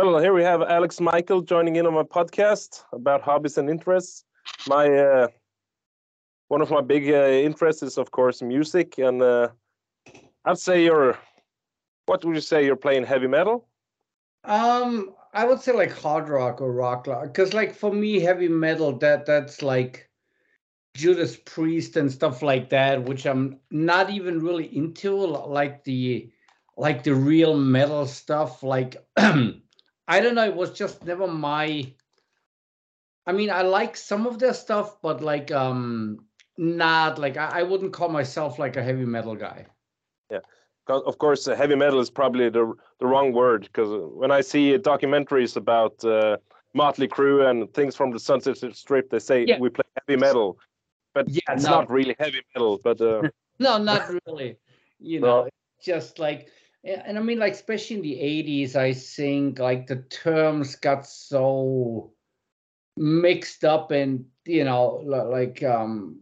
[0.00, 4.24] Well, here we have Alexx Michael joining in on my podcast about hobbies and interests.
[4.68, 5.26] My uh,
[6.46, 9.48] one of my big uh, interests is, of course, music, and uh,
[10.44, 11.18] I'd say you're.
[12.06, 12.64] What would you say?
[12.64, 13.66] You're playing heavy metal?
[14.44, 18.92] Um, I would say like hard rock or rock, because like for me, heavy metal
[18.98, 20.08] that that's like
[20.94, 26.30] Judas Priest and stuff like that, which I'm not even really into, like the
[26.76, 28.62] like the real metal stuff.
[28.62, 28.94] Like
[30.08, 31.92] I don't know, it was just never my.
[33.26, 36.24] I mean, I like some of their stuff, but like um
[36.56, 39.66] not like I, I wouldn't call myself like a heavy metal guy.
[40.30, 40.40] Yeah,
[40.88, 44.76] of course, uh, heavy metal is probably the the wrong word because when I see
[44.78, 46.38] documentaries about uh,
[46.72, 49.58] Motley Crue and things from the Sunset Strip, they say yeah.
[49.58, 50.58] we play heavy metal,
[51.12, 51.70] but yeah, it's no.
[51.70, 52.80] not really heavy metal.
[52.82, 53.22] But uh...
[53.58, 54.56] no, not really.
[54.98, 55.48] You know, no.
[55.82, 56.48] just like
[56.84, 62.12] and I mean, like especially in the '80s, I think like the terms got so
[62.98, 66.18] mixed up and you know like um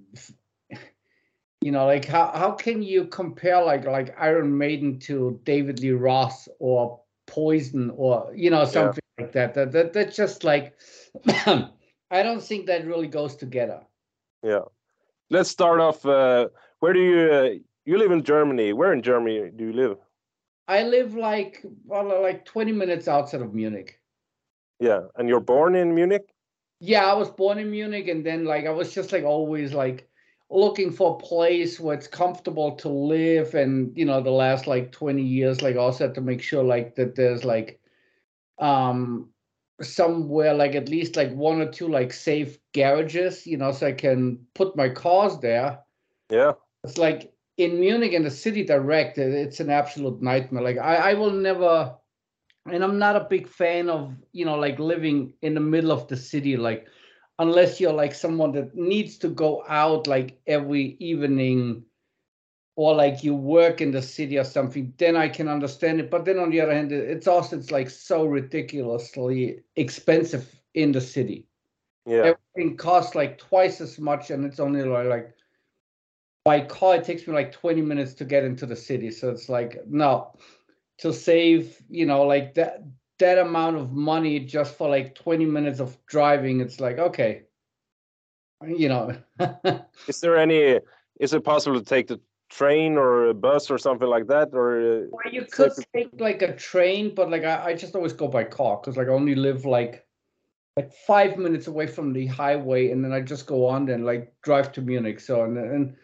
[1.60, 5.90] you know like how, how can you compare like like iron maiden to david lee
[5.90, 9.24] roth or poison or you know something yeah.
[9.24, 9.54] like that.
[9.54, 10.74] that that that's just like
[11.46, 13.80] i don't think that really goes together
[14.42, 14.60] yeah
[15.30, 16.46] let's start off uh
[16.80, 17.50] where do you uh,
[17.86, 19.96] you live in germany where in germany do you live
[20.68, 24.00] i live like well, like 20 minutes outside of munich.
[24.80, 26.32] Yeah and you're born in munich?
[26.80, 30.08] Yeah, I was born in Munich, and then like I was just like always like
[30.50, 34.92] looking for a place where it's comfortable to live, and you know the last like
[34.92, 37.80] twenty years, like also had to make sure like that there's like
[38.58, 39.30] um
[39.82, 43.92] somewhere like at least like one or two like safe garages, you know, so I
[43.92, 45.80] can put my cars there.
[46.30, 46.52] Yeah,
[46.84, 50.62] it's like in Munich in the city direct, it's an absolute nightmare.
[50.62, 51.96] Like I, I will never
[52.70, 56.08] and I'm not a big fan of you know like living in the middle of
[56.08, 56.86] the city like
[57.38, 61.84] unless you're like someone that needs to go out like every evening
[62.76, 66.10] or like you work in the city or something then I can understand it.
[66.10, 71.00] But then on the other hand it's also it's like so ridiculously expensive in the
[71.00, 71.46] city.
[72.06, 72.34] Yeah.
[72.54, 75.35] Everything costs like twice as much and it's only like, like
[76.46, 79.10] by car it takes me like 20 minutes to get into the city.
[79.10, 80.32] So it's like no
[80.98, 82.84] to save you know like that
[83.18, 87.42] that amount of money just for like 20 minutes of driving it's like okay
[88.66, 89.14] you know.
[90.08, 90.80] Is there any
[91.20, 94.78] is it possible to take the train or a bus or something like that or
[94.78, 98.28] uh, well, you could take like a train but like I, I just always go
[98.28, 100.06] by car because like i only live like
[100.76, 104.32] like five minutes away from the highway and then i just go on and like
[104.42, 105.96] drive to munich so and, and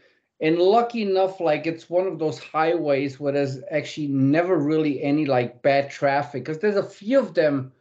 [0.43, 5.25] and lucky enough like it's one of those highways where there's actually never really any
[5.25, 7.73] like bad traffic because there's a few of them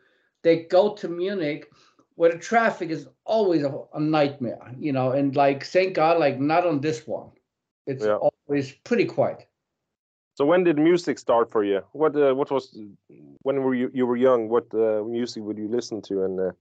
[0.44, 1.70] that go to munich
[2.16, 6.40] where the traffic is always a, a, nightmare you know and like thank god like
[6.40, 7.32] not on this one.
[7.88, 8.18] It's yeah.
[8.48, 9.48] always pretty quiet.
[10.36, 11.82] So when did music start for you?
[11.94, 12.78] What uh, what was
[13.42, 16.52] when were you you were young what uh, music would you listen to and uh,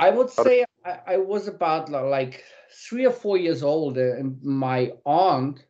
[0.00, 4.92] i would say I, I was about like three or four years old, and my
[5.04, 5.64] aunt,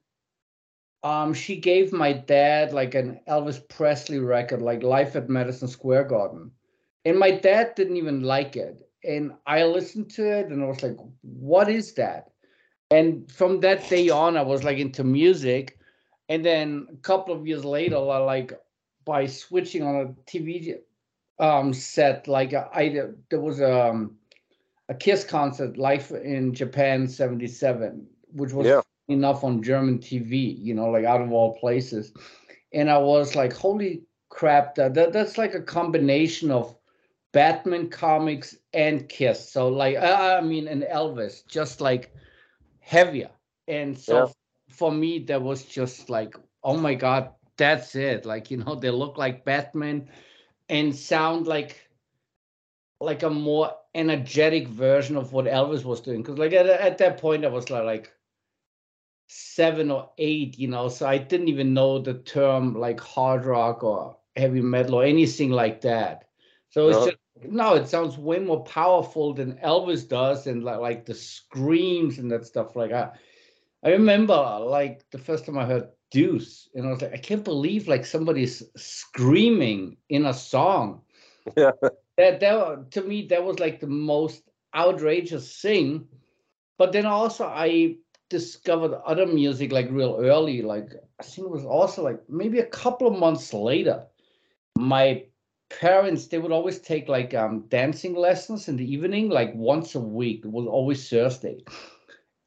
[1.03, 6.05] um, she gave my dad like an Elvis Presley record, like Life at Madison Square
[6.05, 6.51] Garden,
[7.05, 8.87] and my dad didn't even like it.
[9.03, 12.31] And I listened to it, and I was like, "What is that?"
[12.91, 15.79] And from that day on, I was like into music.
[16.29, 18.53] And then a couple of years later, like
[19.05, 20.77] by switching on a TV
[21.41, 24.20] um, set, like I there was a um,
[24.91, 28.81] a Kiss concert live in Japan 77, which was yeah.
[29.07, 32.13] enough on German TV, you know, like out of all places.
[32.73, 36.77] And I was like, holy crap, that, that that's like a combination of
[37.31, 39.49] Batman comics and Kiss.
[39.49, 42.13] So like uh, I mean and Elvis, just like
[42.81, 43.31] heavier.
[43.69, 44.33] And so yeah.
[44.71, 48.27] for me that was just like, oh my god, that's it.
[48.27, 50.09] Like, you know, they look like Batman
[50.69, 51.89] and sound like
[53.01, 56.23] like a more energetic version of what Elvis was doing.
[56.23, 58.13] Because like at, at that point I was like, like
[59.27, 63.83] seven or eight, you know, so I didn't even know the term like hard rock
[63.83, 66.29] or heavy metal or anything like that.
[66.69, 67.05] So it's no.
[67.07, 72.19] just no, it sounds way more powerful than Elvis does, and like like the screams
[72.19, 72.77] and that stuff.
[72.77, 73.11] Like I,
[73.83, 77.45] I remember like the first time I heard Deuce, and I was like, I can't
[77.45, 81.01] believe like somebody's screaming in a song.
[81.57, 81.71] Yeah
[82.21, 84.43] that that to me that was like the most
[84.75, 86.07] outrageous thing.
[86.79, 87.97] But then also i
[88.31, 92.67] discovered other music like real early like i think it was also like maybe a
[92.67, 94.07] couple of months later
[94.79, 95.25] my
[95.69, 100.01] parents they would always take like um dancing lessons in the evening like once a
[100.01, 100.45] week.
[100.45, 101.59] It was always thursday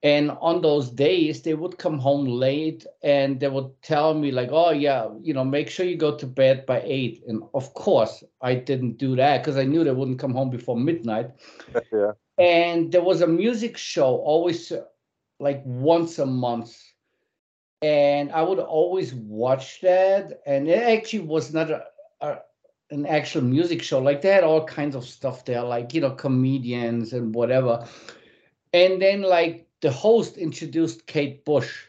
[0.03, 4.49] and on those days they would come home late and they would tell me like
[4.51, 7.23] oh yeah you know make sure you go to bed by eight.
[7.27, 10.77] And of course i didn't do that because i knew they wouldn't come home before
[10.77, 11.31] midnight.
[11.91, 12.11] Yeah.
[12.37, 14.71] and there was a music show always
[15.39, 16.75] like once a month.
[17.81, 20.41] And i would always watch that.
[20.45, 21.85] And it actually was not a,
[22.21, 22.37] a
[22.91, 23.99] an actual music show.
[23.99, 27.87] Like they had all kinds of stuff there like you know comedians and whatever.
[28.73, 31.87] And then like the host introduced Kate Bush.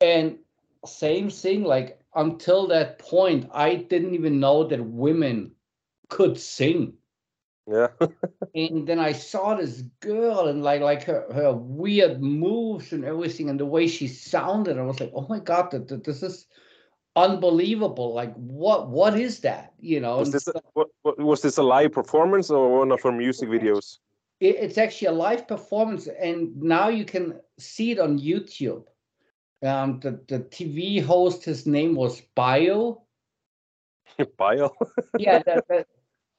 [0.00, 0.38] And
[0.86, 5.50] same thing, like until that point, I didn't even know that women
[6.08, 6.94] could sing.
[7.68, 7.88] Yeah.
[8.54, 13.50] and then I saw this girl and like like her, her weird moves and everything
[13.50, 14.78] and the way she sounded.
[14.78, 16.46] I was like, oh my god, that, that this is
[17.16, 18.14] unbelievable.
[18.14, 19.72] Like what what is that?
[19.80, 20.18] You know.
[20.18, 23.48] Was this a, what, what, was this a live performance or one of her music
[23.48, 23.98] videos?
[24.42, 28.84] It's actually a live performance, and now you can see it on YouTube.
[29.62, 33.02] Um, the the TV host, his name was Bio.
[34.36, 34.74] Bio.
[35.18, 35.86] yeah, that, that,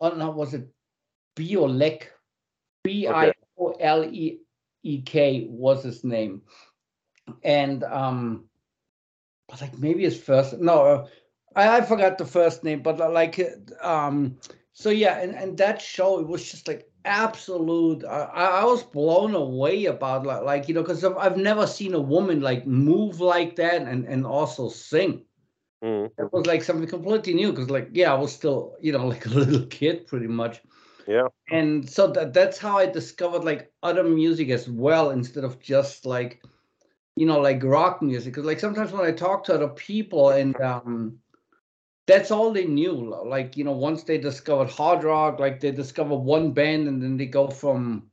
[0.02, 0.68] oh no, was it
[1.36, 2.08] Biolek?
[2.84, 4.40] B I O L E
[4.84, 6.42] E K was his name,
[7.44, 8.50] and um,
[9.62, 11.08] like maybe his first no, uh,
[11.56, 13.40] I, I forgot the first name, but like
[13.82, 14.38] um,
[14.74, 18.24] so yeah, and and that show it was just like absolute I,
[18.62, 22.42] I was blown away about like, like you know because I've never seen a woman
[22.42, 25.26] like move like that and and also sing.
[25.84, 26.10] Mm.
[26.18, 29.26] it was like something completely new because like yeah i was still you know like
[29.26, 30.62] a little kid pretty much.
[31.06, 31.28] Yeah.
[31.52, 36.06] And so that that's how i discovered like other music as well instead of just
[36.06, 36.42] like
[37.18, 38.34] you know like rock music.
[38.34, 41.20] Because like sometimes when i talk to other people and um
[42.06, 42.94] that's all they knew.
[43.26, 47.18] Like, you know, once they discovered hard rock, like they discover one band and then
[47.18, 48.10] they go from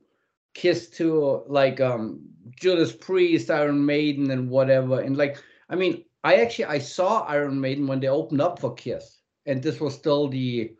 [0.53, 2.21] Kiss to like um
[2.59, 5.01] Judas Priest, Iron Maiden, and whatever.
[5.01, 8.73] And like, I mean, I actually I saw Iron Maiden when they opened up for
[8.73, 10.75] Kiss, and this was still the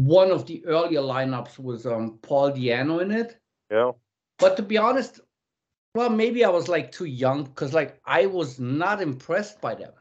[0.00, 3.38] one of the earlier lineups was um Paul Di'Anno in it.
[3.70, 3.92] Yeah.
[4.38, 5.20] But to be honest,
[5.94, 9.92] well, maybe I was like too young because like I was not impressed by them.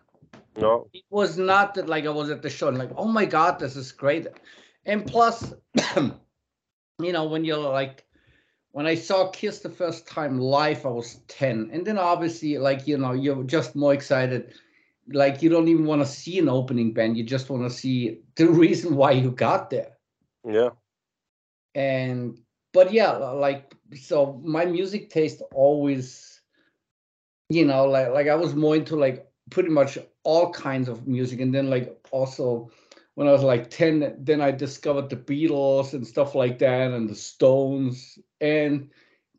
[0.55, 0.87] No.
[0.93, 3.59] It was not that like I was at the show and like, oh my god,
[3.59, 4.27] this is great.
[4.85, 5.53] And plus,
[5.95, 8.05] you know, when you're like
[8.73, 11.69] when I saw Kiss the first time live, I was 10.
[11.71, 14.55] And then obviously, like, you know, you're just more excited.
[15.07, 17.15] Like you don't even want to see an opening band.
[17.15, 19.91] You just want to see the reason why you got there.
[20.47, 20.69] Yeah.
[21.75, 22.39] And
[22.73, 26.41] but yeah, like so my music taste always,
[27.49, 31.39] you know, like like I was more into like pretty much all kinds of music.
[31.39, 32.71] And then like also
[33.15, 37.09] when I was like 10, then I discovered the Beatles and stuff like that and
[37.09, 38.17] the Stones.
[38.41, 38.89] And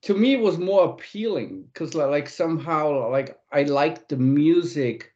[0.02, 5.12] to me it was more appealing because like somehow like I liked the music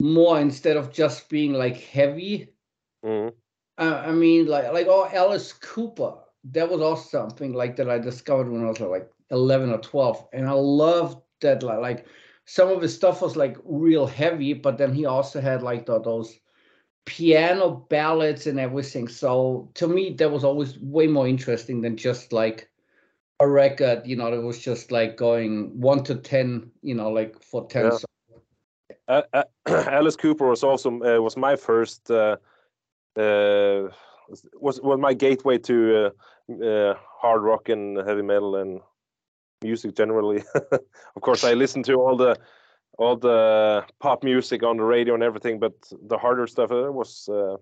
[0.00, 2.52] more instead of just being like heavy.
[3.04, 3.34] Mm-hmm.
[3.78, 6.14] Uh, I mean like like oh Alice Cooper.
[6.52, 10.28] That was also something like that I discovered when I was like 11 or 12.
[10.32, 12.06] And I loved that like, like
[12.48, 16.00] some of his stuff was like real heavy, but then he also had like the,
[16.00, 16.40] those
[17.04, 19.06] piano ballads and everything.
[19.06, 22.70] So to me, that was always way more interesting than just like
[23.38, 27.42] a record, you know, that was just like going one to 10, you know, like
[27.42, 28.00] for 10 yeah.
[29.08, 32.36] Uh, uh, Alice Cooper was also uh, was my first uh,
[33.14, 33.88] uh,
[34.58, 36.12] was was my gateway to
[36.64, 38.80] uh, hard rock and heavy metal and
[39.62, 40.42] music generally.
[40.72, 42.36] of course, I listen to all the
[42.98, 45.74] all the pop music on the radio and everything, but
[46.06, 47.56] the harder stuff uh, was uh,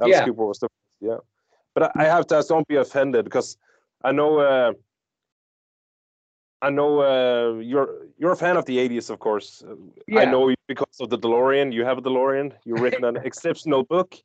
[0.00, 0.24] Alice yeah.
[0.24, 0.68] Cooper was the
[1.00, 1.18] yeah.
[1.74, 3.56] But I, I have to ask, don't be offended because
[4.02, 4.72] I know uh,
[6.62, 9.62] I know uh, you're you're a fan of the '80s, of course.
[10.06, 10.20] Yeah.
[10.20, 11.72] I know because of the DeLorean.
[11.72, 12.52] You have a DeLorean.
[12.64, 14.16] You've written an exceptional book,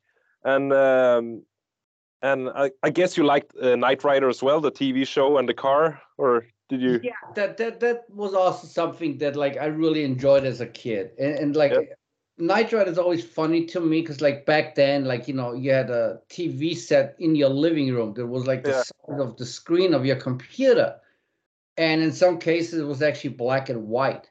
[0.44, 1.42] and um,
[2.22, 5.46] and I, I, guess you liked uh, Knight Rider as well, the TV show and
[5.46, 7.00] the car, or did you?
[7.02, 11.12] Yeah, that that that was also something that like I really enjoyed as a kid,
[11.18, 11.72] and, and like.
[11.72, 11.98] Yep.
[12.36, 15.70] Knight Rider is always funny to me because, like back then, like you know, you
[15.70, 18.82] had a TV set in your living room that was like the yeah.
[18.82, 20.96] size of the screen of your computer,
[21.76, 24.28] and in some cases it was actually black and white.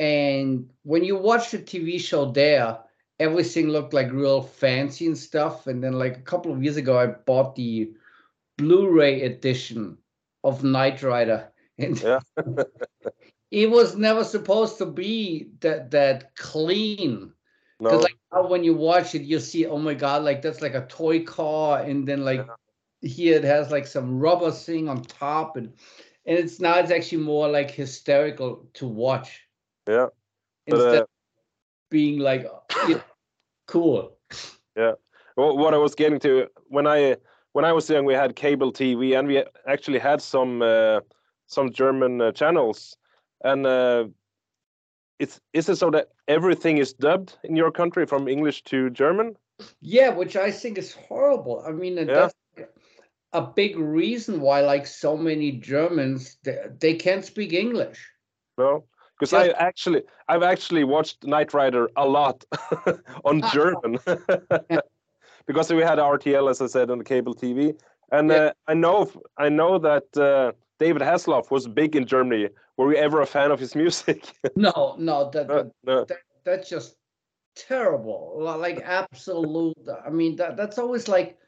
[0.00, 2.78] And when you watch the TV show there,
[3.20, 5.68] everything looked like real fancy and stuff.
[5.68, 7.92] And then like a couple of years ago, I bought the
[8.58, 9.96] Blu-ray edition
[10.44, 12.20] of Knight Rider, and yeah.
[13.50, 17.32] it was never supposed to be that that clean.
[17.80, 17.98] No.
[17.98, 20.86] Like now when you watch it, you see, oh my god, like that's like a
[20.86, 23.08] toy car, and then like Yeah.
[23.08, 25.72] here it has like some rubber thing on top, and
[26.26, 29.40] and it's now it's actually more like hysterical to watch
[29.88, 30.06] Yeah.
[30.66, 31.08] But, instead uh, of
[31.90, 32.46] being like
[33.66, 34.16] cool.
[35.36, 37.16] Well, what I was getting to when I
[37.52, 41.00] when I was young, we had cable TV, and we actually had some uh,
[41.46, 42.96] some German uh, channels.
[43.44, 44.04] And uh,
[45.18, 49.36] it's is it so that everything is dubbed in your country from English to German?
[49.80, 51.62] Yeah, which I think is horrible.
[51.66, 52.04] I mean, Yeah.
[52.04, 52.34] that's
[53.32, 58.10] a big reason why like so many Germans they, they can't speak English.
[58.58, 58.84] No,
[59.18, 62.44] because I actually I've actually watched Knight Rider a lot
[63.24, 63.98] on German
[65.46, 67.74] because we had RTL, as I said, on the cable TV,
[68.10, 68.36] and Yeah.
[68.36, 72.48] uh, I know I know that uh, David Hasselhoff was big in Germany.
[72.76, 74.32] Were you ever a fan of his music?
[74.56, 76.96] No, no, that, Uh, that that's just
[77.54, 78.36] terrible.
[78.38, 79.76] Like absolute.
[80.06, 81.38] I mean, that that's always like,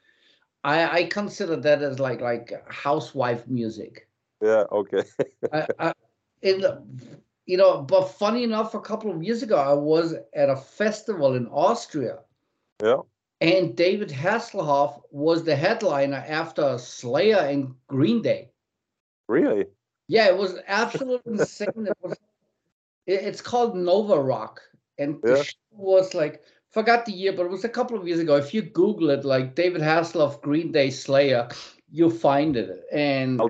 [0.62, 4.08] I I consider that as like like housewife music.
[4.42, 4.64] Yeah.
[4.70, 5.02] Okay.
[5.52, 5.92] I, I,
[6.42, 6.82] in the,
[7.46, 11.34] you know, but funny enough, a couple of years ago, I was at a festival
[11.34, 12.18] in Austria.
[12.82, 13.00] Yeah.
[13.40, 18.50] And David Hasselhoff was the headliner after Slayer and Green Day.
[19.28, 19.66] Really?
[20.08, 21.86] Yeah, it was absolutely insane.
[21.88, 22.12] It was,
[23.06, 24.60] it- it's called Nova Rock,
[24.98, 28.20] and the show was like forgot the year, but it was a couple of years
[28.20, 28.36] ago.
[28.36, 31.48] If you Google it, like David Hasselhoff, Green Day, Slayer,
[31.90, 32.84] you'll find it.
[32.92, 33.40] And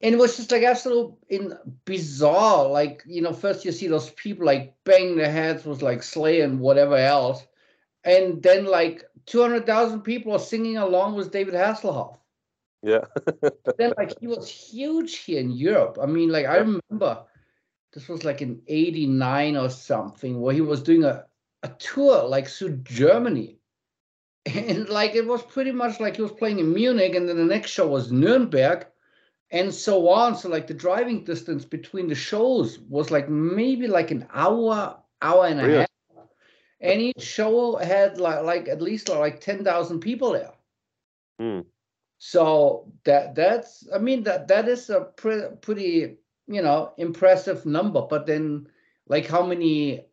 [0.00, 2.66] and it was just like absolute in bizarre.
[2.66, 6.44] Like you know, first you see those people like bang their heads with like Slayer
[6.44, 7.46] and whatever else,
[8.04, 12.18] and then like two hundred thousand people are singing along with David Hasselhoff.
[12.82, 13.04] Yeah.
[13.78, 15.98] then like he was huge here in Europe.
[16.02, 17.24] I mean, like I remember
[17.92, 21.24] this was like in '89 or something where he was doing a,
[21.62, 23.58] a tour like through Germany.
[24.44, 27.44] And like it was pretty much like he was playing in Munich, and then the
[27.44, 28.86] next show was Nuremberg,
[29.52, 30.34] and so on.
[30.36, 35.46] So like the driving distance between the shows was like maybe like an hour, hour
[35.46, 35.78] and a Really?
[35.78, 35.91] half.
[36.82, 40.52] And each show had like like at least like ten thousand people there.
[41.38, 41.60] Hmm.
[42.18, 48.02] So that that's I mean that that is a pre- pretty you know impressive number.
[48.02, 48.66] But then
[49.06, 50.06] like how many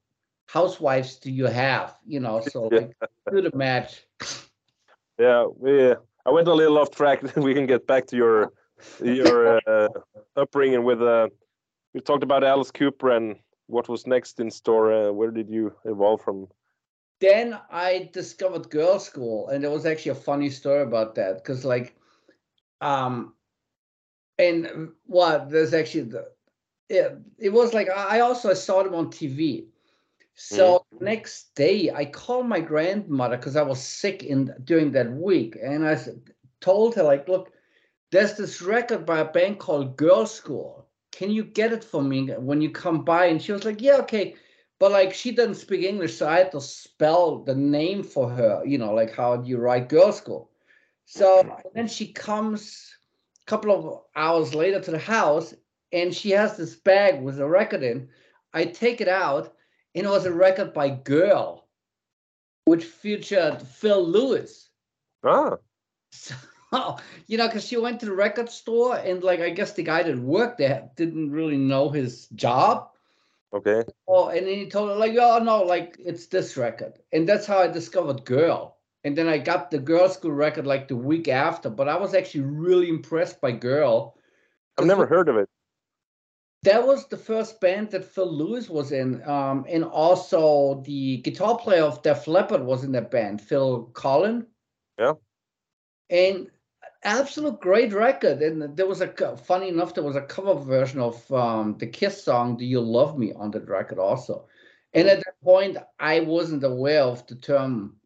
[0.48, 1.98] housewives do you have?
[2.06, 2.96] You know, so like
[3.32, 4.06] do the match.
[5.20, 5.48] Yeah.
[5.56, 5.96] We.
[6.26, 7.24] I went a little off track.
[7.36, 8.54] we can get back to your
[9.04, 9.90] your uh,
[10.36, 11.02] upbringing with.
[11.02, 11.30] Uh,
[11.94, 13.36] we talked about Alice Cooper and
[13.68, 14.94] what was next in store.
[14.94, 16.48] Uh, where did you evolve from?
[17.20, 21.66] Then I discovered Girl School, and there was actually a funny story about that because
[21.66, 21.96] like,
[22.82, 23.34] um,
[24.38, 26.26] and what there's actually the
[26.90, 29.68] it, it was like I I also saw them on TV.
[30.36, 35.58] So next day, I called my grandmother because I was sick in during that week,
[35.62, 35.98] and I
[36.62, 37.52] told her like, "Look,
[38.12, 40.88] there's this record by a band called Girl School.
[41.12, 43.98] Can you get it for me when you come by?" And she was like, "Yeah,
[43.98, 44.36] okay."
[44.80, 48.64] But like she doesn't speak English, so I had to spell the name for her.
[48.66, 50.50] You know, like how do you write Girl School?
[51.06, 52.94] So then she comes
[53.42, 55.54] a couple of hours later to the house,
[55.92, 58.10] and she has this bag with a record in.
[58.54, 59.54] I take it out,
[59.96, 61.68] and it was a record by Girl,
[62.66, 64.70] which featured Phil Lewis.
[65.24, 65.58] Ah.
[66.72, 69.82] So, you know, because she went to the record store, and like I guess the
[69.82, 72.90] guy that worked there didn't really know his job.
[73.52, 73.84] Okay.
[74.08, 77.48] Oh, and then he told her like, oh no, like it's this record, and that's
[77.48, 78.78] how I discovered Girl.
[79.04, 82.14] And then I got the Girl School record like the week after, but I was
[82.14, 84.16] actually really impressed by Girl.
[84.78, 85.50] I've never heard of it.
[86.64, 91.58] That was the first band that Phil Lewis was in, um, and also the guitar
[91.58, 94.46] player of Def Leppard was in that band, Phil Collen.
[95.00, 95.14] Yeah.
[96.10, 96.52] And
[97.04, 98.42] absolute great record.
[98.42, 102.24] And there was a funny enough, there was a cover version of um, the Kiss
[102.24, 104.48] song "Do You Love Me" on that record also.
[104.94, 107.98] And at that point, I wasn't aware of the term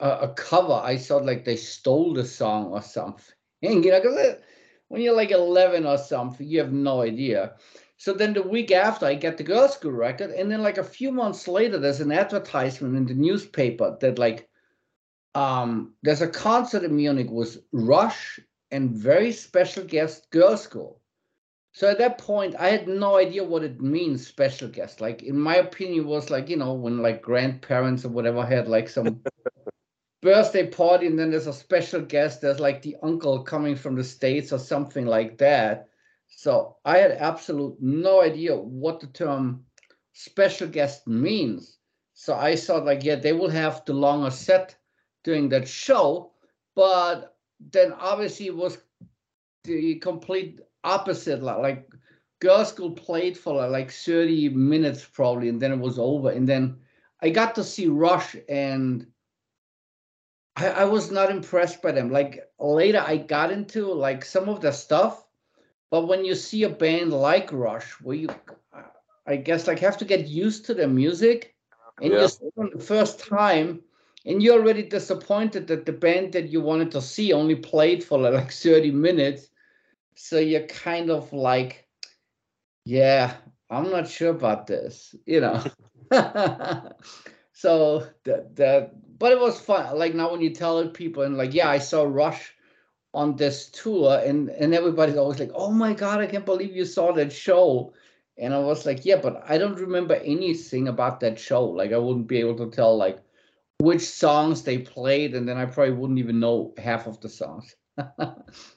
[0.00, 0.74] uh, a cover.
[0.74, 3.34] I thought like they stole the song or something.
[3.62, 4.36] And, you know, because
[4.88, 7.54] when you're like 11 or something, you have no idea.
[7.98, 10.84] So then the week after, I get the Girl School record, and then like a
[10.84, 14.48] few months later, there's an advertisement in the newspaper that like
[15.36, 18.40] um there's a concert in Munich with Rush
[18.70, 21.02] and very special guest Girl School.
[21.72, 25.02] So at that point, I had no idea what it means, special guest.
[25.02, 28.66] Like in my opinion, it was like you know when like grandparents or whatever had
[28.66, 29.20] like some
[30.22, 32.40] birthday party, and then there's a special guest.
[32.40, 35.88] There's like the uncle coming from the states or something like that.
[36.28, 39.66] So I had absolute no idea what the term
[40.14, 41.78] special guest means.
[42.14, 44.75] So I thought like, yeah, they will have the longer set
[45.26, 46.30] during that show,
[46.76, 47.36] but
[47.72, 48.78] then obviously it was
[49.64, 51.42] the complete opposite.
[51.42, 51.90] Like
[52.40, 56.30] Girls School played for like 30 minutes probably, and then it was over.
[56.30, 56.76] And then
[57.20, 59.04] I got to see Rush, and
[60.54, 62.12] I, I was not impressed by them.
[62.12, 65.26] Like later, I got into like some of the stuff,
[65.90, 68.28] but when you see a band like Rush, where you,
[69.26, 71.56] I guess, like have to get used to the music,
[72.00, 72.20] and yeah.
[72.20, 73.80] you see them the first time,
[74.26, 78.18] and you're already disappointed that the band that you wanted to see only played for
[78.30, 79.48] like 30 minutes.
[80.16, 81.86] So you're kind of like,
[82.84, 83.34] yeah,
[83.70, 85.62] I'm not sure about this, you know.
[87.52, 89.96] so that that but it was fun.
[89.98, 92.54] Like now when you tell people and like, yeah, I saw Rush
[93.14, 96.84] on this tour and and everybody's always like, oh my god, I can't believe you
[96.84, 97.92] saw that show.
[98.38, 101.64] And I was like, yeah, but I don't remember anything about that show.
[101.64, 103.18] Like I wouldn't be able to tell like
[103.80, 107.74] which songs they played, and then I probably wouldn't even know half of the songs.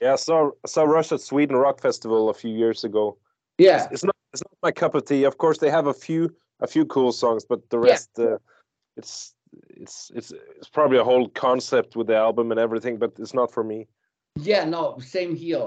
[0.02, 3.18] yeah, I saw I saw Rush at Sweden Rock Festival a few years ago.
[3.58, 5.24] Yeah, it's, it's not it's not my cup of tea.
[5.24, 8.26] Of course, they have a few a few cool songs, but the rest, yeah.
[8.26, 8.38] uh,
[8.98, 9.34] it's
[9.70, 13.52] it's it's it's probably a whole concept with the album and everything, but it's not
[13.52, 13.88] for me.
[14.38, 15.66] Yeah, no, same here.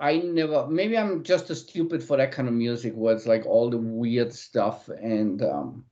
[0.00, 0.66] I never.
[0.66, 3.78] Maybe I'm just too stupid for that kind of music, where it's like all the
[3.78, 5.84] weird stuff, and um,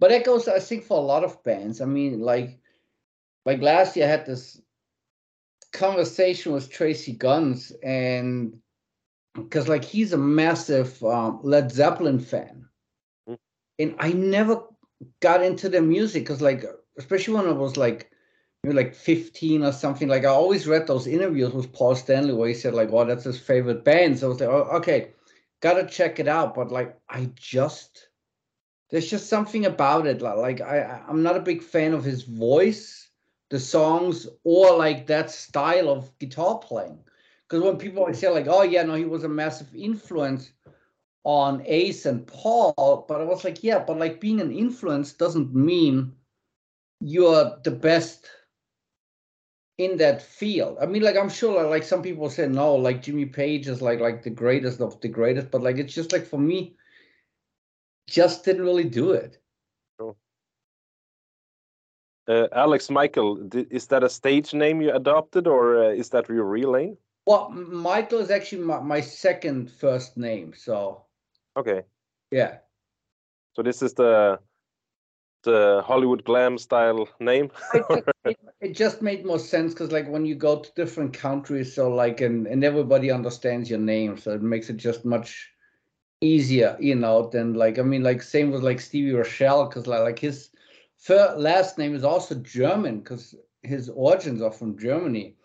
[0.00, 1.80] but that goes, I think, for a lot of bands.
[1.80, 2.58] I mean, like,
[3.44, 4.60] like last year I had this
[5.72, 8.58] conversation with Tracii Guns, and
[9.34, 12.66] because like he's a massive um, Led Zeppelin fan,
[13.28, 13.38] mm.
[13.78, 14.62] and I never
[15.20, 16.64] got into the music because like
[16.98, 18.10] especially when I was like
[18.62, 20.08] maybe like 15 or something.
[20.08, 23.24] Like I always read those interviews with Paul Stanley where he said like, "Oh, that's
[23.24, 25.12] his favorite band." So I was like, "Oh, okay,
[25.60, 28.09] gotta check it out." But like, I just
[28.90, 30.22] there's just something about it.
[30.22, 33.08] Like I, I'm not a big fan of his voice,
[33.50, 36.98] the songs, or like that style of guitar playing.
[37.48, 40.52] Because when people say like, "Oh yeah, no, he was a massive influence,"
[41.24, 45.54] on Ace and Paul, but I was like, yeah, but like being an influence doesn't
[45.54, 46.14] mean
[47.00, 48.28] you're the best
[49.78, 50.78] in that field.
[50.80, 54.00] I mean, like I'm sure like some people say no, like Jimmy Page is like
[54.00, 56.76] like the greatest of the greatest, but like it's just like for me,
[58.08, 59.38] just didn't really do it.
[62.28, 66.44] Uh, Alexx Michael, is that a stage name you adopted, or uh, is that your
[66.44, 66.96] real name?
[67.26, 71.06] Well, Michael is actually my, my second first name, so
[71.56, 71.82] Okay.
[72.30, 72.58] Yeah.
[73.54, 74.38] So this is the
[75.42, 77.50] the Hollywood glam style name.
[78.24, 81.92] it, it, just made more sense because like when you go to different countries, so
[81.92, 85.50] like and and everybody understands your name, so it makes it just much
[86.20, 87.28] easier, you know.
[87.28, 90.50] Than like I mean, like same with like Stevie Rachelle, because like like his
[90.96, 95.36] first, last name is also German because his origins are from Germany,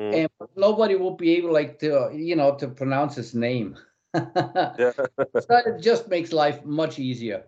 [0.00, 0.14] mm.
[0.14, 3.76] and nobody will be able like to you know to pronounce his name
[4.14, 4.92] yeah.
[5.18, 7.44] so it just makes life much easier.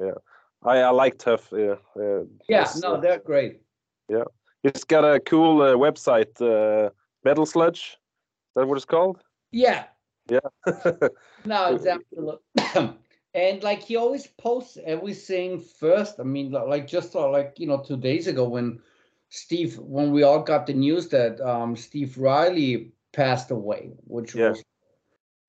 [0.00, 0.18] Yeah,
[0.62, 1.52] I, I like Tuff.
[1.52, 3.60] Yeah, uh, yeah, no, uh, they're great.
[4.08, 4.24] Yeah,
[4.62, 6.90] it's got a cool uh, website, uh,
[7.24, 7.98] Metal Sludge.
[7.98, 9.18] Is that what it's called?
[9.50, 9.84] Yeah.
[10.28, 10.40] Yeah.
[11.44, 12.40] no, it's absolutely.
[13.34, 16.18] and like he always posts everything first.
[16.18, 18.80] I mean, like just uh, like you know, two days ago when
[19.28, 24.50] Steve, when we all got the news that um, Steve Riley passed away, which yeah.
[24.50, 24.64] was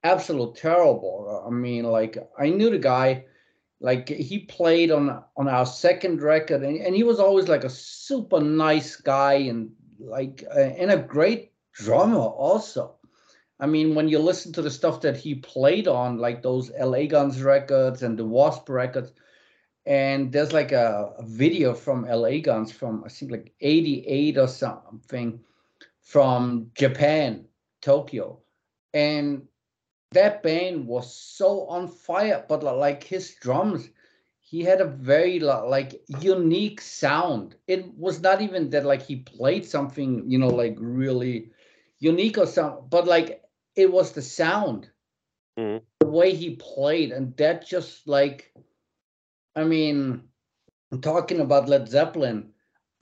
[0.03, 1.43] absolute terrible.
[1.45, 3.25] I mean, like I knew the guy,
[3.79, 7.69] like he played on on our second record, and, and he was always like a
[7.69, 12.96] super nice guy and like uh, and a great drummer also.
[13.60, 17.06] I mean, when you listen to the stuff that he played on, like those LA
[17.06, 19.13] Guns records and the Wasp records,
[19.86, 24.48] and there's like a, a video from LA Guns from I think like '88 or
[24.48, 25.39] something
[26.02, 27.46] from Japan,
[27.82, 28.39] Tokyo,
[28.93, 29.48] and
[30.12, 33.89] that band was so on fire but like his drums
[34.39, 37.56] he had a very like unique sound.
[37.67, 41.52] It was not even that like he played something you know like really
[42.00, 43.43] unique or something but like
[43.77, 44.89] it was the sound
[45.57, 45.83] mm-hmm.
[45.99, 48.53] the way he played and that just like
[49.55, 50.21] i mean
[50.91, 52.49] I'm talking about led zeppelin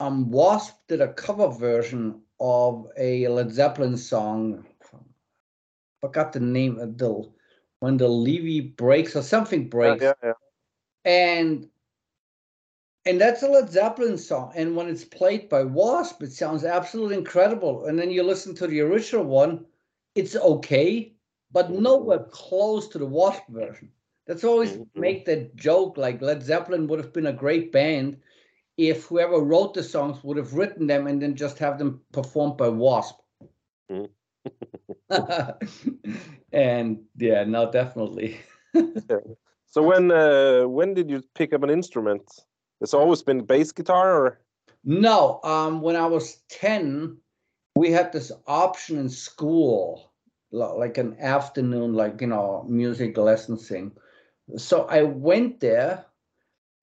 [0.00, 4.64] um wasp did a cover version of a led zeppelin song
[6.00, 7.28] forgot the name of the
[7.80, 10.02] when the levee breaks or something breaks.
[10.02, 10.32] Yeah, yeah,
[11.04, 11.10] yeah.
[11.10, 11.68] And
[13.04, 14.52] and that's a Led Zeppelin song.
[14.56, 17.86] And when it's played by Wasp, it sounds absolutely incredible.
[17.86, 19.64] And then you listen to the original one,
[20.16, 21.12] it's okay,
[21.52, 23.90] but nowhere close to the Wasp version.
[24.26, 25.00] That's always mm-hmm.
[25.00, 28.18] make that joke like Led Zeppelin would have been a great band
[28.76, 32.56] if whoever wrote the songs would have written them and then just have them performed
[32.56, 33.16] by Wasp.
[33.90, 34.08] Mm.
[36.52, 38.40] and yeah, no, definitely.
[39.76, 42.22] So when uh, when did you pick up an instrument?
[42.80, 44.40] It's always been bass guitar, or
[44.84, 45.38] no?
[45.44, 47.18] Um, when I was ten,
[47.76, 50.12] we had this option in school,
[50.50, 53.92] like an afternoon, like you know, music lessons thing.
[54.56, 56.06] So I went there,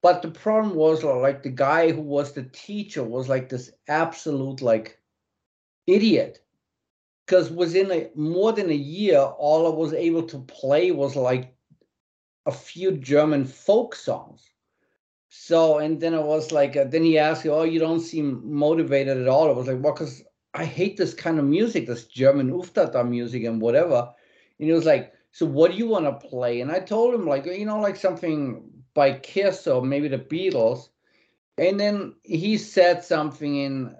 [0.02, 4.62] but the problem was like the guy who was the teacher was like this absolute
[4.62, 5.00] like
[5.86, 6.40] idiot
[7.26, 11.56] because within a, more than a year, all I was able to play was like
[12.46, 14.50] a few German folk songs.
[15.30, 19.18] So, and then I was like, uh, then he asked "Oh, you don't seem motivated
[19.18, 20.23] at all." I was like, "Well, because
[20.54, 24.12] I hate this kind of music, this German Uftata music and whatever."
[24.58, 27.26] And he was like, "So, what do you want to play?" And I told him,
[27.26, 30.88] like, you know, like something by Kiss or maybe the Beatles.
[31.58, 33.96] And then he said something in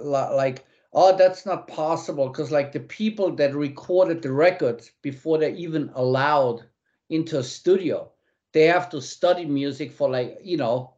[0.00, 5.50] like oh that's not possible because like the people that recorded the records before they're
[5.50, 6.62] even allowed
[7.10, 8.10] into a studio
[8.52, 10.94] they have to study music for like you know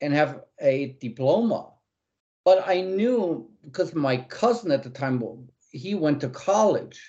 [0.00, 1.70] and have a diploma
[2.44, 5.22] but i knew because my cousin at the time
[5.70, 7.00] he went to college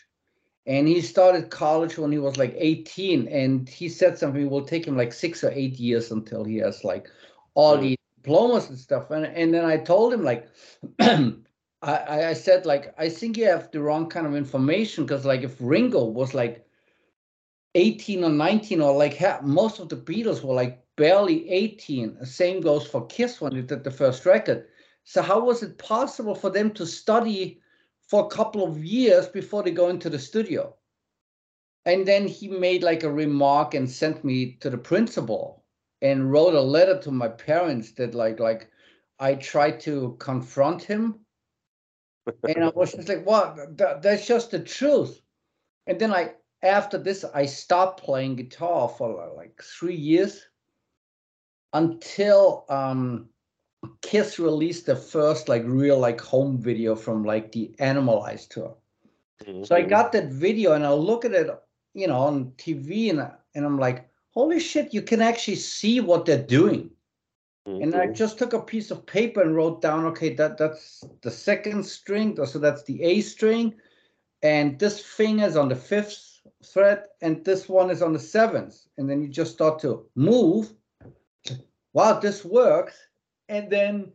[0.65, 4.65] and he started college when he was like 18 and he said something it will
[4.65, 7.07] take him like six or eight years until he has like
[7.53, 7.81] all mm.
[7.81, 10.47] the diplomas and stuff and, and then i told him like
[11.81, 15.43] I, I said like I think you have the wrong kind of information because like
[15.43, 16.65] if Ringo was like
[17.75, 22.17] 18 or 19 or like most of the Beatles were like barely 18.
[22.19, 24.67] The same goes for Kiss when they did the first record.
[25.05, 27.61] So how was it possible for them to study
[28.07, 30.75] for a couple of years before they go into the studio?
[31.85, 35.63] And then he made like a remark and sent me to the principal
[36.01, 38.69] and wrote a letter to my parents that like like
[39.19, 41.19] I tried to confront him
[42.43, 43.55] and I was just like, "What?
[43.55, 45.21] Well, that's just the truth."
[45.85, 50.43] And then I, after this, I stopped playing guitar for like three years
[51.73, 53.29] until um,
[54.01, 58.75] Kiss released the first like real like home video from like the Animalize tour.
[59.43, 59.63] Mm-hmm.
[59.63, 59.89] So I mm-hmm.
[59.89, 61.49] got that video and I look at it,
[61.93, 64.93] you know, on TV and and I'm like, "Holy shit!
[64.93, 66.89] You can actually see what they're doing."
[67.67, 67.83] Mm-hmm.
[67.83, 68.13] And I mm-hmm.
[68.13, 72.37] just took a piece of paper and wrote down, okay, that that's the second string,
[72.45, 73.73] so that's the A string,
[74.43, 78.85] and this finger is on the fifth fret, and this one is on the seventh.
[78.97, 80.73] And then you just start to move.
[81.93, 83.04] Wow, this works.
[83.49, 84.12] And then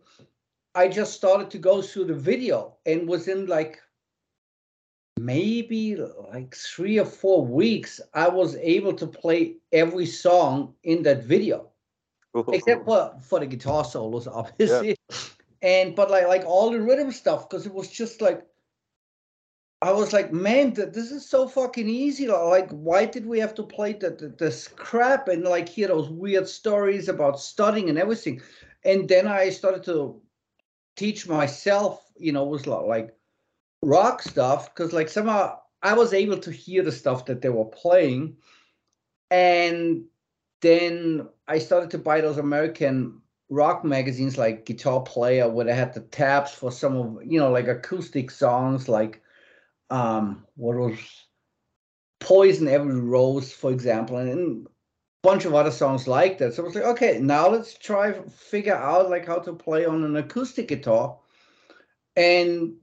[0.74, 3.80] I just started to go through the video and within like
[5.18, 11.24] maybe like three or four weeks, I was able to play every song in that
[11.24, 11.70] video
[12.52, 14.88] except for for the guitar solos, obviously.
[14.88, 15.16] Yeah.
[15.62, 18.46] And but like like all the rhythm stuff, because it was just like
[19.82, 22.28] I was like, man, this is so fucking easy.
[22.28, 26.10] Like, why did we have to play the, the, this crap and like hear those
[26.10, 28.42] weird stories about studying and everything?
[28.84, 30.20] And then I started to
[30.96, 33.14] teach myself, you know, was like
[33.82, 37.64] rock stuff because like somehow I was able to hear the stuff that they were
[37.64, 38.36] playing,
[39.30, 40.04] and
[40.60, 45.94] then I started to buy those American rock magazines like Guitar Player, where they had
[45.94, 49.22] the tabs for some of you know like acoustic songs, like
[49.90, 50.98] um, what was
[52.20, 54.70] Poison Every Rose, for example, and a
[55.22, 56.54] bunch of other songs like that.
[56.54, 60.04] So I was like, okay, now let's try figure out like how to play on
[60.04, 61.18] an acoustic guitar,
[62.16, 62.74] and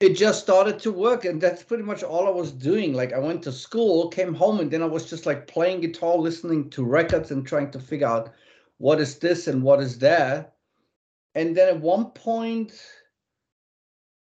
[0.00, 2.92] it just started to work and that's pretty much all i was doing.
[2.92, 6.16] Like i went to school came home and then i was just like playing guitar
[6.16, 8.32] listening to records and trying to figure out
[8.78, 10.56] what is this and what is that.
[11.34, 12.72] And then at one point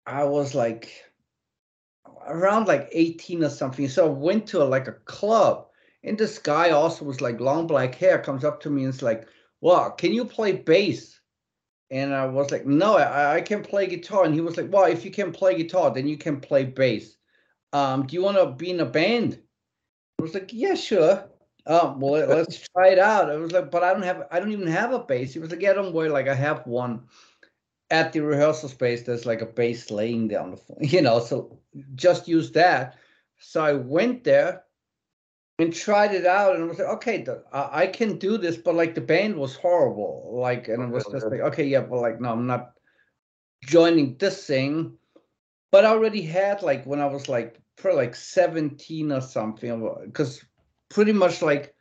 [0.05, 0.91] i was like
[2.27, 3.87] around like 18 or something.
[3.87, 5.67] So i went to a, like a club
[6.05, 9.01] and this guy also was like long black hair comes up to me and it's
[9.01, 9.27] like
[9.61, 11.15] well can you play bass
[11.91, 14.25] and I was like, no, I, I can play guitar.
[14.25, 17.15] And he was like, well, if you can play guitar, then you can play bass.
[17.73, 19.39] Um, do you want to be in a band?
[20.19, 21.25] I was like, yeah, sure.
[21.65, 23.29] Um, well, let's try it out.
[23.29, 25.33] I was like, but I don't have, I don't even have a bass.
[25.33, 26.09] He was like, yeah, don't worry.
[26.09, 27.03] Like I have one
[27.91, 29.03] at the rehearsal space.
[29.03, 31.59] There's like a bass laying down the, floor, you know, so
[31.93, 32.97] just use that.
[33.39, 34.64] So I went there
[35.59, 38.75] and tried it out and was like, okay, the, I, I can do this, but
[38.75, 40.31] like the band was horrible.
[40.33, 42.71] Like, and it was just like, okay, yeah, but like, no, I'm not
[43.63, 44.97] joining this thing.
[45.71, 50.41] But I already had like when I was like for like 17 or something, because
[50.41, 50.45] uh,
[50.89, 51.73] pretty much like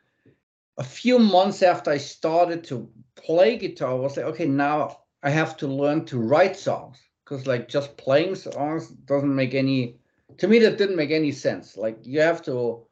[0.77, 5.29] a few months after I started to play guitar, I was like, okay, now I
[5.29, 9.97] have to learn to write songs because like just playing songs doesn't make any.
[10.39, 11.77] To me, that didn't make any sense.
[11.77, 12.85] Like you have to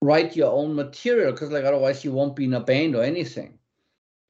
[0.00, 3.58] write your own material because like otherwise you won't be in a band or anything.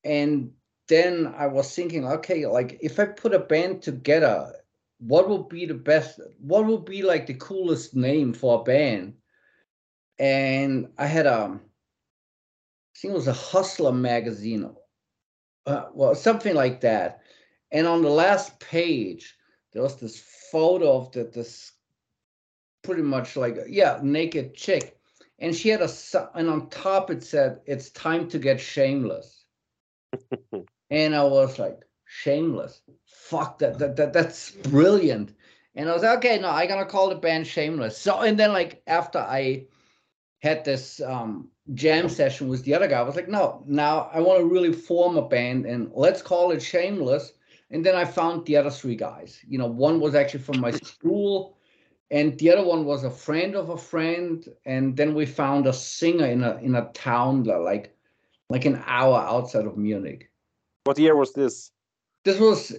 [0.05, 0.53] And
[0.89, 4.53] then I was thinking, okay, like if I put a band together,
[4.99, 6.21] what would be the best?
[6.41, 9.15] What would be like the coolest name for a band?
[10.19, 14.71] And I had a, I think it was a Hustler magazine,
[15.67, 17.23] uh, well, something like that.
[17.71, 19.37] And on the last page,
[19.73, 21.73] there was this photo of the, this
[22.83, 25.00] pretty much like yeah naked chick
[25.41, 25.89] and she had a
[26.35, 29.45] and on top it said it's time to get shameless.
[30.93, 32.83] And i was like shameless?
[33.05, 35.35] Fuck that, that that that's brilliant.
[35.75, 37.97] And i was like okay no i gotta call the band shameless.
[37.97, 39.67] So and then like after i
[40.41, 44.19] had this um jam session with the other guy i was like no now i
[44.19, 47.33] want to really form a band and let's call it shameless.
[47.71, 49.41] And then i found the other three guys.
[49.47, 51.57] You know one was actually from my school
[52.11, 55.73] and the other one was a friend of a friend and then we found a
[55.73, 57.97] singer in a in a town like
[58.49, 60.31] like an hour outside of munich.
[60.85, 61.71] What year was this?
[62.25, 62.75] This was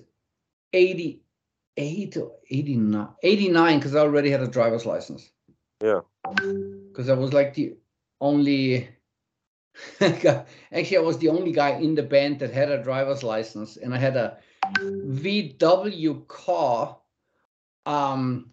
[0.73, 5.31] 88 or 89 89 because i already had a driver's license.
[5.81, 6.01] Yeah.
[6.23, 7.75] Because i was like the
[8.19, 8.89] only
[10.01, 13.95] actually i was the only guy in the band that had a driver's license and
[13.95, 14.37] i had a
[14.77, 16.97] vw car
[17.85, 18.51] um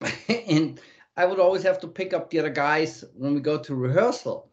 [0.28, 0.80] and
[1.16, 4.50] I would always have to pick up the other guys when we go to rehearsal.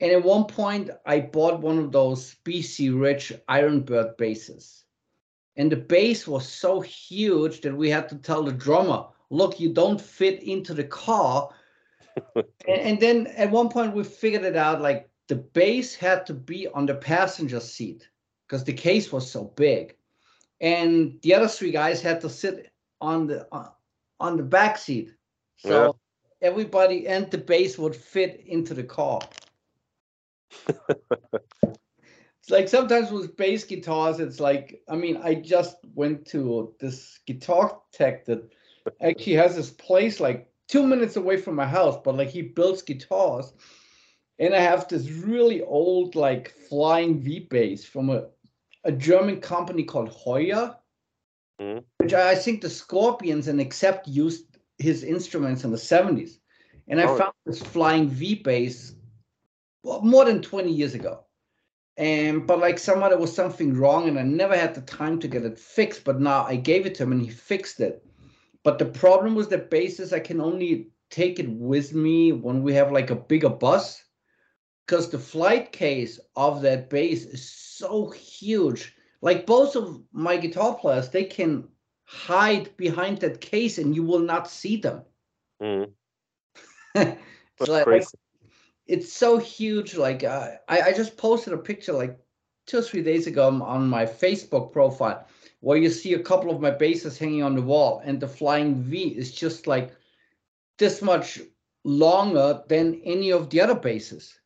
[0.00, 4.84] And at one point, I bought one of those BC Rich Ironbird basses.
[5.56, 9.72] And the bass was so huge that we had to tell the drummer, look, you
[9.72, 11.50] don't fit into the car.
[12.36, 16.34] and, and then at one point, we figured it out like the bass had to
[16.34, 18.08] be on the passenger seat
[18.46, 19.96] because the case was so big.
[20.60, 22.70] And the other three guys had to sit
[23.00, 23.70] on the uh,
[24.20, 25.12] on the back seat.
[25.56, 25.98] So
[26.42, 26.48] yeah.
[26.48, 29.20] everybody and the bass would fit into the car.
[30.68, 37.18] it's like sometimes with bass guitars, it's like, I mean, I just went to this
[37.26, 38.52] guitar tech that
[39.00, 42.82] actually has this place like two minutes away from my house, but like he builds
[42.82, 43.52] guitars.
[44.38, 48.26] And I have this really old, like flying V bass from a,
[48.84, 50.76] a German company called Heuer.
[51.60, 51.80] Mm-hmm.
[51.98, 56.38] Which I think the Scorpions and Accept used his instruments in the 70s.
[56.88, 57.16] And I oh.
[57.16, 58.94] found this flying V bass
[59.86, 61.20] well, more than 20 years ago.
[61.96, 65.28] And but like somehow there was something wrong, and I never had the time to
[65.28, 66.04] get it fixed.
[66.04, 68.04] But now I gave it to him and he fixed it.
[68.64, 72.74] But the problem was the basses, I can only take it with me when we
[72.74, 74.02] have like a bigger bus.
[74.84, 78.95] Because the flight case of that bass is so huge
[79.26, 81.66] like both of my guitar players, they can
[82.04, 85.02] hide behind that case and you will not see them.
[85.60, 85.90] Mm.
[86.94, 87.18] That's
[87.68, 88.16] like, crazy.
[88.86, 89.96] It's so huge.
[89.96, 92.16] Like uh, I, I just posted a picture like
[92.68, 95.26] two or three days ago on my Facebook profile
[95.58, 98.76] where you see a couple of my basses hanging on the wall and the flying
[98.76, 99.90] V is just like
[100.78, 101.40] this much
[101.82, 104.38] longer than any of the other basses.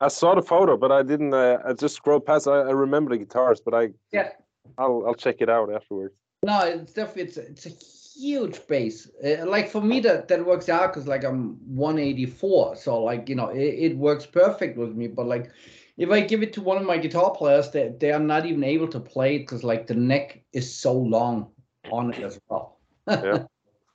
[0.00, 1.32] I saw the photo, but I didn't.
[1.32, 2.46] Uh, I just scrolled past.
[2.46, 4.30] I, I, remember the guitars, but I yeah,
[4.76, 6.14] I'll I'll check it out afterwards.
[6.42, 9.10] No, it's definitely it's a, it's a huge bass.
[9.24, 13.34] Uh, like for me, that that works out because like I'm 184, so like you
[13.34, 15.06] know it, it works perfect with me.
[15.06, 15.50] But like
[15.96, 18.64] if I give it to one of my guitar players, they they are not even
[18.64, 21.50] able to play it because like the neck is so long
[21.90, 22.78] on it as well.
[23.08, 23.44] yeah.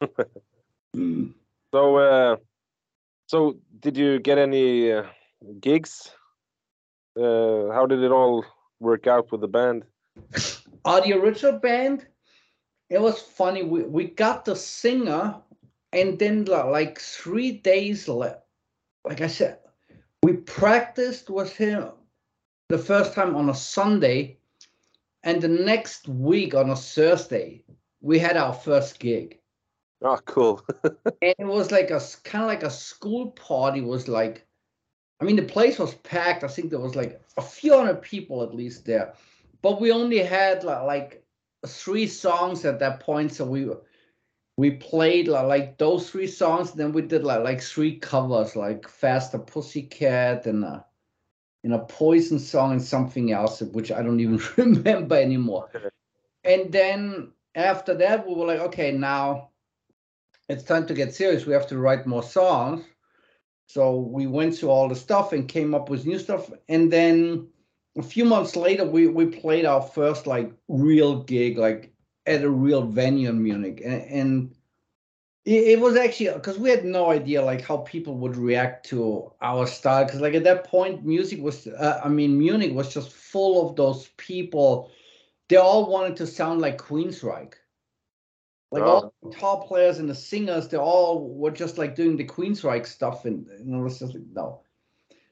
[1.72, 2.36] so uh,
[3.28, 4.92] so did you get any?
[4.92, 5.04] Uh,
[5.60, 6.12] gigs?
[7.18, 8.46] Uh, how did it all
[8.80, 9.84] work out with the band?
[10.86, 12.08] Uh, the original band,
[12.90, 13.64] it was funny.
[13.64, 15.36] We, we got the singer,
[15.94, 18.46] and then like three days left.
[19.06, 19.60] Like I said,
[20.24, 21.92] we practiced with him
[22.70, 24.38] the first time on a Sunday,
[25.24, 27.64] and the next week on a Thursday,
[28.02, 29.40] we had our first gig.
[30.04, 30.66] Oh, cool!
[30.84, 33.80] and it was like a kind of like a school party.
[33.80, 34.48] It was like
[35.22, 36.44] I mean, the place was packed.
[36.44, 39.14] I think there was like a few hundred people at least there,
[39.62, 41.24] but we only had like
[41.68, 43.32] three songs at that point.
[43.32, 43.70] So we
[44.58, 46.72] we played like those three songs.
[46.72, 50.86] Then we did like like three covers, like Faster Pussycat and a,
[51.64, 55.70] and a Poison song and something else, which I don't even remember anymore.
[56.44, 59.50] And then after that, we were like, okay, now
[60.50, 61.46] it's time to get serious.
[61.46, 62.84] We have to write more songs.
[63.74, 66.52] So we went through all the stuff and came up with new stuff.
[66.68, 67.48] And then
[67.98, 71.94] a few months later, we we played our first like real gig, like
[72.26, 74.56] at a real venue in Munich, and, and
[75.46, 79.32] it, it was actually because we had no idea like how people would react to
[79.42, 80.06] our style.
[80.06, 83.76] Because like at that point, music was, uh, I mean, Munich was just full of
[83.76, 84.92] those people.
[85.50, 87.54] They all wanted to sound like Queensryche.
[88.72, 92.24] Like all the guitar players and the singers, they all were just like doing the
[92.24, 94.62] Queensryche stuff, and, and it was just like no.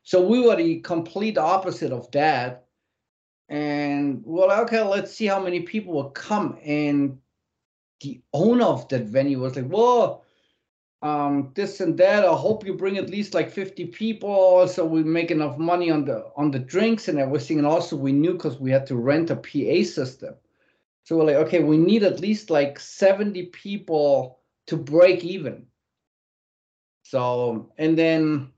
[0.03, 2.65] So we were the complete opposite of that.
[3.47, 6.59] And well, okay, let's see how many people will come.
[6.65, 7.19] And
[8.01, 10.21] the owner of that venue was like, "Whoa,
[11.01, 12.25] um, this and that.
[12.25, 16.03] I hope you bring at least like 50 people, so we make enough money on
[16.03, 19.31] the on the drinks and everything." And also, we knew because we had to rent
[19.31, 20.35] a PA system
[21.09, 25.65] so we're like, okay, we need at least like 70 people to break even.
[27.01, 28.51] So, and then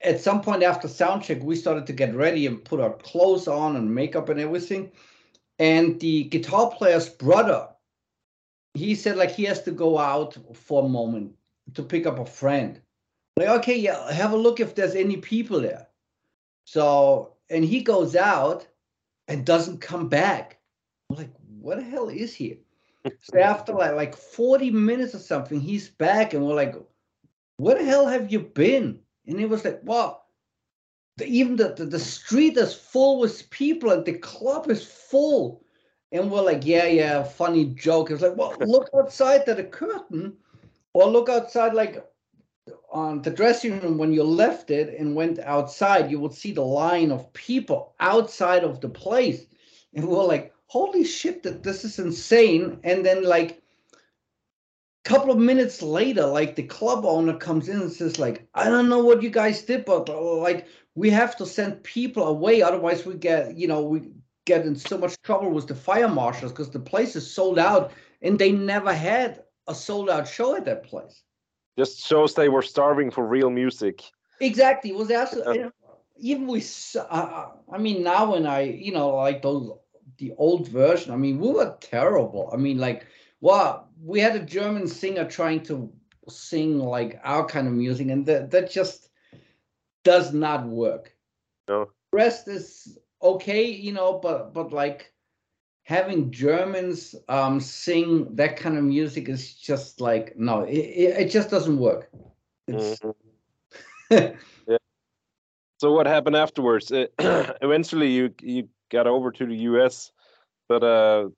[0.00, 3.46] at some point after sound check, we started to get ready and put our clothes
[3.46, 4.90] on and makeup and everything.
[5.60, 7.68] And the guitar player's brother,
[8.74, 11.34] he said like he has to go out for a moment
[11.74, 12.80] to pick up a friend.
[13.36, 15.86] Like, okay, yeah, have a look if there's any people there.
[16.64, 18.66] So, and he goes out
[19.28, 20.58] and doesn't come back.
[21.08, 22.58] I'm like, what the hell is he?
[23.20, 26.74] so after like like 40 minutes or something, he's back and we're like,
[27.56, 29.00] where the hell have you been?
[29.26, 30.26] And he was like, well,
[31.16, 35.62] the, even the, the, the street is full with people and the club is full.
[36.12, 38.10] And we're like, yeah, yeah, funny joke.
[38.10, 40.36] It's like, well, look outside at the curtain
[40.94, 42.04] or look outside like
[42.90, 46.64] on the dressing room when you left it and went outside, you would see the
[46.64, 49.46] line of people outside of the place.
[49.94, 52.78] And we're like, holy shit, that this is insane.
[52.84, 53.60] And then like
[53.92, 58.66] a couple of minutes later, like the club owner comes in and says, like, I
[58.66, 63.04] don't know what you guys did, but like we have to send people away, otherwise
[63.04, 64.12] we get, you know, we
[64.44, 67.90] get in so much trouble with the fire marshals because the place is sold out
[68.22, 71.24] and they never had a sold out show at that place.
[71.76, 74.04] Just shows they were starving for real music.
[74.38, 74.90] Exactly.
[74.90, 75.64] It was absolutely.
[76.16, 76.62] even we,
[76.96, 79.72] uh, I mean, now when I, you know, like those
[80.20, 81.12] the old version.
[81.12, 82.50] I mean, we were terrible.
[82.52, 83.06] I mean, like,
[83.40, 85.92] well, we had a German singer trying to
[86.28, 89.08] sing like our kind of music, and that that just
[90.04, 91.12] does not work.
[91.68, 91.90] No.
[92.12, 95.12] rest is okay, you know, but but like
[95.82, 101.30] having Germans um, sing that kind of music is just like no, it, it, it
[101.30, 102.10] just doesn't work.
[102.68, 103.10] Mm-hmm.
[104.68, 104.76] yeah.
[105.78, 106.92] So what happened afterwards?
[107.18, 110.12] eventually, you you got over to the US.
[110.68, 111.28] But uh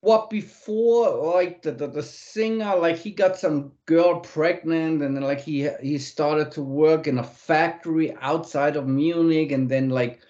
[0.00, 5.22] what before like the, the, the singer like he got some girl pregnant and then
[5.22, 10.20] like he he started to work in a factory outside of Munich and then like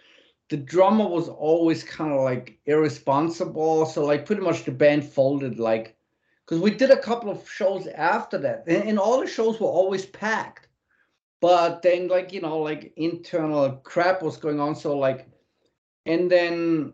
[0.48, 3.86] the drummer was always kind of like irresponsible.
[3.86, 5.96] So like pretty much the band folded like
[6.44, 8.64] because we did a couple of shows after that.
[8.68, 10.68] And, and all the shows were always packed.
[11.40, 14.76] But then like you know like internal crap was going on.
[14.76, 15.28] So like
[16.06, 16.92] and then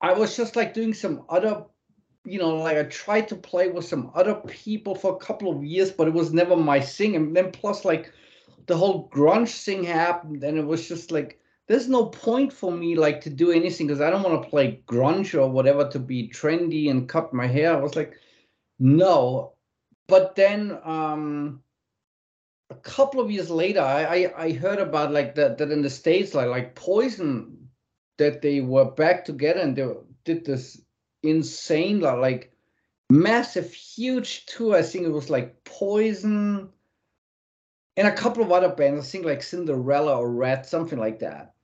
[0.00, 1.64] I was just like doing some other,
[2.24, 5.64] you know, like I tried to play with some other people for a couple of
[5.64, 7.16] years, but it was never my thing.
[7.16, 8.12] And then plus like
[8.66, 12.94] the whole grunge thing happened, and it was just like there's no point for me
[12.94, 16.28] like to do anything because I don't want to play grunge or whatever to be
[16.28, 17.76] trendy and cut my hair.
[17.76, 18.14] I was like,
[18.78, 19.54] no.
[20.08, 21.62] But then um
[22.70, 25.90] a couple of years later, I I, I heard about like that that in the
[25.90, 27.59] states like like Poison
[28.20, 29.88] that they were back together and they
[30.24, 30.78] did this
[31.22, 32.52] insane like
[33.08, 34.76] massive huge tour.
[34.76, 36.68] I think it was like poison
[37.96, 39.00] and a couple of other bands.
[39.00, 41.54] I think like cinderella or red something like that.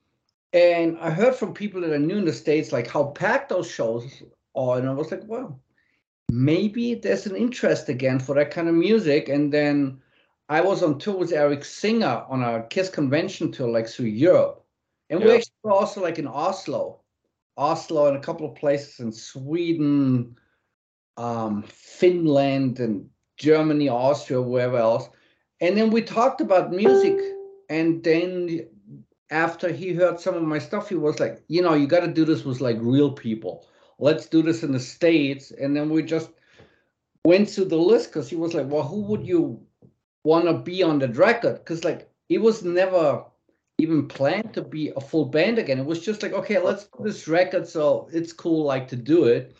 [0.55, 3.71] And i heard from people that i knew in the states like how packed those
[3.71, 4.23] shows
[4.55, 5.61] are and i was like well
[6.31, 9.29] maybe there's an interest again for that kind of music.
[9.29, 10.01] And then
[10.49, 14.66] i was on tour with eric singer on a kiss convention tour like through europe
[15.11, 15.27] and yeah.
[15.27, 17.01] we actually were also like in Oslo,
[17.57, 20.37] Oslo, and a couple of places in Sweden,
[21.17, 25.09] um, Finland, and Germany, Austria, wherever else.
[25.61, 27.19] And then we talked about music.
[27.69, 28.69] And then
[29.31, 32.13] after he heard some of my stuff, he was like, you know, you got to
[32.13, 33.67] do this with like real people.
[33.99, 35.51] Let's do this in the States.
[35.51, 36.31] And then we just
[37.25, 39.61] went through the list because he was like, well, who would you
[40.25, 41.59] want to be on the record?
[41.59, 43.25] Because like it was never
[43.79, 45.79] even planned to be a full band again.
[45.79, 49.25] It was just like, okay, let's do this record, so it's cool, like to do
[49.25, 49.55] it.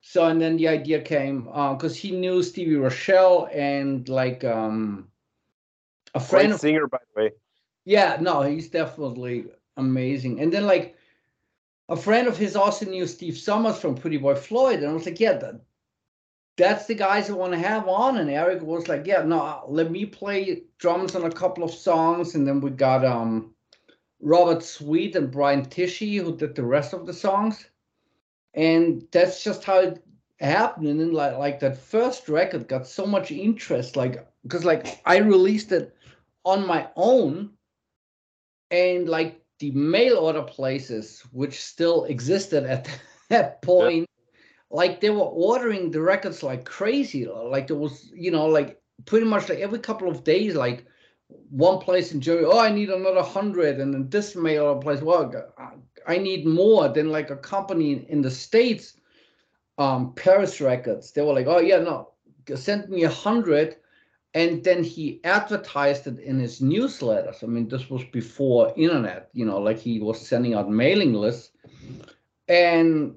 [0.00, 5.08] So and then the idea came because uh, he knew Stevie Rachelle and like um,
[6.14, 7.30] a friend Great of, singer, by the way.
[7.84, 10.40] yeah, no, he's definitely amazing.
[10.40, 10.96] And then like
[11.88, 15.06] a friend of his also knew Steve Summers from Pretty Boy Floyd, and I was
[15.06, 15.60] like, yeah, that,
[16.58, 18.18] that's the guys I want to have on.
[18.18, 22.34] And Eric was like, yeah, no, let me play drums on a couple of songs,
[22.34, 23.54] and then we got um
[24.20, 27.70] Robert Sweet and Brian Tichy who did the rest of the songs,
[28.54, 30.04] and that's just how it
[30.40, 30.88] happened.
[30.88, 35.18] And then like like that first record got so much interest, like because like I
[35.18, 35.94] released it
[36.44, 37.50] on my own,
[38.72, 42.88] and like the mail order places which still existed at
[43.28, 44.08] that point
[44.70, 49.24] like they were ordering the records like crazy like there was you know like pretty
[49.24, 50.86] much like every couple of days like
[51.50, 55.32] one place in Germany, oh, I need another hundred, and then this mail place, well,
[56.06, 56.88] I need more.
[56.88, 58.94] than like a company in the states,
[59.76, 62.12] um, Perris Records, they were like, oh yeah, no,
[62.54, 63.76] send me a hundred,
[64.34, 67.42] and then he advertised it in his newsletters.
[67.42, 71.50] I mean, this was before internet, you know, like he was sending out mailing lists,
[72.48, 73.14] and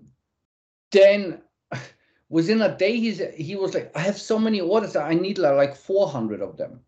[0.92, 1.42] then
[2.30, 5.76] within a day, he's he was like, I have so many orders, I need like
[5.76, 6.82] 400 of them.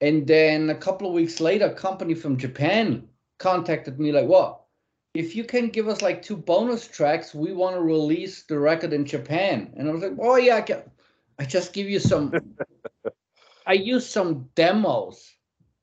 [0.00, 3.08] And then a couple of weeks later, a company from Japan
[3.38, 4.60] contacted me like, "What?
[5.14, 8.92] If you can give us like two bonus tracks, we want to release the record
[8.92, 10.82] in Japan." And I was like, "Oh yeah, I can.
[11.38, 12.32] I just give you some.
[13.66, 15.34] I used some demos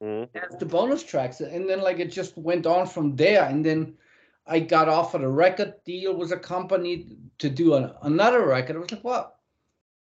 [0.03, 0.29] Mhm.
[0.35, 3.43] as the bonus tracks, and then like it just went on from there.
[3.45, 3.97] And then
[4.47, 8.75] I got offered a record deal with a company to do an, another record.
[8.75, 9.35] I was like, "What?"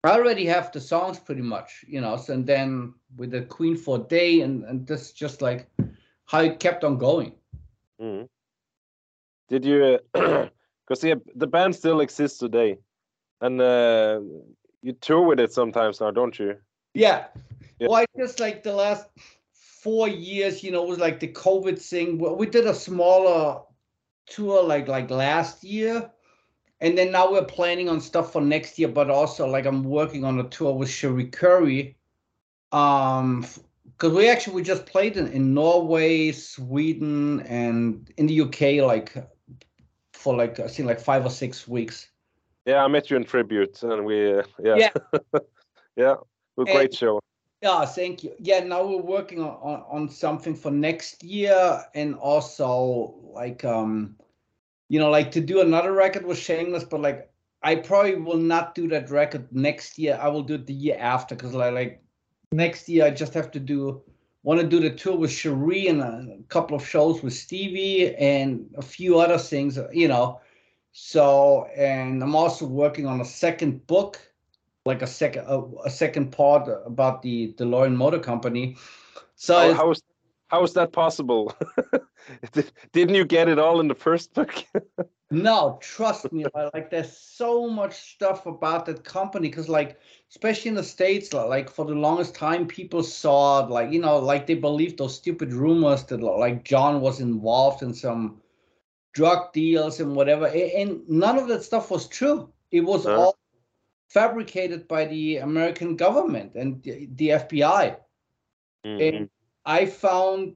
[0.04, 2.18] I already have the songs pretty much, you know.
[2.18, 5.68] So and then with the Queen for a Day, and and this just like
[6.26, 7.34] how it kept on going.
[8.02, 8.28] Mhm.
[9.50, 10.00] Did you?
[10.88, 12.78] Because the the band still exists today,
[13.42, 14.22] and uh,
[14.84, 16.58] you tour with it sometimes now, don't you?
[16.94, 17.26] Yeah.
[17.80, 17.88] Yeah.
[17.88, 19.10] Well, I just like the last
[19.52, 22.20] four years, you know, it was like the COVID thing.
[22.20, 23.62] Well, We did a smaller
[24.28, 26.12] tour like like last year.
[26.82, 30.26] And then now we're planning on stuff for next year, but also like I'm working
[30.26, 31.96] on a tour with Cherie Currie.
[32.72, 33.46] Um
[33.98, 39.14] because we actually we just played in, in Norway, Sweden, and in the UK like
[40.14, 42.10] for like I think like five or six weeks.
[42.66, 44.90] Yeah, I met you in tribute, and we uh, yeah Yeah.
[45.96, 46.16] yeah,
[46.58, 47.22] a And- great show.
[47.62, 48.34] Yeah, thank you.
[48.40, 54.16] Yeah, now we're working on, on, on something for next year and also like um
[54.90, 57.32] you know like to do another record with Shameless, but like
[57.64, 60.20] I probably will not do that record next year.
[60.22, 62.04] I will do it the year after because like, like
[62.52, 64.04] next year I just have to do
[64.44, 68.70] want to do the tour with Cherie and a couple of shows with Stevie and
[68.78, 70.40] a few other things, you know.
[70.92, 74.20] So and I'm also working on a second book
[74.86, 78.78] like a second a, a second part about the DeLorean Motor Company.
[79.36, 80.04] So How, how is
[80.48, 81.54] how is that possible?
[82.52, 84.54] Did- Didn't you get it all in the first book?
[85.32, 90.76] no, trust me, like there's so much stuff about that company because like especially in
[90.76, 95.00] the states, like for the longest time, people saw like you know, like they believed
[95.00, 98.40] those stupid rumors that like John was involved in some
[99.14, 102.50] drug deals and whatever, and none of that stuff was true.
[102.72, 103.18] It was Uh.
[103.20, 103.36] all
[104.10, 107.98] fabricated by the American government and the, the FBI.
[108.86, 109.08] Mhm.
[109.08, 109.30] And
[109.66, 110.56] I found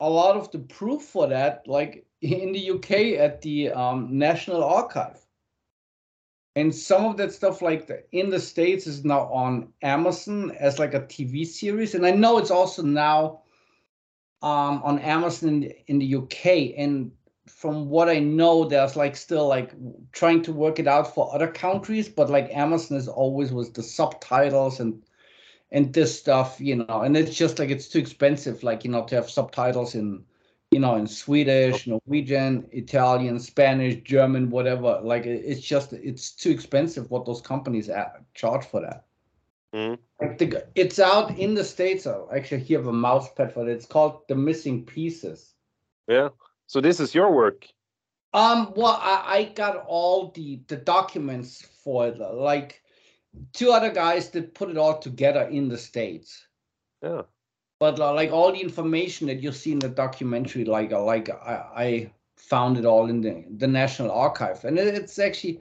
[0.00, 4.64] a lot of the proof for that, like in the UK at the um, National
[4.64, 5.20] Archive.
[6.56, 10.78] And some of that stuff, like the, in the States, is now on Amazon as
[10.78, 11.94] like a TV series.
[11.96, 13.42] And I know it's also now
[14.40, 16.78] um, on Amazon in the, in the UK.
[16.78, 17.10] And
[17.46, 19.72] from what I know, there's like still like
[20.12, 23.82] trying to work it out for other countries, but like Amazon is always with the
[23.82, 25.02] subtitles and
[25.70, 29.04] and this stuff, you know, and it's just like it's too expensive, like you know,
[29.04, 30.24] to have subtitles in,
[30.70, 35.00] you know, in Swedish, Norwegian, Italian, Spanish, German, whatever.
[35.02, 37.90] Like it's just it's too expensive what those companies
[38.34, 39.04] charge for that.
[39.74, 39.98] Mhm.
[40.20, 42.06] Like the, it's out in the states.
[42.06, 43.72] I actually here have a mouse pad for it.
[43.72, 45.54] It's called The Missing Pieces.
[46.06, 46.28] Yeah.
[46.66, 47.66] So this is your work.
[48.32, 52.18] Um, well, I, I got all the the documents for it.
[52.18, 52.82] Like
[53.52, 56.46] two other guys that put it all together in the states.
[57.02, 57.22] Yeah.
[57.78, 61.30] But uh, like all the information that you see in the documentary, like uh, like
[61.30, 65.60] I, I found it all in the the National Archive, and it, it's actually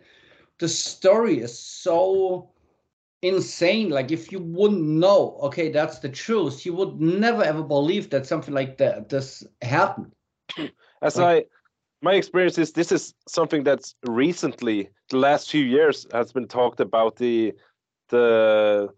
[0.59, 2.49] the story is so
[3.21, 3.89] insane.
[3.89, 8.25] Like if you wouldn't know, okay, that's the truth, you would never ever believe that
[8.25, 10.13] something like that this happened.
[11.03, 11.45] As I,
[12.01, 16.79] my experience is this is something that's recently, the last few years, has been talked
[16.79, 17.53] about the,
[18.09, 18.89] the,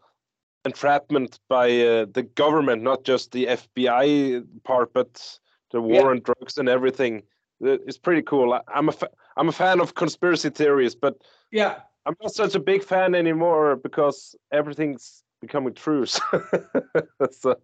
[0.66, 5.40] entrapment by uh, the government, not just the FBI part, but
[5.72, 6.08] the war yeah.
[6.08, 7.24] on drugs and everything.
[7.62, 8.54] It's pretty cool.
[8.54, 8.94] I, am a
[9.38, 11.16] am a fan of conspiracy theories, but
[11.52, 16.06] yeah, I'm not such a big fan anymore because everything's becoming true.
[17.32, 17.56] so,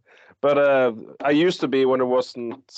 [0.41, 2.71] but uh, I used to be when it wasn't.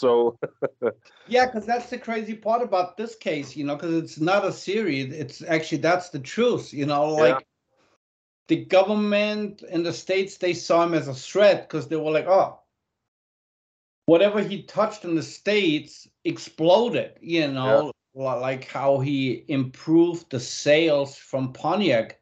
[0.00, 0.38] So
[1.28, 4.52] yeah, because that's the crazy part about this case, you know, because it's not a
[4.52, 5.00] theory.
[5.00, 7.34] It's actually that's the truth, you know, like.
[7.34, 7.44] Yeah.
[8.48, 12.26] The government in the states they saw him as a threat because they were like,
[12.26, 12.58] "Oh,
[14.10, 18.22] whatever he touched in the states exploded you know yeah.
[18.34, 22.18] like how he improved the sales from pontiac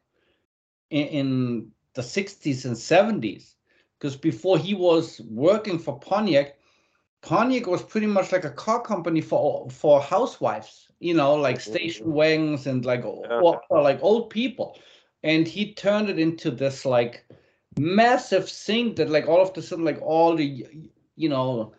[0.91, 3.55] in, in the 60s and 70s
[3.97, 6.58] because before he was working for pontiac
[7.21, 12.11] pontiac was pretty much like a car company for for housewives you know like station
[12.11, 14.77] wagons and like or, or like old people
[15.23, 17.25] and he turned it into this like
[17.77, 20.65] massive thing that like all of a sudden like all the
[21.15, 21.73] you know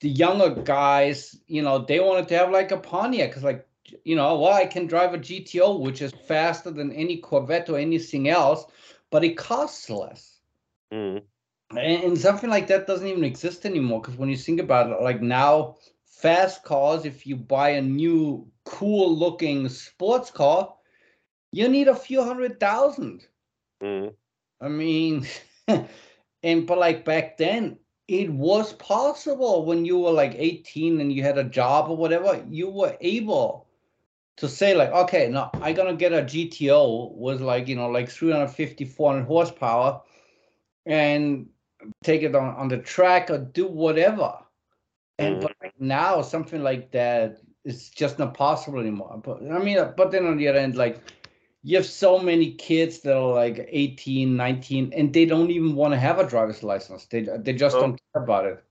[0.00, 3.66] the younger guys, you know, they wanted to have like a Pontiac because, like,
[4.04, 7.78] you know, well, I can drive a GTO, which is faster than any Corvette or
[7.78, 8.64] anything else,
[9.10, 10.40] but it costs less.
[10.92, 11.22] Mm.
[11.70, 15.02] And, and something like that doesn't even exist anymore because when you think about it,
[15.02, 20.74] like now, fast cars, if you buy a new cool looking sports car,
[21.52, 23.26] you need a few hundred thousand.
[23.82, 24.12] Mm.
[24.60, 25.26] I mean,
[26.42, 31.22] and but like back then, it was possible when you were like 18 and you
[31.22, 33.68] had a job or whatever, you were able
[34.36, 38.08] to say like, okay, now I'm gonna get a GTO with like, you know, like
[38.08, 40.02] 350, 400 horsepower
[40.86, 41.46] and
[42.02, 44.34] take it on, on the track or do whatever.
[45.18, 45.42] And mm.
[45.42, 49.20] but like now something like that is just not possible anymore.
[49.22, 51.02] But I mean, but then on the other end, like
[51.62, 55.92] you have so many kids that are like 18 19 and they don't even want
[55.92, 57.80] to have a driver's license they, they just oh.
[57.80, 58.62] don't care about it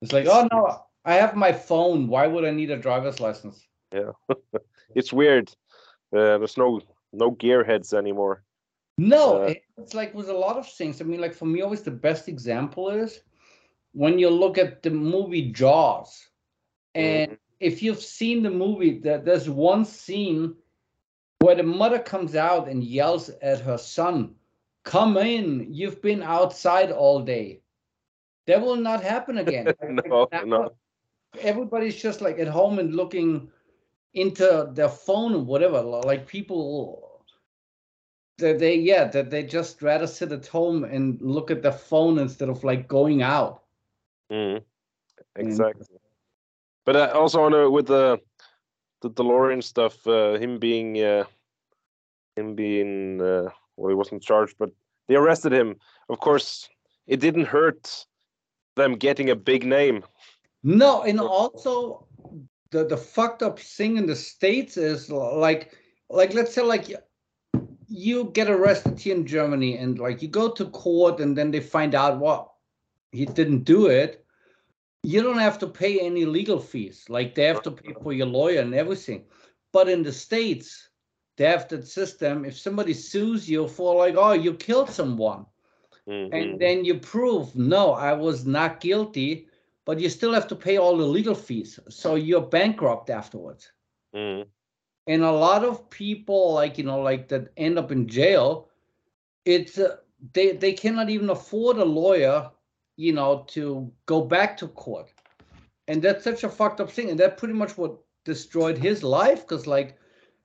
[0.00, 3.66] it's like oh no i have my phone why would i need a driver's license
[3.92, 4.12] yeah
[4.94, 5.50] it's weird
[6.16, 6.80] uh, there's no
[7.12, 8.42] no gearheads anymore
[8.96, 11.82] no uh, it's like with a lot of things i mean like for me always
[11.82, 13.20] the best example is
[13.92, 16.28] when you look at the movie jaws
[16.94, 17.38] and mm-hmm.
[17.60, 20.54] if you've seen the movie that there's one scene
[21.40, 24.34] where the mother comes out and yells at her son,
[24.84, 27.62] Come in, you've been outside all day.
[28.46, 29.72] That will not happen again.
[30.06, 30.72] no, no.
[31.40, 33.48] Everybody's just like at home and looking
[34.12, 35.80] into their phone or whatever.
[35.80, 37.13] Like people
[38.38, 42.18] that they yeah that they just rather sit at home and look at their phone
[42.18, 43.62] instead of like going out.
[44.30, 44.62] Mm,
[45.36, 45.86] exactly.
[45.86, 45.98] Mm.
[46.84, 48.20] But uh, also on a, with the
[49.02, 51.24] the DeLorean stuff, uh, him being uh,
[52.36, 54.70] him being uh, well, he wasn't charged, but
[55.08, 55.76] they arrested him.
[56.08, 56.68] Of course,
[57.06, 58.06] it didn't hurt
[58.76, 60.04] them getting a big name.
[60.62, 62.06] No, and also
[62.70, 65.76] the the fucked up thing in the states is like
[66.08, 66.88] like let's say like
[67.88, 71.60] you get arrested here in Germany and like you go to court and then they
[71.60, 72.58] find out what well,
[73.12, 74.24] he didn't do it
[75.04, 77.04] you don't have to pay any legal fees.
[77.08, 79.24] Like they have to pay for your lawyer and everything.
[79.72, 80.88] But in the States,
[81.36, 82.44] they have that system.
[82.44, 85.44] If somebody sues you for like, oh, you killed someone,
[86.08, 86.34] mm-hmm.
[86.34, 89.48] and then you prove, no, I was not guilty,
[89.84, 91.78] but you still have to pay all the legal fees.
[91.90, 93.70] So you're bankrupt afterwards.
[94.14, 94.46] Mm.
[95.06, 98.68] And a lot of people, like, you know, like that end up in jail,
[99.44, 99.96] it's, uh,
[100.32, 102.50] they, they cannot even afford a lawyer
[102.96, 105.12] you know, to go back to court.
[105.88, 107.10] And that's such a fucked up thing.
[107.10, 109.42] And that pretty much what destroyed his life.
[109.42, 109.98] Because, like,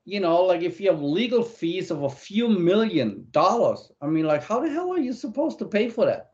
[0.05, 4.25] you know, like if you have legal fees of a few million dollars, I mean,
[4.25, 6.31] like, how the hell are you supposed to pay for that?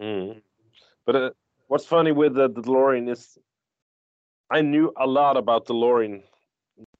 [0.00, 0.40] Mm.
[1.04, 1.30] But uh,
[1.68, 3.38] what's funny with the, the DeLorean is
[4.50, 6.22] I knew a lot about the DeLorean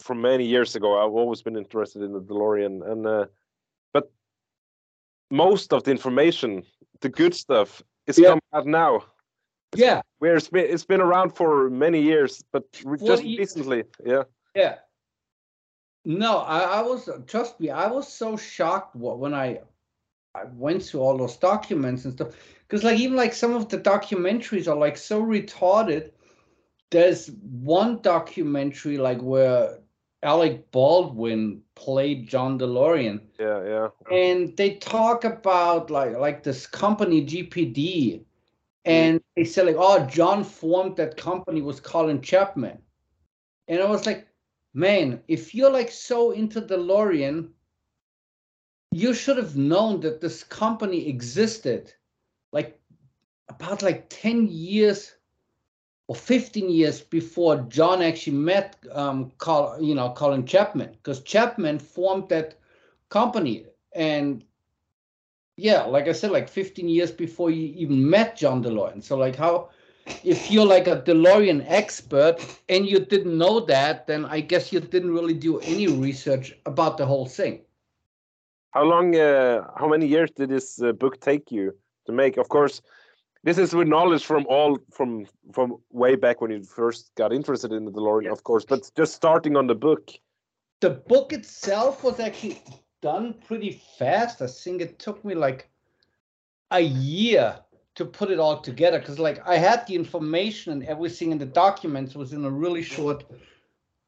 [0.08, 0.98] from many years ago.
[0.98, 2.90] I've always been interested in the DeLorean.
[2.90, 3.26] And, uh,
[3.92, 4.10] but
[5.30, 6.64] most of the information,
[7.02, 8.30] the good stuff, is yeah.
[8.30, 9.04] come out now.
[9.76, 14.22] yeah, where it's been it's been around for many years, but just recently, yeah.
[14.54, 14.76] Yeah.
[16.06, 19.60] No, I, I was trust me, I was so shocked when I
[20.34, 22.30] I went through all those documents and stuff.
[22.62, 26.12] Because like even like some of the documentaries are like so retarded.
[26.90, 29.80] There's one documentary like where
[30.22, 33.20] Alec Baldwin played John DeLorean.
[33.38, 33.88] Yeah, yeah.
[34.10, 38.24] And they talk about like like this company GPD,
[38.84, 39.22] and mm.
[39.36, 42.78] they say like, oh, John formed that company was Colin Chapman,
[43.68, 44.26] and I was like,
[44.74, 47.50] man, if you're like so into DeLorean,
[48.90, 51.92] you should have known that this company existed
[52.52, 52.80] like
[53.48, 55.14] about like 10 years
[56.08, 61.78] or 15 years before John actually met um, Col, you know Colin Chapman because Chapman
[61.78, 62.58] formed that
[63.10, 63.66] company.
[63.94, 64.44] And
[65.58, 69.36] yeah like I said like 15 years before you even met John DeLorean so like
[69.36, 69.68] how
[70.24, 72.36] if you're like a DeLorean expert
[72.68, 76.96] and you didn't know that then I guess you didn't really do any research about
[76.96, 77.60] the whole thing.
[78.70, 81.74] How long uh, how many years did this uh, book take you
[82.06, 82.36] to make?
[82.36, 82.80] Of course
[83.44, 87.72] this is with knowledge from all from from way back when you first got interested
[87.72, 88.32] in the DeLorean, yeah.
[88.32, 88.64] of course.
[88.64, 90.10] But just starting on the book.
[90.80, 92.62] The book itself was actually
[93.02, 94.42] done pretty fast.
[94.42, 95.68] I think it took me like
[96.70, 97.58] a year
[97.94, 101.46] to put it all together because like I had the information and everything in the
[101.46, 103.24] documents was in a really short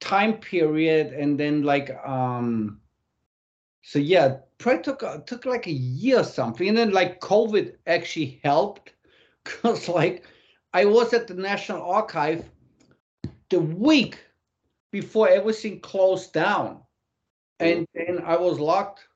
[0.01, 2.81] time period and then like um
[3.83, 7.75] so yeah probably took uh, took like a year or something and then like covid
[7.87, 8.93] actually helped
[9.51, 10.25] because like
[10.73, 12.45] I was at the National Archive
[13.49, 14.19] the week
[14.91, 16.81] before everything closed down.
[17.59, 19.07] And then I was locked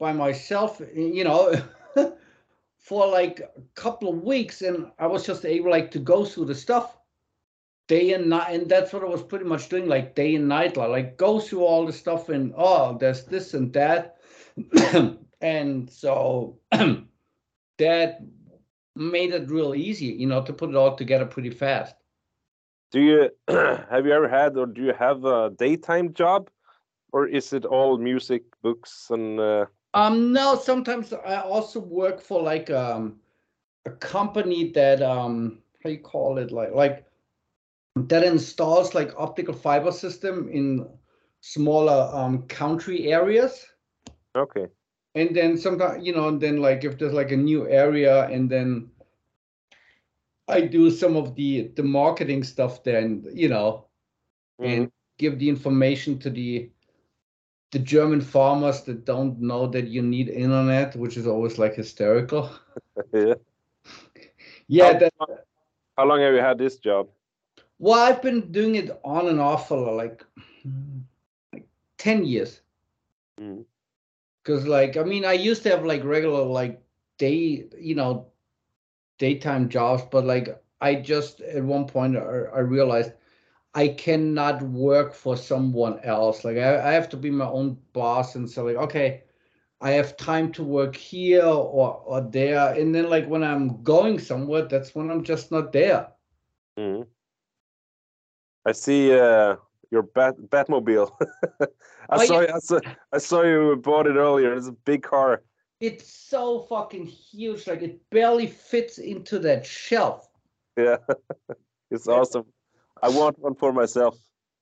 [0.00, 1.54] by myself, you know,
[2.78, 4.62] for like a couple of weeks.
[4.62, 6.98] And I was just able like to go through the stuff
[7.86, 8.52] day and night.
[8.52, 11.64] And that's what I was pretty much doing, like day and night, like go through
[11.64, 14.16] all the stuff and oh, there's this and that.
[15.40, 16.58] and so
[17.78, 18.20] that
[18.96, 21.94] made it real easy, you know, to put it all together pretty fast.
[22.92, 26.50] Do you have you ever had or do you have a daytime job,
[27.12, 29.40] or is it all music, books, and?
[29.40, 29.66] Uh...
[29.94, 30.56] Um, no.
[30.56, 33.20] Sometimes I also work for like um,
[33.84, 37.04] a company that um, how you call it, like like
[37.96, 40.86] that installs like optical fiber system in
[41.40, 43.66] smaller um country areas.
[44.36, 44.68] Okay
[45.14, 48.50] and then sometimes you know and then like if there's like a new area and
[48.50, 48.90] then
[50.48, 53.86] i do some of the the marketing stuff then you know
[54.60, 54.70] mm-hmm.
[54.70, 56.70] and give the information to the
[57.70, 62.50] the german farmers that don't know that you need internet which is always like hysterical.
[63.12, 63.34] Yeah
[64.68, 65.12] yeah how, that,
[65.96, 67.08] how long have you had this job?
[67.78, 70.24] Well i've been doing it on and off for like
[71.52, 71.66] like
[71.98, 72.60] 10 years.
[73.40, 73.62] Mm-hmm
[74.44, 76.82] because like i mean i used to have like regular like
[77.18, 78.28] day you know
[79.18, 80.48] daytime jobs but like
[80.80, 83.12] i just at one point i, I realized
[83.74, 86.44] i cannot work for someone else.
[86.44, 89.24] Like I, I have to be my own boss and so like okay
[89.80, 92.74] i have time to work here or or there.
[92.74, 96.08] And then like when i'm going somewhere that's when i'm just not there.
[96.78, 97.02] Mm-hmm.
[98.66, 99.56] i see uh
[99.94, 101.10] your bat Batmobile.
[101.60, 101.66] I
[102.10, 102.56] oh, saw, yeah.
[102.56, 102.80] I saw
[103.12, 104.52] I saw you bought it earlier.
[104.52, 105.42] It's a big car.
[105.80, 110.28] It's so fucking huge, like it barely fits into that shelf.
[110.76, 110.96] Yeah,
[111.90, 112.46] it's awesome.
[113.02, 114.18] I want one for myself.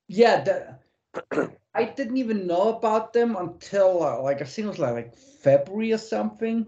[0.08, 4.78] Yeah, the, I didn't even know about them until uh, like I think it was
[4.78, 6.66] like, like February or something,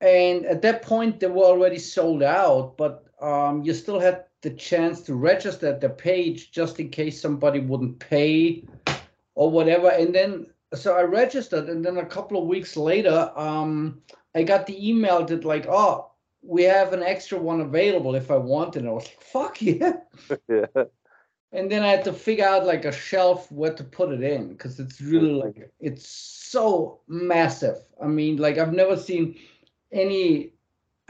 [0.00, 2.76] and at that point they were already sold out.
[2.76, 7.60] But um, you still had the chance to register the page just in case somebody
[7.60, 8.64] wouldn't pay
[9.34, 9.90] or whatever.
[9.90, 14.00] And then so I registered, and then a couple of weeks later, um,
[14.34, 16.12] I got the email that like, oh,
[16.42, 18.80] we have an extra one available if I want it.
[18.80, 19.94] And I was like, fuck yeah.
[20.48, 20.84] yeah.
[21.52, 24.50] And then I had to figure out like a shelf where to put it in
[24.50, 27.78] because it's really like it's so massive.
[28.00, 29.36] I mean, like I've never seen
[29.90, 30.52] any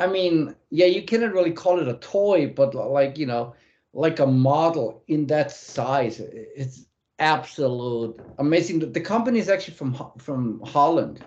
[0.00, 3.54] I mean, yeah, you cannot really call it a toy, but like you know,
[3.92, 6.86] like a model in that size, it's
[7.18, 8.92] absolute amazing.
[8.92, 11.22] The company is actually from from Holland.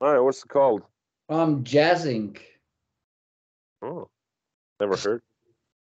[0.00, 0.82] All right, what's it called?
[1.28, 2.38] Um, Jazzinc.
[3.82, 4.08] Oh,
[4.80, 5.22] never heard.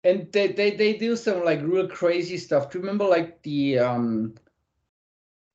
[0.06, 2.72] And they, they they do some like real crazy stuff.
[2.72, 4.36] Do you remember like the um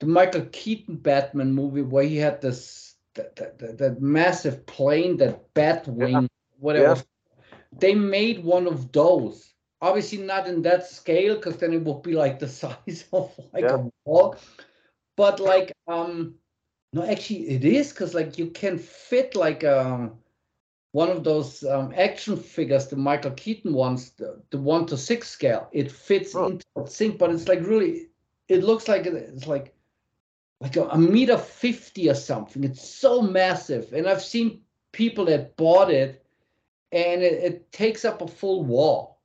[0.01, 2.84] the Michael Keaton Batman movie where he had this
[3.15, 6.27] that, that, that massive plane, that bat wing, yeah.
[6.59, 6.97] whatever.
[6.97, 7.59] Yeah.
[7.79, 9.53] They made one of those.
[9.81, 13.65] Obviously, not in that scale, because then it would be like the size of like
[13.65, 13.77] yeah.
[13.77, 14.37] a wall.
[15.17, 16.35] But like, um,
[16.93, 20.19] no, actually, it is because like you can fit like um
[20.95, 25.29] one of those um, action figures, the Michael Keaton ones, the, the one to six
[25.29, 25.69] scale.
[25.73, 26.47] It fits oh.
[26.47, 28.11] into sink, but it's like really,
[28.47, 29.74] it looks like it's like
[30.61, 32.65] like a, a meter 50 or something.
[32.65, 33.93] It's so massive.
[33.93, 34.61] And I've seen
[34.93, 36.25] people that bought it
[36.93, 39.19] and it, it takes up a full wall.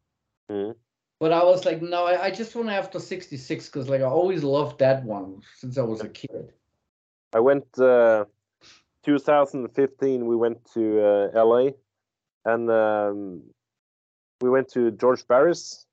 [0.51, 0.71] Mm-hmm.
[1.19, 4.01] But I was like, no, I, I just want to have the 66 because like
[4.01, 6.53] I always loved that one since I was a kid.
[7.33, 8.25] I went uh,
[9.03, 11.69] 2015 we went to uh, LA,
[12.45, 13.41] and um,
[14.41, 15.85] we went to George Barris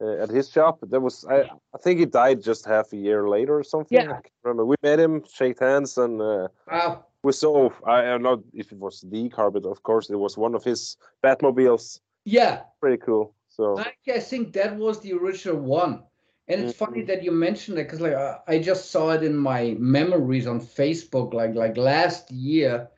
[0.00, 0.78] uh, at his shop.
[0.82, 1.42] That was I,
[1.74, 3.96] I think he died just half a year later or something.
[3.98, 4.12] Yeah.
[4.12, 4.64] I remember.
[4.64, 7.04] We met him, shake hands, and uh, Wow.
[7.22, 7.70] we saw.
[7.86, 10.64] I don't know if it was the car, but of course it was one of
[10.64, 12.00] his Batmobiles.
[12.24, 12.62] Yeah.
[12.80, 13.34] Pretty cool.
[13.48, 16.02] So Actually, I think that was the original one.
[16.48, 19.36] And it's funny that you mentioned it because like I, I just saw it in
[19.36, 21.34] my memories on Facebook.
[21.34, 22.88] Like like last year,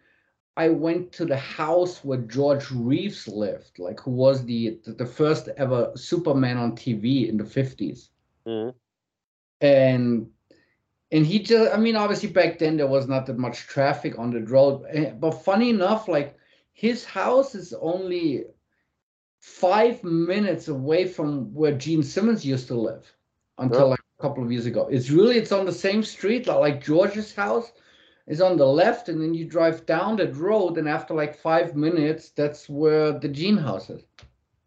[0.58, 5.48] I went to the house where George Reeves lived, like who was the the, first
[5.56, 8.10] ever Superman on TV in the fifties.
[8.46, 8.74] mhm.
[9.60, 10.30] And
[11.12, 14.30] and he just I mean obviously back then there was not that much traffic on
[14.32, 14.84] the road.
[14.90, 16.38] eh, But funny enough, like
[16.72, 18.46] his house is only
[19.40, 23.16] five minutes away from where Gene Simmons used to live
[23.58, 23.90] until Yeah.
[23.90, 24.88] like a couple of years ago.
[24.90, 27.72] It's really it's on the same street, like, like George's house
[28.28, 31.76] is on the left, and then you drive down that road, and after like five
[31.76, 34.04] minutes, that's where the Gene house is.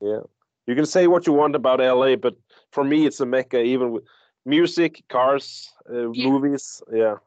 [0.01, 0.21] Yeah,
[0.67, 2.35] you can say what you want about LA, but
[2.71, 3.61] for me, it's a mecca.
[3.61, 4.03] Even with
[4.45, 6.29] music, cars, uh, Yeah.
[6.29, 6.81] movies.
[6.91, 7.17] Yeah,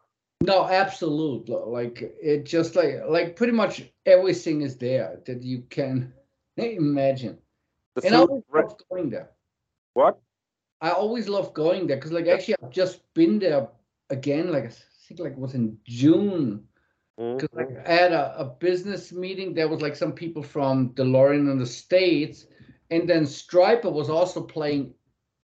[0.42, 1.56] No, absolutely.
[1.56, 6.12] Like it just like like pretty much everything is there that you can
[6.56, 7.38] imagine.
[7.94, 9.30] the And I always love going there.
[9.94, 10.18] what?
[10.80, 13.68] I always love going there because like actually I've just been there
[14.10, 14.52] again.
[14.52, 14.70] Like I
[15.06, 16.64] think like it was in June.
[17.16, 19.54] Because like I had a, a business meeting.
[19.54, 22.46] There was like some people from DeLorean in the States,
[22.90, 24.94] and then Stryper was also playing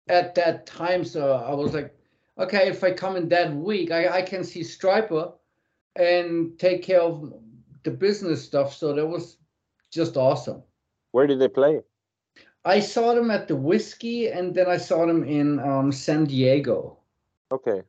[0.10, 1.06] at that time.
[1.06, 1.96] So I was like,
[2.38, 5.34] okay, if I come in that week, I, I can see Stryper
[5.96, 7.34] and take care of
[7.84, 8.74] the business stuff.
[8.74, 9.38] So that was
[9.92, 10.64] just awesome.
[11.12, 11.80] Where did they play?
[12.66, 16.98] I saw them at the Whisky, and then I saw them in um, San Diego.
[17.52, 17.84] Okay.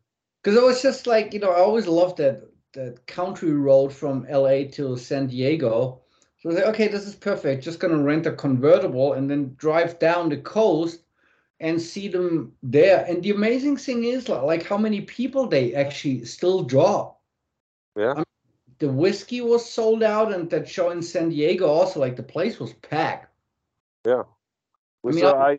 [0.44, 2.42] Because it was just like you know, I always loved that
[2.74, 6.02] that country road from LA to San Diego.
[6.38, 7.64] So I was like, okay, this is perfect.
[7.64, 11.00] Just gonna rent a convertible and then drive down the coast
[11.60, 13.06] and see them there.
[13.08, 17.14] And the amazing thing is like, how many people they actually still draw.
[17.96, 18.12] Yeah.
[18.12, 18.24] I mean,
[18.80, 22.58] The whiskey was sold out, and that show in San Diego also, like the place
[22.60, 23.32] was packed.
[24.04, 24.24] Yeah.
[25.02, 25.32] We mean, saw.
[25.38, 25.58] I- I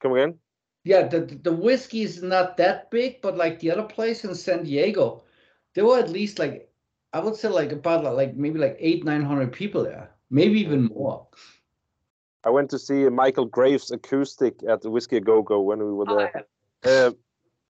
[0.00, 0.38] come again.
[0.84, 4.34] Yeah, the the the whiskey is not that big, but like the other place in
[4.34, 5.22] San Diego,
[5.74, 6.70] there were at least like
[7.12, 10.60] I would say like about like, like maybe like eight nine hundred people there, maybe
[10.60, 11.26] even more.
[12.44, 16.06] I went to see Michael Graves acoustic at the Whisky Go Go when we were
[16.06, 16.44] there.
[16.84, 17.10] Uh,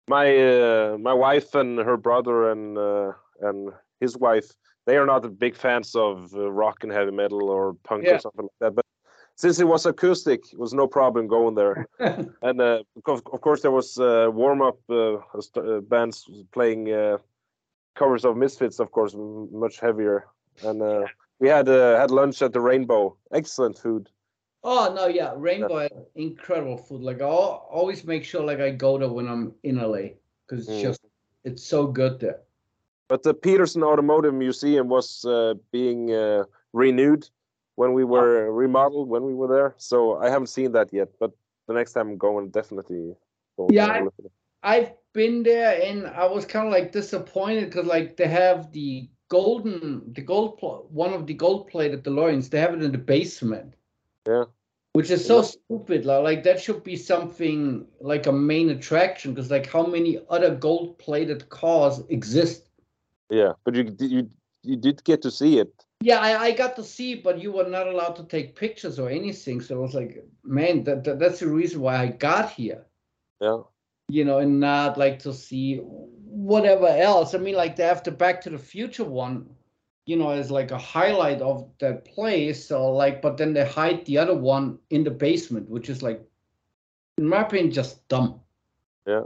[0.09, 4.53] my uh, my wife and her brother and uh, and his wife
[4.87, 8.17] they are not big fans of uh, rock and heavy metal or punk Yeah.
[8.17, 8.75] or something like that.
[8.75, 8.85] But
[9.39, 11.87] since it was acoustic, it was no problem going there.
[12.43, 17.19] and uh, of, of course there was uh, warm up uh, uh, bands playing uh,
[17.95, 20.27] covers of Misfits, of course, much heavier.
[20.65, 21.05] And uh,
[21.39, 23.17] we had uh, had lunch at the Rainbow.
[23.33, 24.09] Excellent food.
[24.65, 27.03] oh no, yeah, Rainbow had incredible food.
[27.03, 30.05] Like I al- always make sure like I go there when I'm in LA
[30.47, 30.83] because it's Mm.
[30.83, 31.01] just
[31.45, 32.41] it's so good there.
[33.09, 37.31] But the Petersen Automotive Museum was uh, being uh, renewed
[37.79, 38.07] when we oh.
[38.07, 39.75] were remodeled when we were there.
[39.77, 41.09] So I haven't seen that yet.
[41.21, 41.31] But
[41.69, 43.15] the next time I'm going, definitely.
[43.57, 44.33] Go Yeah, have I- look at it.
[44.65, 49.09] I've been there and I was kind of like disappointed because like they have the
[49.29, 50.59] golden, the gold,
[50.91, 52.51] one of the gold plated DeLoreans.
[52.51, 53.75] They have it in the basement.
[54.27, 54.47] Yeah.
[54.95, 55.51] Which is so Yeah.
[55.55, 56.05] stupid.
[56.05, 60.53] Like, like that should be something like a main attraction because like how many other
[60.57, 62.69] gold plated cars exist?
[63.31, 64.29] Yeah, but you you
[64.63, 65.73] you did get to see it.
[66.01, 69.09] Yeah, I, I got to see, but you were not allowed to take pictures or
[69.09, 69.61] anything.
[69.61, 72.87] So I was like, man, that, that that's the reason why I got here.
[73.41, 73.63] Yeah.
[74.09, 77.35] you know, and not like to see whatever else.
[77.35, 79.49] I mean, like they have the Back to the Future one,
[80.07, 82.65] you know, as like a highlight of that place.
[82.65, 86.23] So like, but then they hide the other one in the basement, which is like,
[87.17, 88.41] in my opinion, just dumb.
[89.07, 89.25] Yeah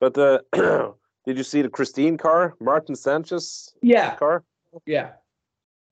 [0.00, 0.38] but uh,
[1.26, 4.44] did you see the Christine car, Martin Sanchez Yeah, car?
[4.84, 5.12] yeah,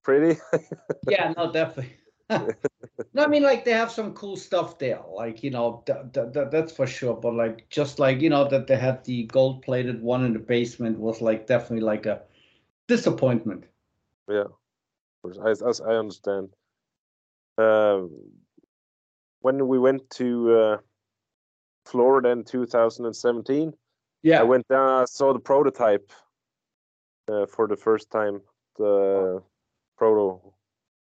[0.04, 0.40] Pretty.
[1.08, 1.32] yeah.
[1.36, 1.96] No, definitely.
[2.30, 6.32] no, I mean, like they have some cool stuff there, like you know, th- th-
[6.32, 7.14] th- that's for sure.
[7.14, 10.98] But like, just like you know, that they had the gold-plated one in the basement
[10.98, 12.22] was like definitely like a
[12.88, 13.64] disappointment.
[14.28, 14.44] yeah.
[15.42, 16.50] I, as I understand.
[17.56, 18.10] Um,
[19.40, 20.76] when we went to uh,
[21.86, 23.72] Florida in 2017,
[24.22, 25.02] Yeah, I went down.
[25.02, 26.10] I saw the prototype
[27.28, 28.40] uh, for the first time.
[28.76, 29.42] The
[30.04, 30.40] proto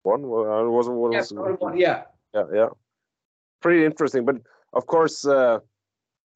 [0.04, 0.28] one.
[0.28, 0.98] Well, I wasn't.
[0.98, 2.04] What yeah, was probably one- yeah.
[2.34, 2.70] yeah, yeah.
[3.62, 4.38] Pretty interesting, but
[4.74, 5.60] of course, uh,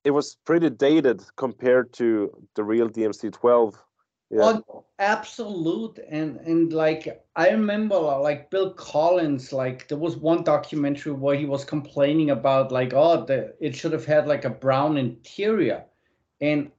[0.03, 3.75] it was pretty dated compared to the real DMC-12.
[4.29, 4.59] Yeah.
[4.67, 11.13] Oh, absolute and and like I remember like Bill Collins like there was one documentary
[11.13, 14.97] where he was complaining about like oh the it should have had like a brown
[14.97, 15.85] interior
[16.41, 16.71] and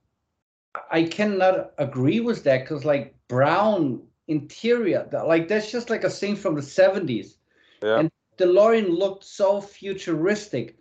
[0.90, 6.36] I cannot agree with that because like brown interior like that's just like a scene
[6.36, 7.36] from the 70s
[7.82, 8.00] Yeah.
[8.00, 10.78] and DeLorean looked so futuristic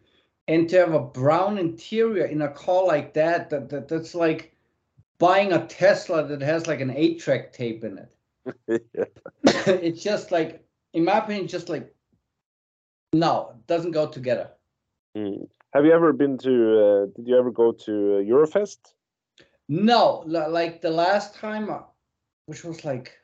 [0.48, 4.54] and to have a brown interior in a car like that that, that that's like
[5.20, 8.86] buying a Tesla that has like an eight track tape in it.
[8.94, 9.04] yeah.
[9.68, 11.94] it's just like, in my opinion, just like,
[13.14, 14.52] no, it doesn't go together.
[15.16, 15.48] Mm.
[15.74, 16.50] Have you ever been to?
[16.50, 18.78] Uh, did you ever go to uh, Eurofest?
[19.70, 21.80] No, like the last time, uh,
[22.46, 23.18] which was like,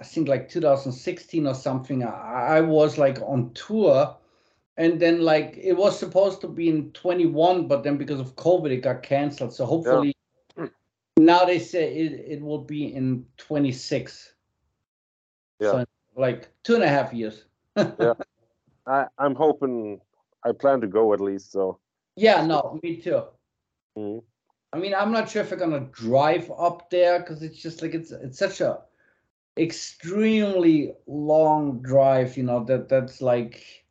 [0.00, 4.16] I think like 2016 or something, I, I was like on tour.
[4.78, 8.70] And then like it was supposed to be in 21, but then because of COVID,
[8.70, 9.52] it got canceled.
[9.52, 10.14] So hopefully
[10.56, 10.70] Mm.
[11.16, 14.34] now they say it, it will be in 26.
[15.60, 15.70] Yeah.
[15.70, 15.84] So
[16.16, 17.44] like two and a half years.
[17.76, 18.14] yeah.
[18.86, 20.00] I, I'm hoping.
[20.44, 21.52] I plan to go at least.
[21.52, 21.78] So.
[22.16, 23.22] Yeah, no, me too.
[23.96, 24.22] Mm.
[24.72, 27.94] I mean, I'm not sure if I'm gonna drive up there because it's just like
[27.94, 28.80] it's it's such a
[29.56, 32.36] extremely long drive.
[32.36, 33.84] You know that that's like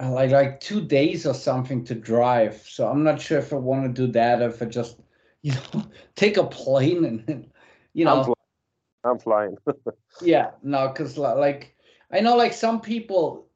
[0.00, 2.56] uh, like like two days or something to drive.
[2.68, 4.42] So I'm not sure if I want to do that.
[4.42, 5.00] If I just
[5.42, 5.84] you know
[6.14, 7.50] take a plane and,
[7.92, 9.56] you I'm, know fly- I'm flying.
[10.20, 11.74] yeah no because like
[12.10, 13.48] I know like some people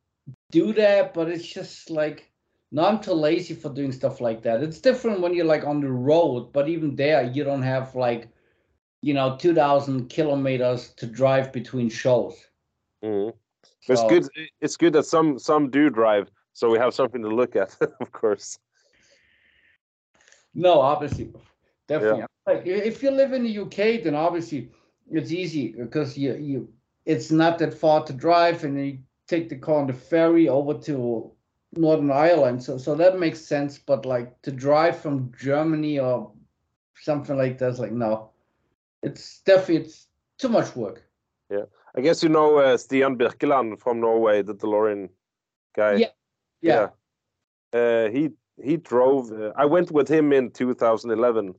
[0.50, 2.32] do that, but it's just like
[2.72, 4.62] no, I'm too lazy for doing stuff like that.
[4.62, 8.28] It's different when you're like on the road, but even there, you don't have like,
[9.02, 12.34] you know, 2,000 kilometers to drive between shows.
[13.04, 13.32] Mm.
[13.86, 14.48] But it's good.
[14.60, 17.76] It's good that some some do drive, so we have something to look at.
[18.00, 18.58] of course.
[20.54, 21.32] No, obviously,
[21.86, 22.24] definitely.
[22.46, 24.70] Like if you live in the UK, then obviously
[25.10, 26.68] it's easy because you you
[27.04, 30.74] it's not that far to drive, and you take the car on the ferry over
[30.74, 31.30] to
[31.76, 32.62] Northern Ireland.
[32.62, 33.78] So so that makes sense.
[33.78, 36.32] But like to drive from Germany or
[37.00, 38.30] something like that's like no,
[39.06, 41.02] it's definitely it's too much work.
[41.50, 45.08] Yeah, I guess you know uh, Stian Birkeland from Norway, the DeLorean
[45.74, 45.94] guy.
[45.94, 46.08] Yeah.
[46.60, 46.88] Yeah.
[47.72, 48.30] Uh, he
[48.62, 49.30] he drove.
[49.32, 51.54] Uh, I went with him in 2011,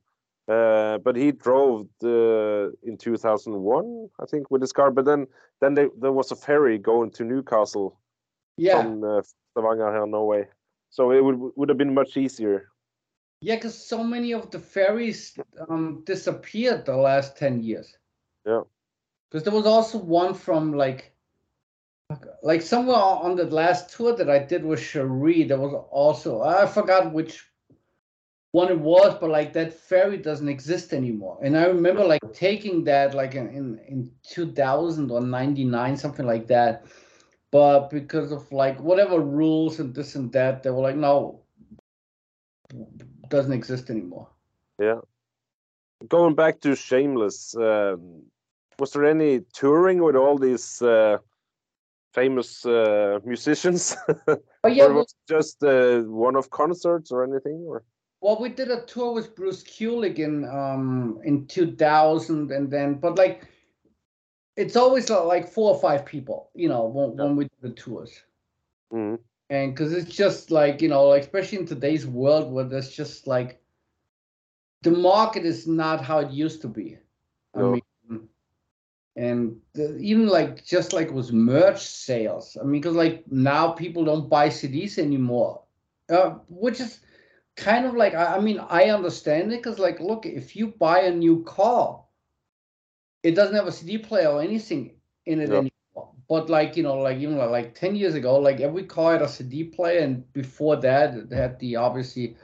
[0.47, 4.91] uh, but he drove the, in 2001, I think, with his car.
[4.91, 5.27] But then
[5.61, 7.99] then they, there was a ferry going to Newcastle
[8.57, 8.81] Yeah.
[8.81, 9.21] from uh,
[9.51, 10.47] Stavanger here Norway,
[10.89, 12.69] so it would would have been much easier.
[13.41, 15.38] Yeah, because so many of the ferries
[15.69, 17.95] um, disappeared the last 10 years.
[18.45, 18.61] Yeah.
[19.29, 21.13] Because there was also one from like,
[22.41, 26.65] like somewhere on the last tour that I did with Cherie, there was also, I
[26.65, 27.45] forgot which
[28.53, 31.38] one it was, but like that ferry doesn't exist anymore.
[31.43, 36.47] And I remember like taking that like in, in, in 2000 or 99, something like
[36.47, 36.85] that.
[37.51, 41.43] But because of like whatever rules and this and that, they were like, no,
[43.30, 44.28] doesn't exist anymore.
[44.80, 44.99] Yeah.
[46.07, 48.23] Going back to Shameless, um,
[48.80, 51.17] was there any touring with all these uh,
[52.13, 54.41] famous uh, musicians, But
[54.75, 57.65] yeah, or well, was it just uh, one-off concerts or anything?
[57.67, 57.84] Or
[58.21, 63.17] well, we did a tour with Bruce Kulick in um in 2000, and then but
[63.17, 63.47] like
[64.55, 67.69] it's always uh, like four or five people, you know, when, when we do the
[67.71, 68.23] tours.
[68.91, 69.19] Mhm.
[69.49, 73.27] And because it's just like you know like especially in today's world where there's just
[73.27, 73.61] like
[74.81, 76.97] the market is not how it used to be.
[77.55, 77.81] I mean
[79.15, 84.05] and the, even like just like with merch sales i mean because like now people
[84.05, 85.61] don't buy cds anymore
[86.09, 87.01] uh, which is
[87.55, 91.01] kind of like I, I mean i understand it because like look if you buy
[91.01, 92.03] a new car
[93.23, 94.95] it doesn't have a cd player or anything
[95.25, 95.53] in it No.
[95.53, 95.76] anymore
[96.27, 99.21] but like you know like even like, like 10 years ago like every car had
[99.21, 102.35] a cd player and before that it had the obviously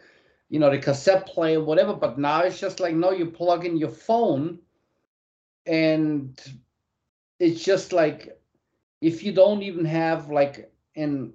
[0.49, 3.77] you know the cassette player whatever but now it's just like no you plug in
[3.77, 4.59] your phone
[5.65, 6.41] and
[7.39, 8.37] it's just like
[9.01, 11.33] if you don't even have like an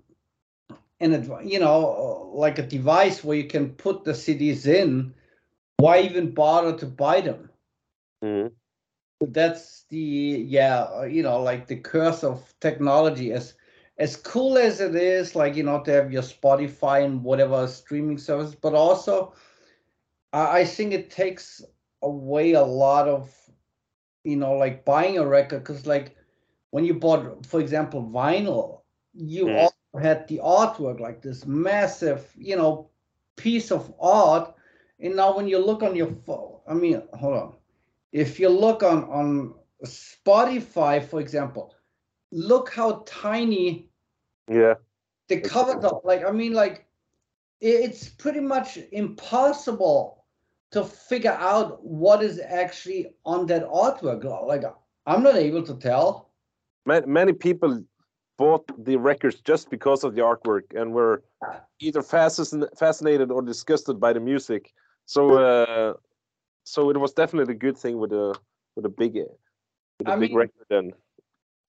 [1.01, 5.15] an you know like a device where you can put the CDs in
[5.77, 7.51] why even bother to buy them
[8.23, 8.53] Mhm.
[9.21, 13.33] That's the yeah uh, you know like the curse of technology.
[13.33, 13.55] As
[13.99, 18.19] as cool as it is like you know to have your spotify and whatever streaming
[18.19, 19.33] service but also
[20.33, 21.63] i, I think it takes
[22.03, 23.35] away a lot of
[24.25, 25.61] you know like buying a record.
[25.61, 26.17] Because like
[26.71, 28.81] when you bought for example vinyl
[29.15, 29.53] you Mm.
[29.53, 32.89] also had the artwork like this massive you know
[33.37, 34.55] piece of art.
[35.01, 37.53] And now when you look on your phone i mean hold on
[38.13, 39.55] if you look on on
[39.85, 41.75] Spotify, for example,
[42.33, 43.91] look how tiny
[44.51, 44.75] Yeah.
[45.29, 45.79] the cover.
[46.05, 46.87] Like I mean, like
[47.61, 50.25] it's pretty much impossible
[50.71, 54.25] to figure out what is actually on that artwork.
[54.47, 54.65] Like
[55.07, 56.31] I'm not able to tell.
[56.87, 57.83] Ma- Many people
[58.37, 61.23] bought the records just because of the artwork and were
[61.81, 64.73] either fascin- fascinated or disgusted by the music.
[65.07, 65.95] So, uh,
[66.69, 68.35] so it was definitely a good thing with a
[68.77, 70.67] with a big with a I big mean- record.
[70.69, 70.93] Then,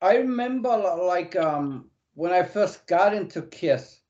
[0.02, 4.02] I remember like um when I first got into Kiss,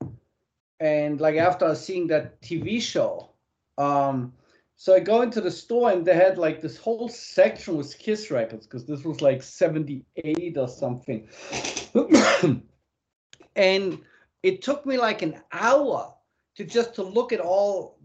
[0.80, 3.30] and like after seeing that TV show,
[3.78, 4.32] um,
[4.76, 8.30] so I go into the store and they had like this whole section with Kiss
[8.30, 11.28] records because this was like '78 or something,
[13.54, 13.98] and
[14.42, 16.12] it took me like an hour
[16.56, 17.96] to just to look at all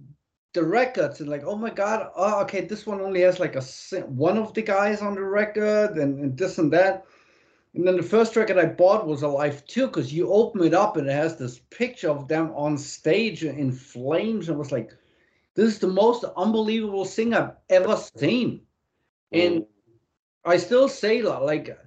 [0.56, 3.62] the records and like oh my god oh okay this one only has like a
[4.08, 7.06] one of the guys on the record and, and this and that
[7.76, 10.95] and then the first record I bought was Alive II because you open it up
[10.95, 14.47] and it has this picture of them on stage in flames.
[14.47, 14.91] And I was like,
[15.56, 18.62] this is the most unbelievable thing I've ever seen.
[19.34, 19.68] And Mm.
[20.45, 21.78] I still say that, like,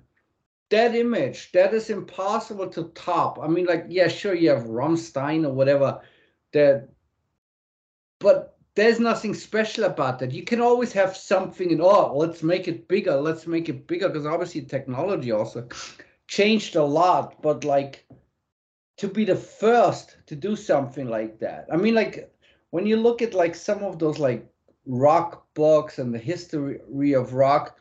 [0.69, 3.39] that image, that is impossible to top.
[3.39, 6.03] I mean, like, yeah, sure, you have Rammstein or whatever,
[6.53, 6.89] that,
[8.19, 10.31] but there's nothing special about that.
[10.31, 14.09] You can always have something and oh, let's make it bigger, let's make it bigger
[14.09, 15.67] because obviously technology also
[16.29, 17.43] changed a lot.
[17.43, 18.07] But like
[18.99, 22.33] to be the first to do something like that, I mean, like
[22.71, 24.49] when you look at like some of those like
[24.87, 27.81] rock books and the history of rock,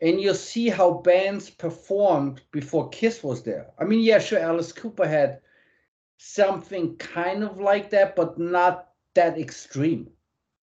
[0.00, 3.66] and you see how bands performed before Kiss was there.
[3.80, 5.40] I mean, yeah, sure, Alice Cooper had
[6.18, 10.08] something kind of like that, but not that extreme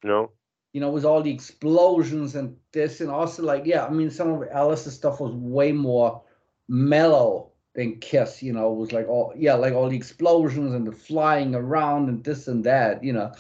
[0.04, 0.32] no,
[0.74, 4.30] you know, with all the explosions and this, and also like, yeah, I mean, some
[4.30, 6.22] of Alice's stuff was way more
[6.68, 8.44] mellow than Kiss.
[8.44, 12.10] You know, it was like all, yeah, like all the explosions and the flying around
[12.10, 13.04] and this and that.
[13.04, 13.32] You know,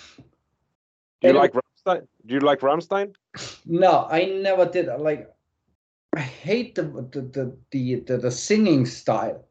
[1.22, 2.08] do you And- like Rammstein?
[2.26, 3.16] Do you like Rammstein?
[3.66, 4.88] no, I never did.
[5.00, 5.30] Like,
[6.16, 9.44] I hate the the the the, the, the singing style.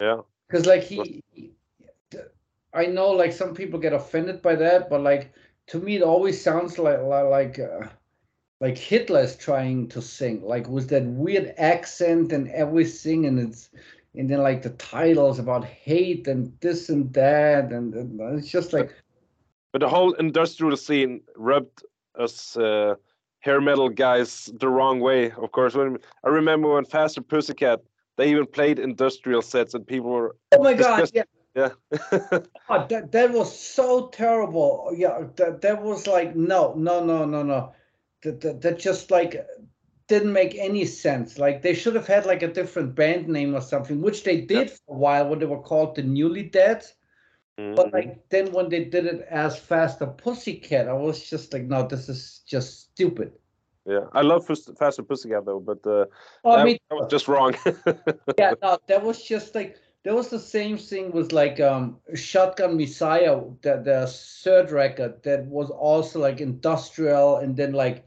[0.00, 0.20] Yeah.
[0.48, 1.22] because like he-
[2.74, 5.32] I know like some people get offended by that, but like
[5.68, 7.88] to me it always sounds like like like, uh,
[8.60, 13.70] like Hitler's trying to sing, like with that weird accent and everything, and it's
[14.14, 18.72] and then like the titles about hate and this and that, and, and it's just
[18.72, 18.94] like
[19.72, 21.82] But the whole industrial scene rubbed
[22.18, 22.94] us uh,
[23.40, 25.32] hair metal guys the wrong way.
[25.32, 27.80] Of course, when I remember when Faster Pussycat,
[28.16, 31.24] they even played industrial sets, and people were oh my god, yeah.
[31.54, 31.70] Yeah.
[32.68, 34.92] God, that, that was so terrible.
[34.96, 37.72] Yeah, that, that was like no, no, no, no, no.
[38.22, 39.46] That, that that just like
[40.08, 41.38] didn't make any sense.
[41.38, 44.70] Like they should have had like a different band name or something, which they did
[44.70, 46.84] for a while when they were called the Newly Dead.
[47.56, 47.92] But Mhm.
[47.92, 51.86] like then when they did it as Fast Faster Pussycat, I was just like, no,
[51.86, 53.32] this is just stupid.
[53.86, 56.06] yeah, I love Fast- Faster Pussycat though, but uh,
[56.44, 57.54] Oh, that, I mean, that was just wrong.
[58.38, 62.76] yeah, no, that was just like there was the same thing with like um Shotgun
[62.76, 68.06] Messiah, the the third record that was also like industrial, and then like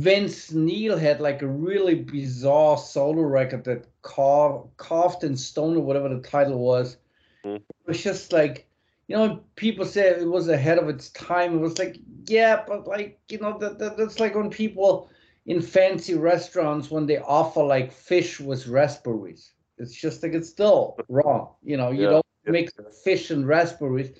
[0.00, 5.82] Vince Neil had like a really bizarre solo record that carved carved in stone or
[5.82, 6.96] whatever the title was.
[7.44, 7.56] Mhm.
[7.56, 8.66] It was just like
[9.06, 11.56] you know, people say it was ahead of its time.
[11.56, 15.10] It was like, yeah, but like you know, that, that that's like when people
[15.46, 19.53] in fancy restaurants when they offer like fish with raspberries.
[19.78, 21.54] It's just like it's still wrong.
[21.62, 22.72] You know, you Yeah, don't mix
[23.02, 24.12] fish and raspberries,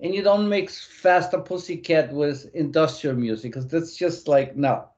[0.00, 4.88] and you don't mix Faster Pussycat with industrial music because that's just like no.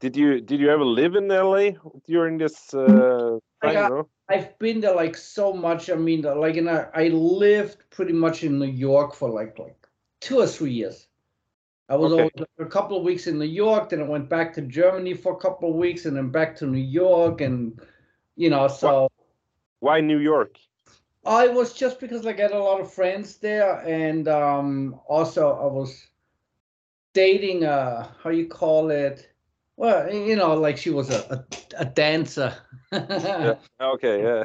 [0.00, 1.70] did you did you ever live in LA
[2.06, 3.74] during this uh, I time?
[3.74, 4.06] got-?
[4.28, 5.90] I've been there like so much.
[5.90, 9.86] I mean, like, and I, I lived pretty much in New York for like like
[10.20, 11.08] two or three years.
[11.88, 12.30] I was Okay.
[12.36, 15.32] like, a couple of weeks in New York, then I went back to Germany for
[15.32, 17.80] a couple of weeks, and then back to New York, and
[18.38, 19.10] you know, so
[19.80, 20.56] Why New York?
[21.26, 25.50] I was just because like I had a lot of friends there, and um, also
[25.50, 26.08] I was
[27.12, 29.28] dating uh how you call it?
[29.76, 31.44] Well, you know, like she was a a,
[31.78, 32.54] a dancer.
[32.92, 33.56] Yeah.
[33.80, 34.44] Okay, yeah.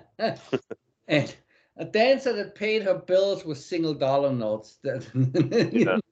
[1.08, 1.36] and
[1.76, 4.78] a dancer that paid her bills with single dollar notes.
[4.84, 6.02] That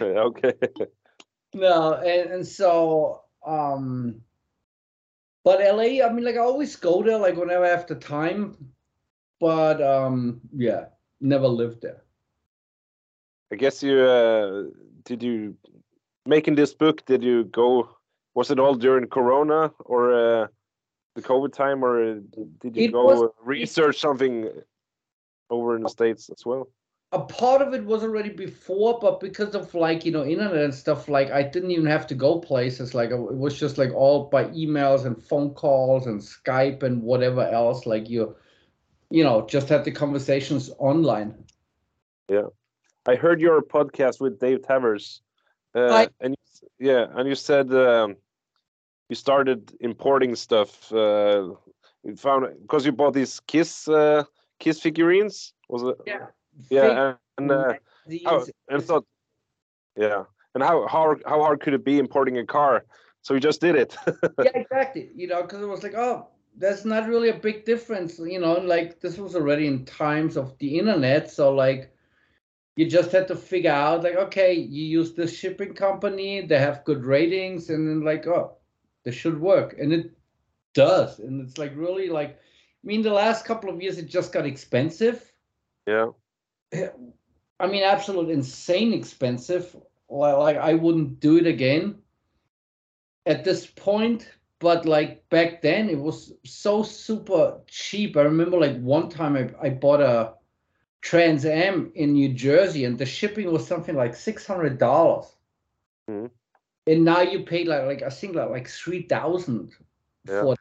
[0.00, 0.54] okay.
[1.54, 4.22] no, and, and so um
[5.46, 8.56] but LA, I mean like I always go there like whenever I have the time.
[9.38, 10.86] But um yeah,
[11.20, 12.02] never lived there.
[13.52, 14.64] I guess you uh,
[15.04, 15.56] did you
[16.26, 17.88] making this book, did you go?
[18.34, 20.46] Was it all during Corona or uh,
[21.14, 22.20] the COVID time, or
[22.60, 24.50] did you It go was- research something
[25.48, 26.68] over in the states as well?
[27.12, 30.74] A part of it was already before, but because of like you know internet and
[30.74, 32.94] stuff, like I didn't even have to go places.
[32.94, 37.42] Like it was just like all by emails and phone calls and Skype and whatever
[37.42, 37.86] else.
[37.86, 38.34] Like you,
[39.10, 41.34] you know, just had the conversations online.
[42.28, 42.48] Yeah,
[43.06, 45.20] I heard your podcast with Dave Tavers,
[45.74, 48.16] uh, I- and you, yeah, and you said um,
[49.08, 50.92] you started importing stuff.
[50.92, 51.50] Uh,
[52.04, 54.24] you found because you bought these Kiss uh,
[54.58, 55.96] Kiss figurines, was it?
[56.06, 56.26] Yeah.
[56.70, 57.74] Yeah, and, and uh,
[58.24, 59.04] how, and thought,
[59.96, 62.84] yeah, and how how how hard could it be importing a car?
[63.22, 63.96] So you just did it.
[64.38, 65.10] yeah, exactly.
[65.14, 68.18] You know, because it was like, oh, there's not really a big difference.
[68.18, 71.92] You know, like this was already in times of the internet, so like
[72.76, 76.84] you just had to figure out like, okay, you use this shipping company, they have
[76.84, 78.56] good ratings, and then like, oh,
[79.04, 80.12] this should work, and it
[80.74, 84.32] does, and it's like really like, I mean, the last couple of years it just
[84.32, 85.32] got expensive.
[85.86, 86.10] yeah,
[87.60, 89.76] I mean, absolute insane expensive.
[90.08, 91.96] Like, I wouldn't do it again
[93.26, 94.30] at this point.
[94.58, 98.16] But like back then, it was so super cheap.
[98.16, 100.32] I remember like one time I, I bought a
[101.02, 105.36] Trans Am in New Jersey, and the shipping was something like six hundred dollars.
[106.08, 106.30] Mhm.
[106.86, 109.72] And now you pay like like I think like like three thousand
[110.26, 110.40] Yeah.
[110.42, 110.56] for.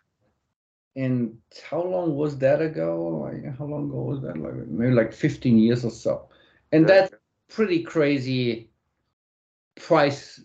[0.96, 1.38] And
[1.70, 3.08] how long was that ago?
[3.24, 4.38] Like how long ago was that?
[4.38, 6.30] Like maybe like fifteen years or so.
[6.72, 7.14] And that's
[7.50, 8.70] pretty crazy
[9.76, 10.42] price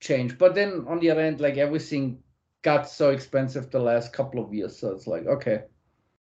[0.00, 0.38] change.
[0.38, 2.22] But then on the other end, like everything
[2.62, 4.78] got so expensive the last couple of years.
[4.78, 5.62] So it's like, okay.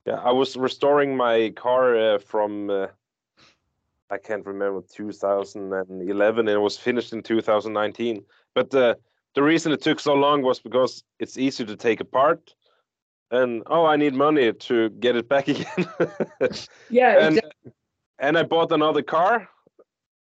[0.06, 0.16] yeah.
[0.16, 2.88] I was restoring my car uh, from uh,
[4.10, 8.24] I can't remember 2011, and it was finished in 2019.
[8.54, 8.94] But uh,
[9.34, 12.54] the reason it took so long was because it's easy to take apart.
[13.30, 15.66] And oh, I need money to get it back again.
[16.90, 17.72] Yeah, and exactly.
[18.18, 19.48] and I bought another car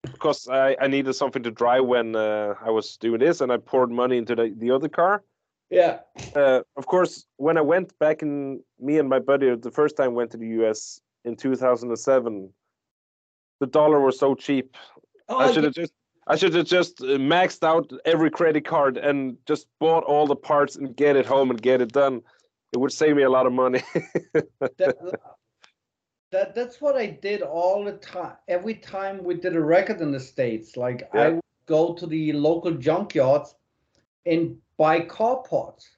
[0.03, 3.57] because I, I needed something to drive when uh, I was doing this, and I
[3.57, 5.23] poured money into the, the other car.
[5.69, 5.99] yeah.
[6.35, 10.13] Uh, of course, when I went back in, me and my buddy the first time
[10.15, 12.53] went to the US in 2007,
[13.59, 14.75] the dollar was so cheap.
[15.27, 15.67] Oh, I should yeah.
[15.67, 15.93] have just
[16.27, 20.35] I should have just uh, maxed out every credit card and just bought all the
[20.35, 22.21] parts and get it home and get it done.
[22.71, 23.81] It would save me a lot of money.
[24.77, 24.97] that,
[26.31, 28.35] that that's what I did all the time.
[28.47, 31.21] Every time we did a record in the states, like Yeah.
[31.21, 33.55] I would go to the local junkyards
[34.25, 35.89] and buy car parts,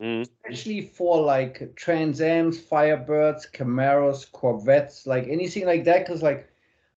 [0.00, 6.06] Mm, especially for like Trans Ams, Firebirds, Camaros, Corvettes, like anything like that.
[6.06, 6.48] Because like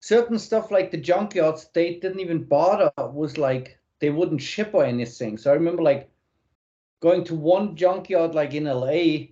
[0.01, 2.91] certain stuff, like the junkyards, they didn't even bother.
[2.97, 5.37] Was like they wouldn't ship or anything.
[5.37, 6.11] So I remember like
[7.01, 9.27] going to one junkyard like in LA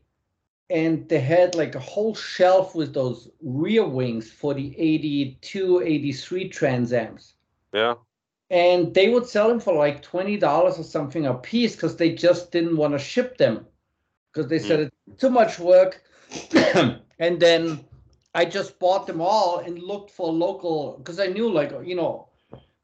[0.69, 6.49] and they had like a whole shelf with those rear wings for the 82 83
[6.49, 7.33] trans ams.
[7.73, 7.95] Yeah,
[8.49, 12.51] and they would sell them for like $20 or something a piece because they just
[12.51, 13.65] didn't want to ship them
[14.31, 14.67] because they mm.
[14.67, 16.03] said it's too much work.
[17.21, 17.83] And then
[18.33, 22.27] i just bought them all and looked for local because i knew like you know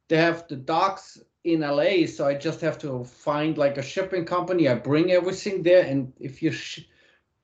[0.08, 4.26] they have the docks in la so i just have to find like a shipping
[4.26, 6.88] company i bring everything there and if you sh-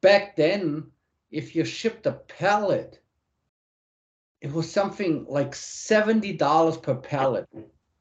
[0.02, 0.86] back then
[1.32, 3.00] if you shipped a pallet
[4.42, 7.48] it was something like $70 per pallet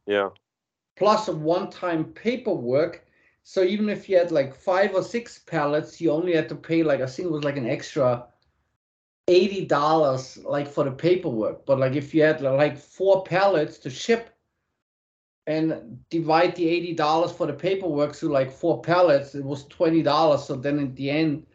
[0.07, 0.31] yeah,
[0.97, 3.07] plus a one-time paperwork.
[3.43, 6.83] So even if you had like five or six pallets, you only had to pay
[6.83, 8.27] like I think it was like an extra
[9.29, 11.65] eighty dollars like for the paperwork.
[11.65, 14.31] But like if you had like four pallets to ship
[15.51, 20.03] and divide the eighty dollars for the paperwork to like four pallets, it was twenty
[20.03, 20.45] dollars.
[20.45, 21.47] So then in the end,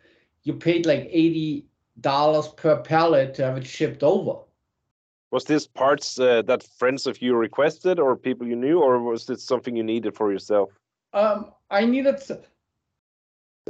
[0.43, 1.65] you paid like eighty
[2.01, 4.39] dollars per pallet to have it shipped over.
[5.31, 9.25] Was this parts uh, that friends of you requested, or people you knew, or was
[9.25, 10.69] this something you needed for yourself?
[11.13, 12.21] Um, I needed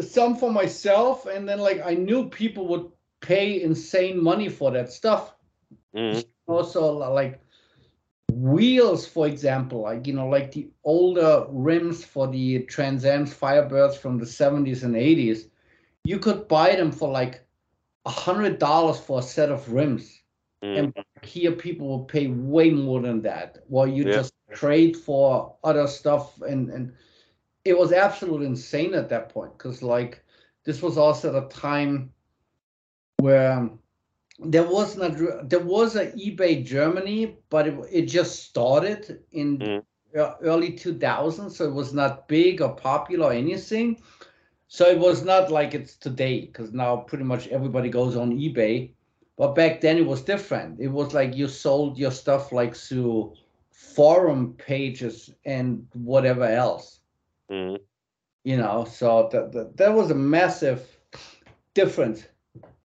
[0.01, 2.91] some for myself, and then like I knew people would
[3.21, 5.35] pay insane money for that stuff.
[5.95, 7.39] Mm, Also, like
[8.31, 13.95] wheels, for example, like you know, like the older rims for the Trans Am's Firebirds
[13.97, 15.49] from the 70s and 80s,
[16.03, 17.45] you could buy them for like
[18.05, 20.21] a hundred dollars for a set of rims.
[20.63, 20.93] mm, And
[21.23, 23.59] here people will pay way more than that.
[23.67, 24.05] While you Yeah.
[24.05, 26.93] just trade for other stuff and and
[27.65, 30.23] it was absolutely insane at that point because like
[30.65, 32.11] this was also at a time
[33.17, 33.69] where
[34.39, 35.17] there was not
[35.49, 39.83] there was a eBay Germany, but it, it just started in Mm.
[40.41, 43.99] early 2000s, so it was not big or popular or anything.
[44.67, 48.93] So it was not like it's today, because now pretty much everybody goes on eBay.
[49.37, 50.79] But back then it was different.
[50.79, 53.33] It was like you sold your stuff like through
[53.71, 57.01] forum pages and whatever else.
[57.49, 57.85] Mhm.
[58.43, 60.99] You know, so that that that was a massive
[61.73, 62.27] difference.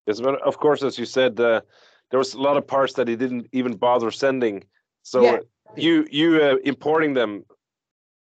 [0.07, 1.61] Yes, but of course, as you said, uh,
[2.09, 4.63] there was a lot of parts that he didn't even bother sending.
[5.03, 5.39] So Yeah.
[5.75, 7.45] you you uh, importing them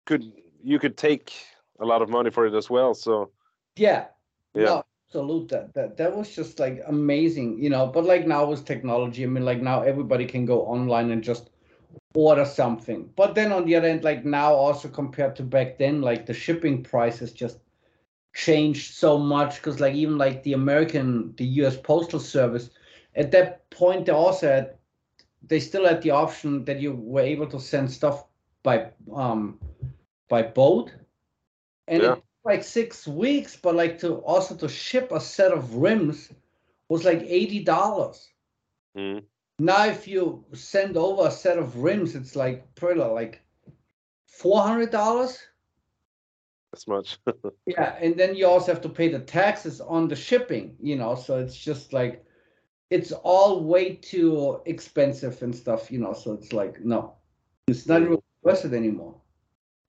[0.05, 0.23] could
[0.63, 1.33] you could take
[1.79, 2.93] a lot of money for it as well.
[2.93, 3.31] So
[3.75, 4.05] Yeah.
[4.53, 4.65] Yeah.
[4.65, 5.49] No, absolute.
[5.49, 7.87] That, that that was just like amazing, you know.
[7.87, 11.49] But like now with technology, I mean, like now everybody can go online and just
[12.13, 13.09] order something.
[13.15, 16.33] But then on the other end, like now also compared to back then, like the
[16.33, 17.59] shipping prices just
[18.35, 21.77] changed so much because like even like the American, the U.S.
[21.77, 22.69] Postal Service,
[23.15, 24.75] at that point they also had,
[25.47, 28.25] they still had the option that you were able to send stuff
[28.63, 29.59] by um
[30.29, 30.93] by boat,
[31.87, 32.05] and Yeah.
[32.05, 36.33] it took like six weeks, but like to also to ship a set of rims
[36.89, 38.29] was like eighty dollars.
[38.95, 39.23] mm,
[39.59, 43.45] Now, if you send over a set of rims, it's like pretty like
[44.27, 45.47] four hundred dollars.
[46.75, 47.17] As much.
[47.67, 50.75] Yeah, and then you also have to pay the taxes on the shipping.
[50.79, 52.23] You know, so it's just like
[52.91, 55.91] it's all way too expensive and stuff.
[55.91, 57.15] You know, so it's like no,
[57.67, 59.15] it's not really worth it anymore.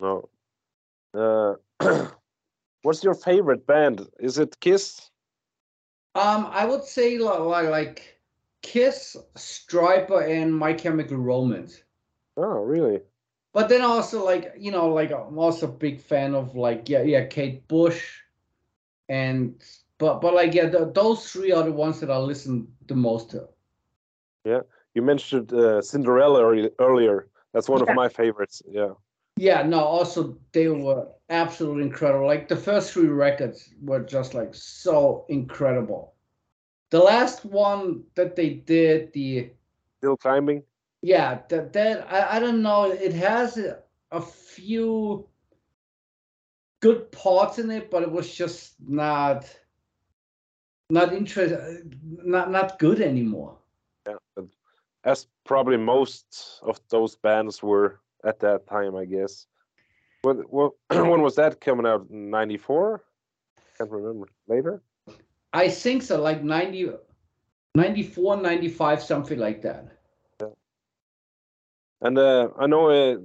[0.00, 0.28] no.
[1.12, 1.54] Uh,
[2.82, 4.08] what's your favorite band?
[4.20, 5.10] Is it Kiss?
[6.14, 8.20] Um, I would say like like
[8.62, 11.82] Kiss, Stryper, and My Chemical Romance.
[12.38, 13.00] Oh, really?
[13.56, 17.00] But then also like you know like I'm also a big fan of like yeah
[17.00, 18.20] yeah Kate Bush,
[19.08, 19.54] and
[19.96, 23.30] but but like yeah the, those three are the ones that I listen the most
[23.30, 23.48] to.
[24.44, 24.60] Yeah,
[24.94, 26.44] you mentioned uh, Cinderella
[26.78, 27.28] earlier.
[27.54, 27.92] That's one Yeah.
[27.92, 28.60] of my favorites.
[28.68, 28.92] Yeah.
[29.38, 32.26] Yeah, no, also they were absolutely incredible.
[32.26, 36.12] Like the first three records were just like so incredible.
[36.90, 39.50] The last one that they did, the
[40.00, 40.62] Still climbing.
[41.06, 43.78] Yeah, that that I, I don't know, it has a,
[44.10, 45.28] a few
[46.80, 49.46] good parts in it, but it was just not
[50.90, 53.56] not interest uh, not not good anymore.
[54.08, 54.44] Yeah.
[55.04, 59.46] As probably most of those bands were at that time, I guess.
[60.22, 62.10] What, what, when was that coming out?
[62.10, 63.04] 94?
[63.78, 64.26] Can't remember.
[64.48, 64.82] Later?
[65.52, 66.90] I think so, like 90,
[67.76, 69.95] 94, 95, something like that.
[72.00, 73.16] And uh, I know, uh,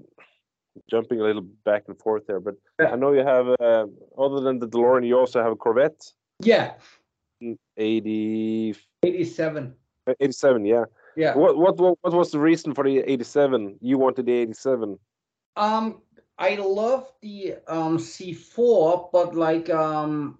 [0.90, 2.92] jumping a little back and forth there, but Yeah.
[2.94, 3.86] I know you have, uh,
[4.18, 6.14] other than the DeLorean, you also have a Corvette.
[6.40, 6.74] Yeah,
[7.78, 9.76] 80, 87.
[10.20, 10.86] 87, yeah.
[11.16, 11.36] Yeah.
[11.36, 13.78] What, what what what was the reason for the 87?
[13.82, 14.98] You wanted the 87.
[15.58, 16.02] Um,
[16.38, 20.40] I love the um C4, but like um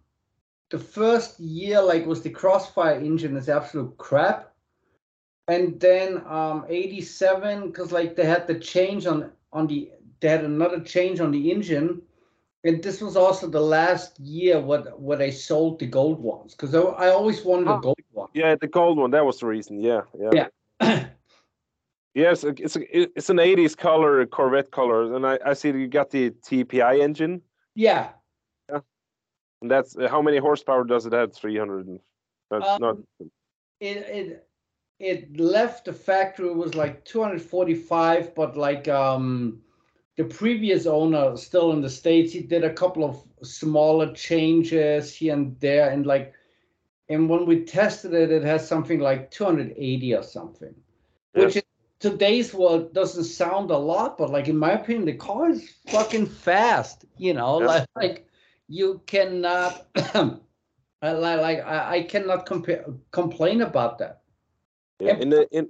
[0.70, 4.51] the first year like was the Crossfire engine is absolute crap.
[5.48, 10.44] And then um 87 because like they had the change on on the they had
[10.46, 12.02] another change on the engine.
[12.64, 16.76] And this was also the last year what what I sold the gold ones because
[16.76, 17.80] I, I always wanted a Oh.
[17.80, 18.30] gold one.
[18.34, 19.12] Yeah, the gold one.
[19.12, 19.80] That was the reason.
[19.82, 20.48] Yeah, yeah.
[20.82, 21.08] Yeah.
[22.14, 22.82] Yes, it's a,
[23.18, 27.00] it's an 80s color, Corvette color, and I, I see that you got the TPI
[27.00, 27.42] engine,
[27.74, 28.10] yeah.
[28.68, 31.34] and that's uh, how many horsepower does it have?
[31.34, 31.88] 300.
[31.88, 32.00] And,
[32.50, 32.98] that's Um, not.
[33.80, 34.48] it it
[35.02, 39.62] it left the factory it was like 245 but like um
[40.18, 45.34] the previous owner still in the states he did a couple of smaller changes here
[45.34, 46.34] and there and like
[47.10, 50.74] and when we tested it it has something like 280 or something
[51.34, 51.64] which in
[52.00, 56.26] today's world doesn't sound a lot but like in my opinion the car is fucking
[56.28, 57.66] fast you know Yeah.
[57.68, 58.28] like, like
[58.68, 64.21] you cannot I like, like I, I cannot compare complain about that.
[65.02, 65.70] Yeah, in the in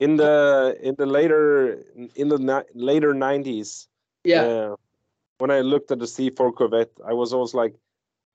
[0.00, 1.82] in the in the later
[2.14, 3.88] in the later 90s.
[4.24, 4.76] Yeah, uh,
[5.38, 7.74] when I looked at the C4 Corvette, I was always like,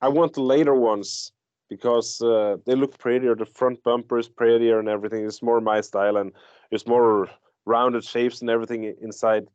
[0.01, 1.31] I want the later ones
[1.69, 3.35] because uh, they look prettier.
[3.35, 5.25] The front bumper is prettier and everything.
[5.25, 6.31] It's more my style and
[6.69, 7.29] it's more
[7.65, 9.47] rounded shapes and everything inside.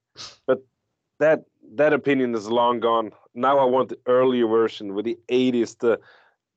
[0.46, 0.64] But
[1.18, 1.44] that
[1.74, 3.12] that opinion is long gone.
[3.34, 5.78] Now I want the earlier version with the 80s.
[5.78, 6.00] The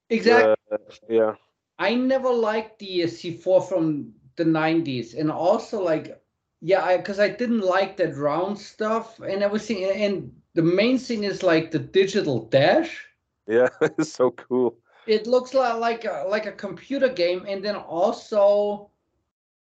[0.10, 0.56] exactly.
[0.72, 0.78] uh,
[1.10, 1.34] yeah.
[1.80, 6.22] I never liked the C4 from the 90s, and also like,
[6.62, 9.86] yeah, because I didn't like that round stuff and everything.
[9.86, 13.08] And, and the main thing is like the digital dash.
[13.48, 14.78] Yeah, it's so cool.
[15.08, 18.92] It looks like like a, like a computer game, and then also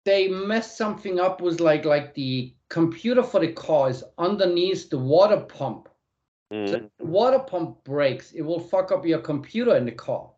[0.07, 4.99] they messed something up with like like the computer for the car is underneath the
[4.99, 5.89] water pump.
[6.51, 6.69] Mm.
[6.69, 10.31] So the water pump breaks, it will fuck up your computer in the car.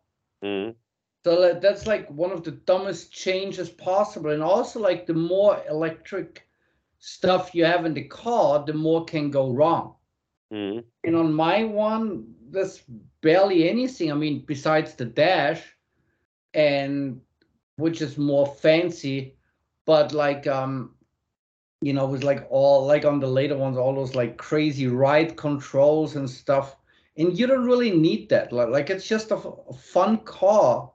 [0.43, 0.75] Mm.
[1.23, 4.31] So that's like one of the dumbest changes possible.
[4.31, 6.45] And also like the more electric
[6.99, 9.95] stuff you have in the car, the more can go wrong.
[10.51, 10.83] Mm.
[11.03, 12.83] And on my one, there's
[13.21, 14.11] barely anything.
[14.11, 15.61] I mean, besides the dash,
[16.53, 17.19] and
[17.77, 19.35] which is more fancy,
[19.85, 20.93] but like um,
[21.81, 25.35] you know, with like all like on the later ones, all those like crazy ride
[25.35, 26.77] controls and stuff.
[27.17, 28.51] And you don't really need that.
[28.53, 30.91] Like, like it's just a, f- a fun car,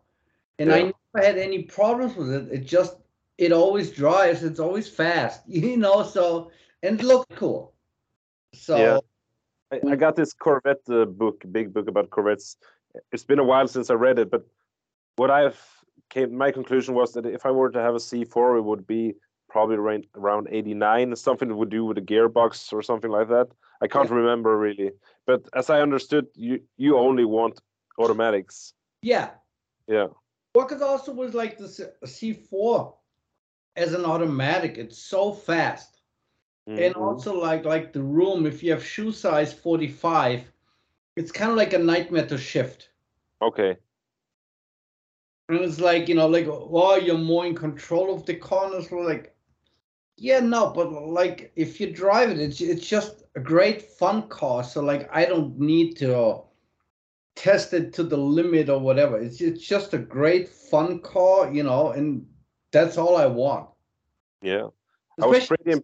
[0.59, 2.49] and I never had any problems with it.
[2.53, 2.97] It just
[3.37, 4.43] it always drives.
[4.43, 6.03] It's always fast, you know.
[6.03, 6.51] So
[6.83, 7.75] and it looks cool.
[8.55, 8.77] So.
[8.77, 8.99] Yeah.
[9.71, 12.57] I, I got this Corvette uh, book, big book about Corvettes.
[13.13, 14.47] It's been a while since I read it, but
[15.17, 15.61] what I've
[16.09, 19.15] came, my conclusion was that if I were to have a C4, it would be
[19.49, 23.49] probably around, around 89, something that would do with a gearbox or something like that.
[23.81, 24.91] I can't remember really,
[25.27, 27.61] but as I understood, you you only want
[27.97, 28.75] automatics.
[29.03, 29.31] Yeah.
[29.87, 30.09] Yeah.
[30.55, 32.97] Because also was like the C- C4
[33.77, 36.01] as an automatic, it's so fast.
[36.77, 36.95] And Mhm.
[36.95, 40.53] also like like the room, if you have shoe size 45,
[41.17, 42.91] it's kind of like a nightmare to shift.
[43.41, 43.79] okay.
[45.49, 48.91] And it's like, you know, like, oh, you're more in control of the corners.
[48.91, 49.37] We're like,
[50.17, 54.63] yeah, no, but like if you drive it, it's it's just a great fun car.
[54.65, 56.43] So like I don't need to
[57.39, 59.19] test it to the limit or whatever.
[59.19, 62.27] It's it's just a great fun car, you know, and
[62.73, 63.69] that's all I want.
[64.43, 64.69] Yeah.
[65.21, 65.83] I was Especially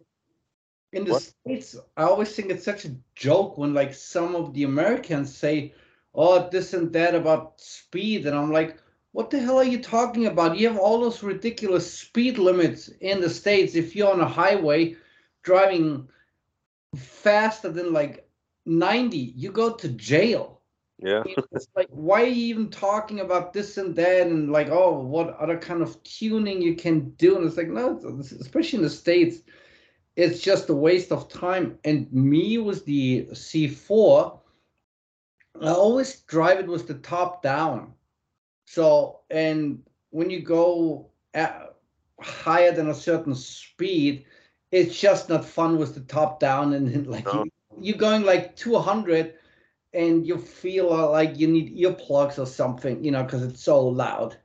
[0.93, 1.23] in the What?
[1.23, 5.75] states i always think it's such a joke when like some of the americans say
[6.15, 8.79] oh this and that about speed and i'm like
[9.13, 13.21] what the hell are you talking about you have all those ridiculous speed limits in
[13.21, 14.97] the states if you're on a highway
[15.43, 16.09] driving
[16.97, 18.29] faster than like
[18.67, 20.54] 90 you go to jail
[20.99, 21.23] yeah.
[21.53, 25.37] it's like why are you even talking about this and that and like oh what
[25.39, 29.43] other kind of tuning you can do and it's like no especially in the states
[30.17, 34.39] it's just a waste of time and me with the c4
[35.63, 37.93] i always drive it with the top down
[38.67, 41.75] so and when you go at
[42.21, 44.25] higher than a certain speed
[44.71, 47.45] it's just not fun with the top down and then, like No.
[47.45, 47.51] you,
[47.81, 49.35] you're going like 200
[49.95, 53.81] and you feel uh, like you need earplugs or something, you know, because it's so
[53.87, 54.37] loud.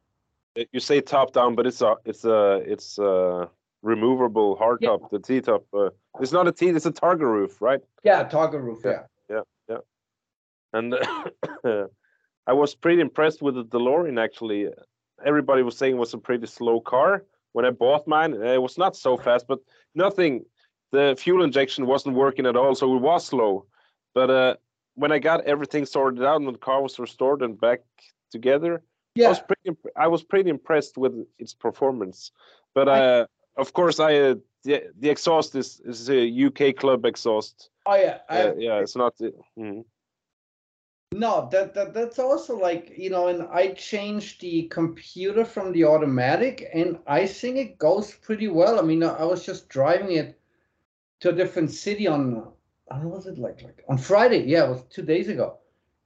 [0.72, 3.50] you say top down, but it's a it's a it's a
[3.82, 4.90] removable hard Yeah.
[4.90, 5.10] top.
[5.12, 5.64] The T top.
[5.74, 5.90] Uh,
[6.20, 6.68] it's not a T.
[6.70, 7.82] It's a targa roof, right?
[8.04, 8.82] Yeah, targa roof.
[8.86, 9.04] Yeah.
[9.30, 9.42] Yeah.
[9.70, 9.78] Yeah.
[10.74, 10.96] And
[12.48, 14.20] I was pretty impressed with the DeLorean.
[14.20, 14.68] Actually,
[15.26, 17.24] everybody was saying it was a pretty slow car.
[17.54, 19.60] When I bought mine, uh, it was not so fast, but
[19.96, 20.46] nothing.
[20.92, 23.66] The fuel injection wasn't working at all, so it was slow.
[24.16, 24.56] But uh,
[25.00, 27.80] when I got everything sorted out and the car was restored and back
[28.32, 29.30] together, I Yeah.
[29.30, 29.78] was pretty.
[29.96, 32.32] I was pretty impressed with its performance.
[32.74, 37.06] But I- uh, of course, I uh, the, the exhaust is is a UK club
[37.06, 37.70] exhaust.
[37.86, 38.18] Oh yeah.
[38.30, 39.14] I, Uh, yeah, it's not.
[39.58, 39.86] Mhm.
[41.12, 45.86] No, that, that that's also like you know, and I changed the computer from the
[45.86, 48.80] automatic, and I think it goes pretty well.
[48.80, 50.40] I mean, I, I was just driving it
[51.22, 52.54] to a different city on,
[52.92, 54.44] how was it like like on Friday?
[54.46, 55.58] Yeah, it was two days ago,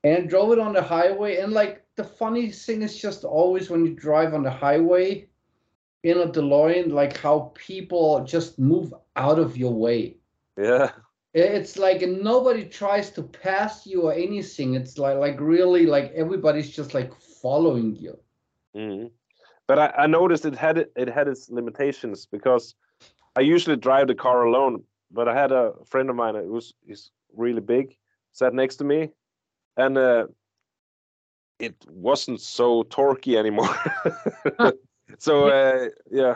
[0.04, 1.38] and drove it on the highway.
[1.38, 5.28] And like the funny thing is just always when you drive on the highway
[6.04, 10.18] in a DeLorean, like how people just move out of your way.
[10.58, 10.92] Yeah.
[11.34, 14.76] It's like nobody tries to pass you or anything.
[14.76, 17.12] It's like like really like everybody's just like
[17.42, 18.20] following you.
[18.76, 19.10] Mhm.
[19.68, 22.76] But I, I noticed it had it had its limitations because
[23.36, 24.84] I usually drive the car alone.
[25.14, 27.98] But I had a friend of mine who was is really big,
[28.32, 29.12] sat next to me,
[29.78, 30.28] and uh,
[31.60, 33.76] it wasn't so torquey anymore.
[35.20, 36.36] so uh, yeah,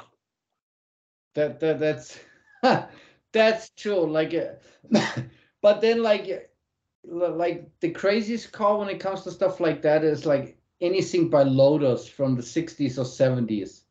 [1.35, 2.19] That that that's
[3.31, 4.09] that's true.
[4.09, 4.55] Like, uh,
[5.61, 10.03] but then like uh, like the craziest car when it comes to stuff like that
[10.03, 13.83] is like anything by Lotus from the 60s or 70s.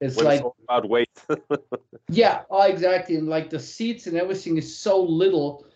[0.00, 1.08] It's like it's about weight.
[2.08, 3.16] Yeah, oh, exactly.
[3.16, 5.66] And like the seats and everything is so little.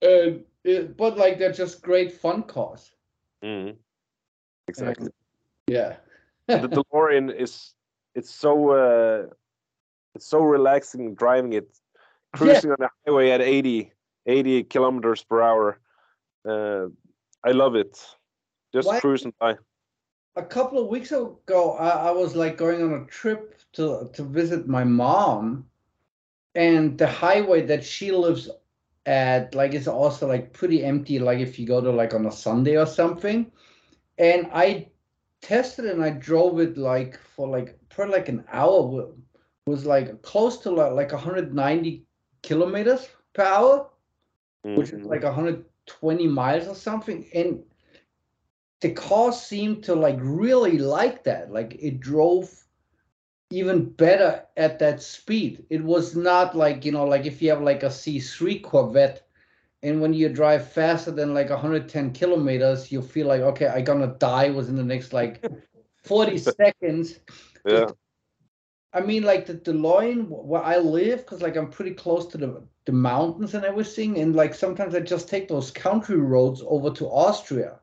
[0.00, 2.92] And it, but like they're just great fun cars.
[3.42, 3.76] Mhm.
[4.68, 5.08] Exactly.
[5.66, 5.96] Yeah.
[6.46, 7.74] the DeLorean is
[8.14, 9.26] it's so uh,
[10.14, 11.68] it's so relaxing driving it,
[12.36, 13.90] cruising on the highway at 80,
[14.26, 15.80] 80 kilometers per hour.
[16.48, 16.86] Uh,
[17.44, 17.98] I love it.
[18.72, 19.56] Just Why- cruising by.
[20.36, 24.22] A couple of weeks ago, I, I was like going on a trip to to
[24.22, 25.66] visit my mom,
[26.54, 28.50] and the highway that she lives
[29.06, 32.32] at like it's also like pretty empty like if you go to like on a
[32.32, 33.50] sunday or something
[34.18, 34.86] and i
[35.40, 39.08] tested and i drove it like for like for like an hour
[39.66, 42.04] was like close to like, like 190
[42.42, 43.90] kilometers per hour
[44.64, 44.76] mm-hmm.
[44.76, 45.08] which is mm-hmm.
[45.08, 47.60] like 120 miles or something and
[48.82, 52.62] the car seemed to like really like that like it drove
[53.52, 55.64] even better at that speed.
[55.68, 59.26] It was not like, you know, like if you have like a C3 Corvette
[59.82, 64.16] and when you drive faster than like 110 kilometers, you feel like, okay, I'm gonna
[64.18, 65.44] die within the next like
[66.04, 67.20] 40 seconds.
[67.66, 67.90] Yeah.
[68.94, 72.62] I mean, like the DeLorean where I live, because like I'm pretty close to the,
[72.86, 74.18] the mountains and everything.
[74.18, 77.81] And like sometimes I just take those country roads over to Austria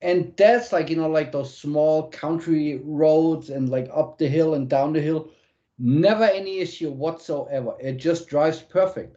[0.00, 4.54] and that's like you know like those small country roads and like up the hill
[4.54, 5.30] and down the hill
[5.78, 7.74] never any issue whatsoever.
[7.80, 9.16] It just drives perfect.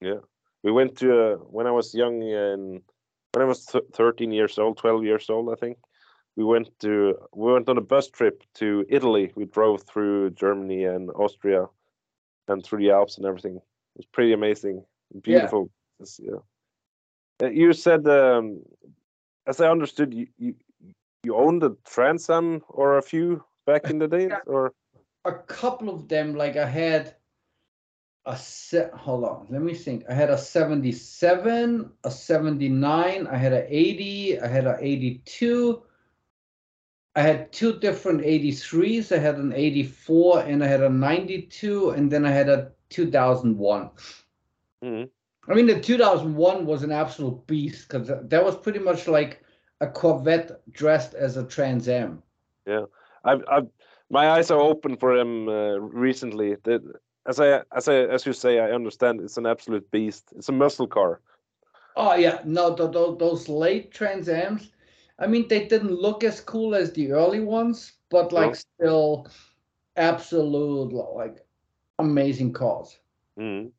[0.00, 0.18] Yeah.
[0.62, 2.82] We went to uh, when i was young and
[3.32, 5.78] when i was th 13 years old 12 years old i think
[6.34, 9.32] we went to we went on a bus trip to italy.
[9.36, 11.66] We drove through germany and austria
[12.48, 13.56] and through the alps and everything.
[13.56, 14.84] It was pretty amazing.
[15.22, 15.70] Beautiful.
[16.00, 16.40] Yeah, yeah.
[17.42, 18.62] Uh, you said um,
[19.46, 20.54] as I understood, you you,
[21.22, 24.72] you owned a Trans Am or a few back in the days, or
[25.24, 26.34] a couple of them.
[26.34, 27.16] Like I had
[28.24, 28.92] a set.
[28.92, 30.04] Hold on, let me think.
[30.08, 33.26] I had a seventy-seven, a seventy-nine.
[33.26, 34.40] I had an eighty.
[34.40, 35.82] I had an eighty-two.
[37.16, 39.10] I had two different 83s.
[39.10, 43.90] I had an 84 and I had a 92, and then I had a 2001.
[44.84, 45.04] Mm-hmm.
[45.48, 49.42] I mean, the 2001 was an absolute beast because that was pretty much like
[49.80, 52.22] a Corvette dressed as a Trans Am.
[52.66, 52.86] Yeah,
[53.24, 53.68] I've, I've
[54.10, 56.56] my eyes are open for them uh, recently.
[56.62, 56.94] The,
[57.26, 60.32] as I as I as you say, I understand it's an absolute beast.
[60.36, 61.20] It's a muscle car.
[61.96, 64.70] Oh yeah, no, the, those late Trans Ams.
[65.18, 68.54] I mean, they didn't look as cool as the early ones, but like no.
[68.54, 69.26] still,
[69.96, 71.38] absolute like
[71.98, 72.98] amazing cars.
[73.38, 73.70] Mm.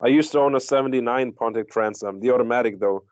[0.00, 3.04] I used to own a 79 Pontiac Trans Am, the automatic though.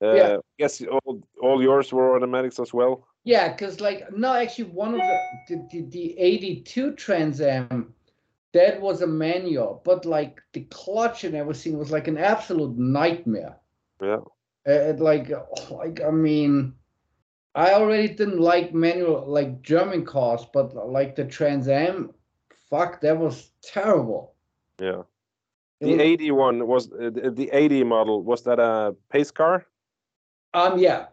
[0.00, 0.36] Uh, yeah.
[0.36, 3.06] I guess all, all yours were automatics as well.
[3.24, 7.92] Yeah, because like no, actually one of the the, the, the 82 Trans Am
[8.52, 13.56] that was a manual, but like the clutch and everything was like an absolute nightmare.
[14.02, 14.20] Yeah.
[14.66, 15.30] Uh, like
[15.70, 16.74] like I mean,
[17.54, 22.14] I already didn't like manual like German cars, but like the Trans Am,
[22.70, 24.34] fuck, that was terrible.
[24.80, 25.02] Yeah.
[25.80, 28.22] The 81 was uh, the 80 model.
[28.22, 29.64] Was that a pace car?
[30.54, 31.06] Um, yeah.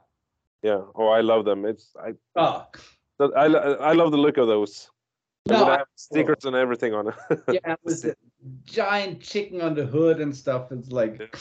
[0.63, 0.81] Yeah.
[0.95, 1.65] Oh, I love them.
[1.65, 2.13] It's I.
[2.35, 2.65] Oh.
[3.19, 4.89] I I love the look of those.
[5.47, 7.15] No, have stickers and everything on it.
[7.63, 8.15] yeah, with the
[8.65, 10.71] giant chicken on the hood and stuff.
[10.71, 11.37] It's like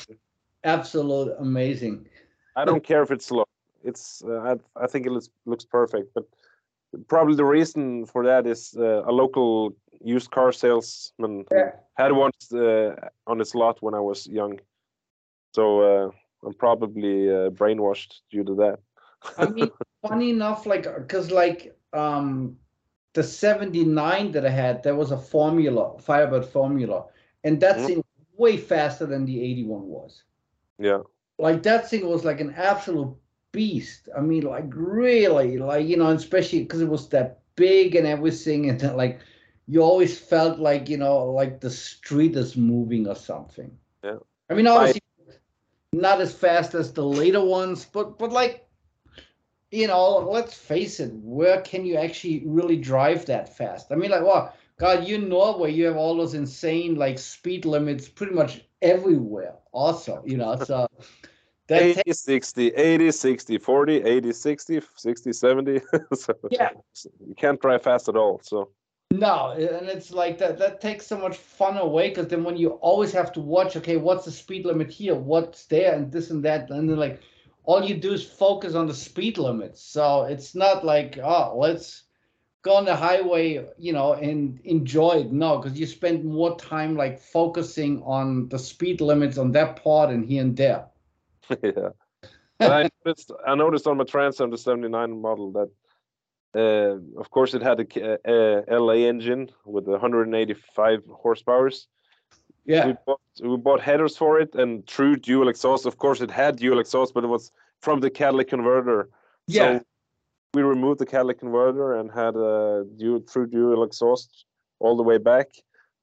[0.62, 2.06] absolute amazing.
[2.54, 3.46] I don't care if it's slow.
[3.82, 6.24] It's uh, I I think it looks looks perfect, but
[7.08, 9.74] probably the reason for that is uh, a local
[10.04, 11.72] used car salesman yeah.
[11.94, 12.94] had one uh,
[13.26, 14.60] on his lot when I was young.
[15.54, 16.10] So uh,
[16.44, 18.78] I'm probably uh, brainwashed due to that.
[19.38, 19.70] I mean,
[20.08, 22.56] funny enough, like, because like um,
[23.14, 27.06] the 79 that I had, there was a formula, Firebird formula,
[27.42, 27.86] and that mm-hmm.
[27.86, 28.04] thing
[28.36, 30.24] way faster than the 81 was.
[30.78, 31.00] Yeah.
[31.38, 33.16] Like that thing was like an absolute
[33.52, 34.08] beast.
[34.16, 38.68] I mean, like really, like you know, especially because it was that big and everything,
[38.68, 39.20] and that, like
[39.66, 43.70] you always felt like you know, like the street is moving or something.
[44.02, 44.16] Yeah.
[44.50, 45.34] I mean, obviously, I...
[45.92, 48.66] not as fast as the later ones, but but like,
[49.70, 53.90] you know, let's face it, where can you actually really drive that fast?
[53.90, 58.08] I mean, like, well, God, you Norway, you have all those insane like speed limits
[58.08, 59.54] pretty much everywhere.
[59.72, 60.86] Also, you know, so.
[61.70, 65.80] 80 60 80 60 40 80 60 60 70
[66.14, 66.68] so yeah
[67.26, 68.68] you can't drive fast at all so
[69.18, 72.70] no and it's like that that takes so much fun away because then when you
[72.70, 75.14] always have to watch okay what's the speed limit here?
[75.14, 75.94] What's there?
[75.94, 76.70] And this and that.
[76.70, 77.20] And then like
[77.64, 79.82] all you do is focus on the speed limits.
[79.82, 82.02] So it's not like oh let's
[82.62, 85.32] go on the highway you know and enjoy it.
[85.32, 90.10] No because you spend more time like focusing on the speed limits on that part
[90.10, 90.86] and here and there.
[91.62, 91.90] Yeah.
[92.60, 95.70] I noticed, I noticed on my Trans Am the 79 model that,
[96.54, 101.70] uh, of course, it had a, a, LA engine with 185 horsepower.
[102.64, 102.86] Yeah.
[102.86, 105.86] We bought, we bought headers for it and true dual exhaust.
[105.86, 107.50] Of course, it had dual exhaust, but it was
[107.80, 109.08] from the catalytic converter.
[109.46, 109.78] Yeah.
[109.78, 109.84] So
[110.54, 114.46] we removed the catalytic converter and had a dual, true dual exhaust
[114.78, 115.48] all the way back.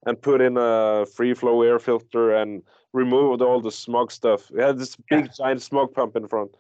[0.08, 4.50] and put in a free flow air filter and removed all the smog stuff.
[4.50, 5.32] We had this big Yeah.
[5.38, 6.58] giant smog pump in front.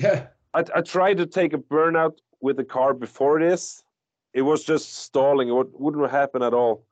[0.00, 0.28] Yeah.
[0.54, 3.82] I, I tried to take a burnout with the car before this.
[4.34, 5.48] It was just stalling.
[5.48, 6.84] It would, wouldn't happen at all.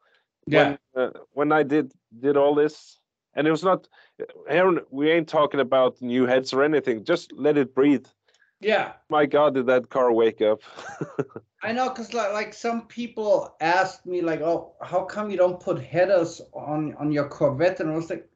[0.46, 0.76] Yeah.
[0.92, 2.98] When, uh, when I did did all this,
[3.34, 3.88] and it was not.
[4.48, 7.04] Aaron, we ain't talking about new heads or anything.
[7.04, 8.06] Just let it breathe.
[8.60, 8.92] Yeah.
[9.10, 10.60] My God, did that car wake up?
[11.62, 15.60] I know, cause like like some people asked me like, oh, how come you don't
[15.60, 17.80] put headers on on your Corvette?
[17.80, 18.28] And I was like,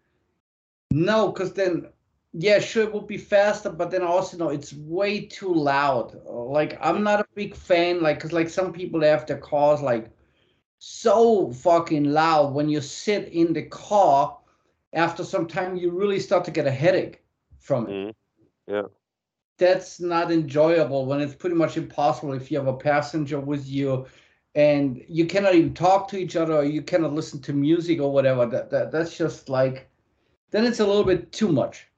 [0.91, 1.87] no, cause then,
[2.33, 6.15] yeah, sure it would be faster, but then also no, it's way too loud.
[6.25, 10.11] Like I'm not a big fan, like, cause like some people have their cars like
[10.79, 14.37] so fucking loud when you sit in the car.
[14.93, 17.23] After some time, you really start to get a headache
[17.59, 17.93] from it.
[17.93, 18.15] Mm,
[19.59, 24.07] that's not enjoyable when it's pretty much impossible if you have a passenger with you
[24.55, 28.13] and you cannot even talk to each other or you cannot listen to music or
[28.13, 28.47] whatever.
[28.47, 29.89] That, that that's just like
[30.51, 31.90] then it's a little bit too much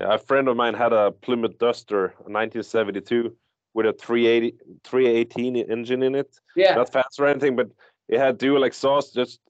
[0.00, 3.36] Yeah, a friend of mine had a Plymouth Duster, a 1972,
[3.74, 6.40] with a 380, 318 engine in it.
[6.56, 7.68] yeah Not fast or anything, but
[8.08, 9.14] it had dual exhaust.
[9.14, 9.40] Just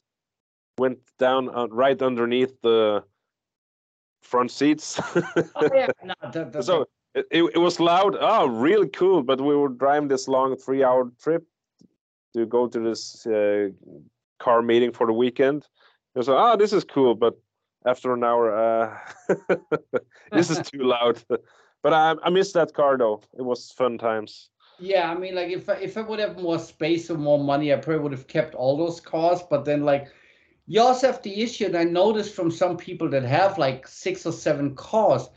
[0.76, 3.04] went down uh, right underneath the
[4.22, 5.00] front seats.
[5.16, 8.16] oh, yeah no, that, that, so it, it, was loud.
[8.20, 9.22] Oh, really cool.
[9.22, 11.44] But we were driving this long three-hour trip
[12.34, 13.68] to go to this uh,
[14.40, 15.62] car meeting for the weekend.
[16.14, 17.14] It was like, oh, this is cool.
[17.14, 17.38] But
[17.86, 18.98] after an hour, uh,
[20.32, 21.22] this is too loud.
[21.82, 23.22] But I, I miss that car though.
[23.38, 24.50] It was fun times.
[24.78, 27.72] yeah i mean like if I, if i would have more space or more money
[27.72, 30.08] i probably would have kept all those cars but then like
[30.66, 34.24] you also have the issue and i noticed from some people that have like six
[34.26, 35.28] or seven cars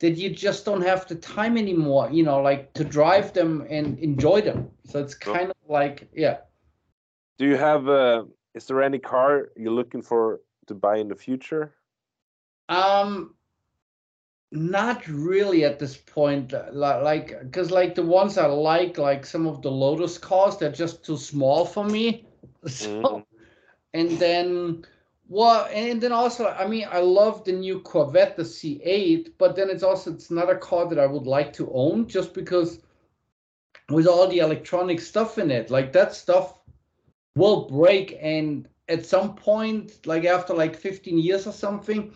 [0.00, 3.98] that you just don't have the time anymore you know like to drive them and
[4.00, 6.38] enjoy them so it's kind of like yeah
[7.38, 7.88] Do you have?
[7.88, 11.77] Uh, is there any car you're looking for to buy in the future?
[12.68, 13.34] Um
[14.52, 19.60] not really at this point like because like the ones i like like some of
[19.62, 22.26] the lotus cars they're just too small for me
[22.66, 23.24] so Mhm.
[23.92, 24.84] and then
[25.28, 29.68] well and then also i mean i love the new corvette the c8 but then
[29.70, 32.80] it's also it's not a car that i would like to own just because
[33.90, 36.60] with all the electronic stuff in it like that stuff
[37.34, 42.12] will break and at some point like after like 15 years or something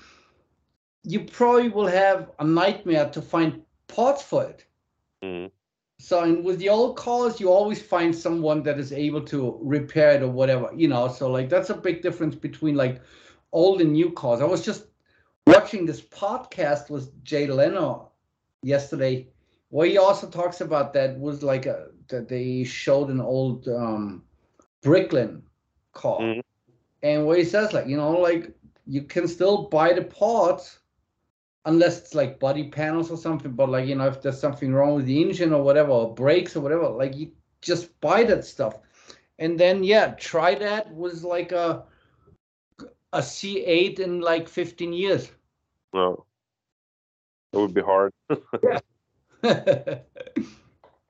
[1.05, 4.66] you probably will have a nightmare to find parts for it
[5.23, 5.51] Mhm.
[5.99, 10.12] so and with the old cars, you always find someone that is able to repair
[10.12, 11.09] it or whatever, you know.
[11.09, 13.01] So like that's a big difference between like
[13.53, 14.41] old and new cars.
[14.41, 14.87] I was just
[15.47, 18.11] watching this podcast with Jay Leno
[18.62, 19.29] yesterday,
[19.70, 24.24] where he also talks about that was like a that they showed an old um
[24.83, 25.43] Bricklin
[25.93, 26.33] car.
[26.35, 26.43] Mhm.
[27.03, 28.57] And where he says like, you know, like
[28.87, 30.81] you can still buy the parts
[31.64, 33.52] unless it's like body panels or something.
[33.52, 36.56] But like you know, if there's something wrong with the engine or whatever, or brakes
[36.56, 38.78] or whatever, like you just buy that stuff.
[39.39, 41.84] And then yeah, try that was like a
[43.12, 45.30] a C8 in like 15 years.
[45.93, 46.26] No,
[47.52, 48.12] it would be hard.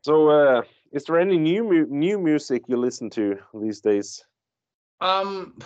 [0.02, 0.62] So, uh,
[0.92, 4.24] is there any new mu- new music you listen to these days?
[5.00, 5.58] um,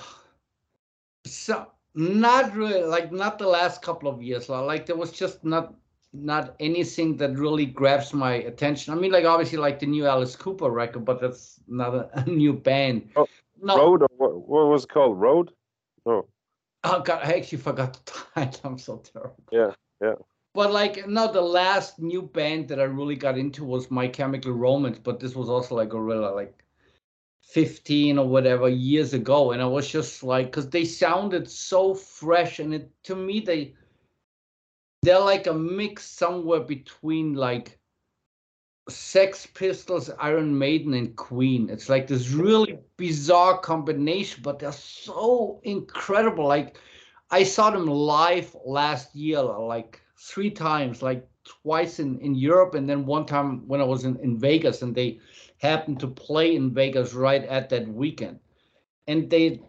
[1.26, 4.48] so not really like not the last couple of years.
[4.48, 5.74] li- Like there was just not
[6.12, 8.92] not anything that really grabs my attention.
[8.92, 12.24] I mean, like obviously like the new Alice Cooper record, but that's not a, a
[12.26, 13.08] new band.
[13.16, 13.26] Oh,
[13.60, 15.18] no, Road or what, what was it called?
[15.18, 15.50] Road?
[16.04, 16.26] No.
[16.84, 18.60] Oh god, I actually forgot the title.
[18.70, 19.42] I'm so terrible.
[19.50, 20.14] Yeah, yeah.
[20.54, 24.52] But like no, the last new band that I really got into was My Chemical
[24.52, 26.62] Romance, but this was also like Gorilla, like
[27.46, 29.52] 15 or whatever years ago.
[29.52, 33.74] And I was just like, because they sounded so fresh, and it to me they
[35.02, 37.78] they're like a mix somewhere between like
[38.88, 41.70] Sex Pistols, Iron Maiden, and Queen.
[41.70, 46.46] It's like this really bizarre combination, but they're so incredible.
[46.46, 46.78] Like
[47.30, 52.88] I saw them live last year, like three times, like twice in, in Europe, and
[52.88, 55.20] then one time when I was in, in Vegas, and they
[55.58, 58.38] happened to play in Vegas right at that weekend.
[59.06, 59.62] And they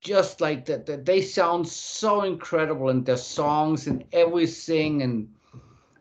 [0.00, 5.02] just like that, that they sound so incredible in their songs and everything.
[5.02, 5.34] And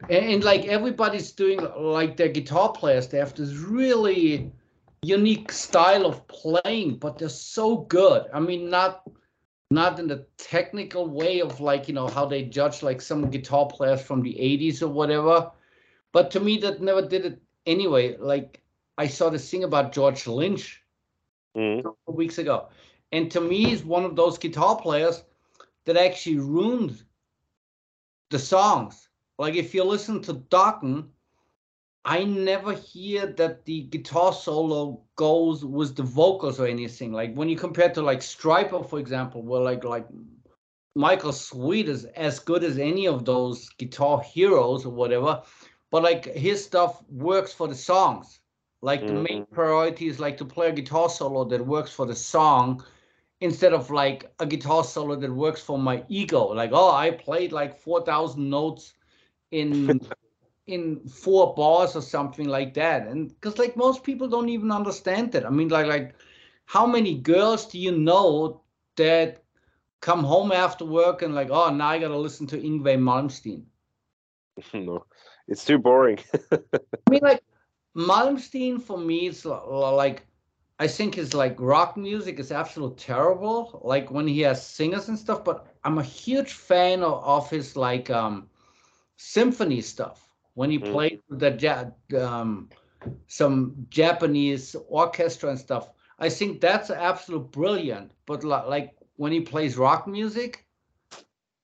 [0.10, 4.52] and, and like everybody's doing like their guitar players they have this really
[5.02, 8.26] unique style of playing but they're so good.
[8.34, 9.08] I mean not
[9.72, 13.68] not in the technical way of like you know how they judge like some guitar
[13.68, 15.52] players from the 80s or whatever.
[16.12, 18.18] But to me that never did it anyway.
[18.18, 18.62] Like
[18.98, 20.80] i saw this thing about george lynch
[21.56, 21.84] Mm.
[21.84, 22.70] couple weeks ago
[23.12, 25.24] And to me, he's one of those guitar players
[25.86, 27.04] that actually ruined
[28.32, 29.10] the songs.
[29.38, 31.10] Like if you listen to Dokken,
[32.06, 37.14] I never hear that the guitar solo goes with the vocals or anything.
[37.14, 40.08] Like when you compare to like Stryper, for example, where like like
[40.96, 45.44] Michael Sweet is as good as any of those guitar heroes or whatever,
[45.92, 48.40] but like his stuff works for the songs.
[48.84, 49.16] Like mm-hmm.
[49.16, 49.56] the main mm-hmm.
[49.56, 52.84] priority is like to play a guitar solo that works for the song
[53.40, 56.48] instead of like a guitar solo that works for my ego.
[56.48, 58.94] Like, oh, I played like 4,000 notes
[59.52, 60.02] in
[60.68, 65.30] in four bars or something like that and because like most people don't even understand
[65.34, 66.16] that i mean like like
[66.64, 68.62] how many girls do you know
[68.96, 69.44] that
[70.00, 73.64] come home after work and like oh now i gotta listen to Yngwie malmsteen
[74.74, 75.04] no
[75.50, 76.18] it's too boring
[76.54, 76.58] i
[77.10, 77.44] mean like
[77.96, 80.26] malmsteen for me is like
[80.80, 85.18] i think his like rock music is absolutely terrible like when he has singers and
[85.18, 88.50] stuff but i'm a huge fan of, of his like um
[89.18, 90.92] symphony stuff when he mm.
[90.92, 91.94] played with the
[92.24, 92.70] um,
[93.28, 95.90] some Japanese orchestra and stuff.
[96.20, 98.12] I think that's absolute brilliant.
[98.26, 100.66] But like when he plays rock music,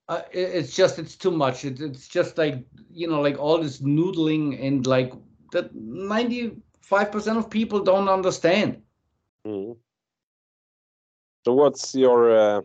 [0.07, 1.65] uh, it's just it's too much.
[1.65, 5.14] It, it's just like you know, like all this noodling and like
[5.51, 8.81] that ninety five percent of people don't understand.
[9.45, 9.77] Mm.
[11.45, 12.61] So, what's your uh,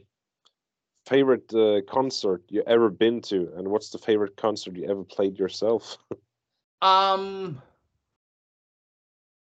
[1.06, 5.38] favorite uh, concert you ever been to, and what's the favorite concert you ever played
[5.38, 5.98] yourself?
[6.82, 7.60] um,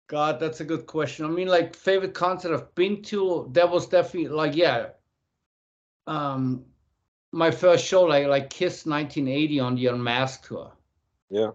[0.09, 1.24] God, that's a good question.
[1.24, 4.89] I mean, like favorite concert I've been to, that was definitely like yeah.
[6.07, 6.65] Um,
[7.32, 10.73] my first show, like like Kiss 1980 on the Unmasked tour.
[11.31, 11.51] Yeah.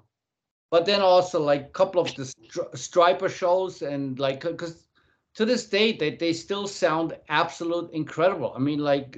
[0.71, 4.87] But then also like a couple of the stri- Stryper shows and like because
[5.35, 8.53] to this day they, they still sound absolute incredible.
[8.55, 9.17] I mean, like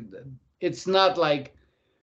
[0.60, 1.56] it's not like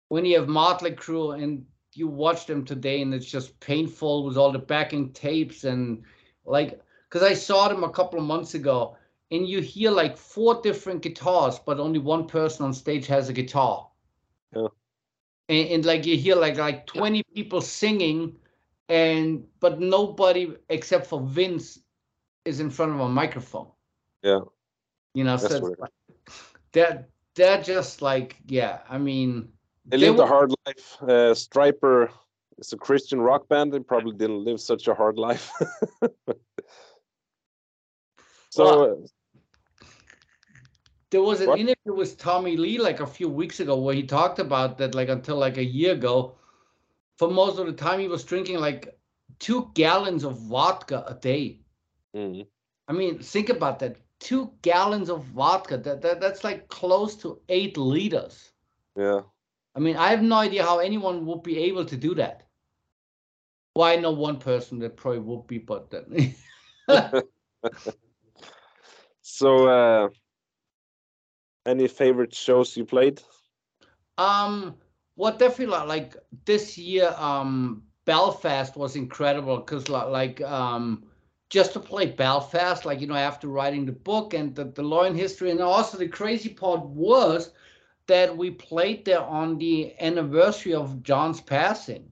[0.09, 4.37] when you have Motley Crue and you watch them today and it's just painful with
[4.37, 6.05] all the backing tapes and
[6.45, 8.97] like because I saw them a couple of months ago
[9.33, 13.33] and you hear like four different guitars, but only one person on stage has a
[13.33, 13.89] guitar.
[14.55, 14.69] Yeah.
[15.49, 18.37] And, and like you hear like like 20 people singing
[18.93, 21.79] and but nobody except for Vince
[22.45, 23.69] is in front of a microphone.
[24.23, 24.41] Yeah.
[25.15, 25.91] You know, That's so like,
[26.73, 29.49] that they're just like, yeah, I mean,
[29.87, 30.25] they, they lived were...
[30.25, 30.99] a hard life.
[31.01, 32.11] Uh, Stryper
[32.59, 33.73] is a Christian rock band.
[33.73, 35.51] They probably didn't live such a hard life.
[38.51, 38.65] so.
[38.65, 39.07] Well,
[41.11, 41.59] there was an what?
[41.59, 45.09] interview with Tommy Lee like a few weeks ago where he talked about that like
[45.09, 46.37] until like a year ago,
[47.23, 48.99] for most of the time he was drinking like
[49.39, 51.61] two gallons of vodka a day.
[52.17, 52.49] Mm.
[52.89, 55.79] I mean, think about that two gallons of vodka.
[55.79, 58.51] That, that that's like close to eight liters.
[58.97, 59.21] Yeah.
[59.77, 62.43] I mean, I have no idea how anyone would be able to do that.
[63.77, 66.35] Well, I know one person that probably would be, but then.
[69.23, 70.09] so, uh,
[71.67, 73.23] any favorite shows you played?
[74.19, 74.75] Um,
[75.23, 76.17] well, definitely like
[76.47, 81.05] this year, um, Belfast was incredible because like um
[81.49, 85.05] just to play Belfast, like, you know, after writing the book and the, the law
[85.05, 85.51] and history.
[85.51, 87.53] And also the crazy part was
[88.07, 92.11] that we played there on the anniversary of John's passing.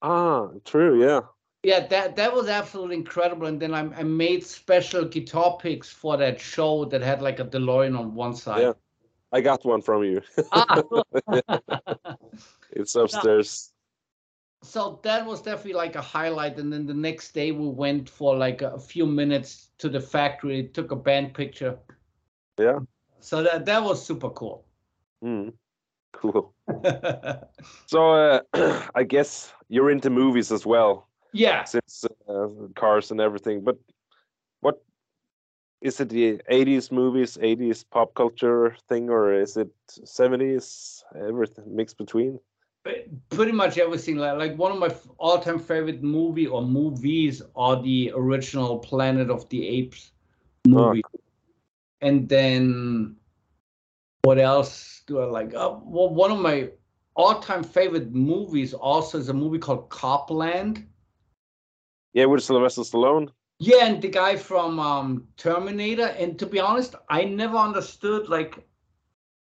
[0.00, 1.20] Ah, true, yeah.
[1.64, 3.46] Yeah, that that was absolutely incredible.
[3.46, 7.44] And then I, I made special guitar picks for that show that had like a
[7.44, 8.72] DeLorean on one side.
[8.72, 8.72] Yeah,
[9.36, 10.22] I got one from you.
[10.50, 10.82] ah.
[12.70, 13.70] it's upstairs.
[14.62, 18.34] So that was definitely like a highlight and then the next day we went for
[18.34, 21.78] like a few minutes to the factory took a band picture.
[22.58, 22.78] Yeah.
[23.20, 24.64] So that that was super cool.
[25.22, 25.52] Mm,
[26.12, 26.54] cool.
[27.86, 28.40] So uh,
[28.94, 31.08] i guess you're into movies as well.
[31.32, 31.64] Yeah.
[31.64, 33.76] Since uh, cars and everything but
[35.80, 41.98] is it the 80s movies 80s pop culture thing or is it 70s everything mixed
[41.98, 42.38] between
[43.30, 44.16] pretty much everything.
[44.16, 49.48] Like, like one of my all-time favorite movie or movies are the original Planet of
[49.48, 50.12] the Apes
[50.66, 51.02] movie.
[51.04, 51.18] Oh.
[52.00, 53.16] And then
[54.22, 55.54] what else do I like?
[55.54, 56.70] Uh, well, one of my
[57.14, 60.86] all-time favorite movies also is a movie called Copland.
[62.12, 63.28] Yeah, with Sylvester Stallone.
[63.58, 66.08] Yeah, and the guy from um, Terminator.
[66.18, 68.66] And to be honest, I never understood like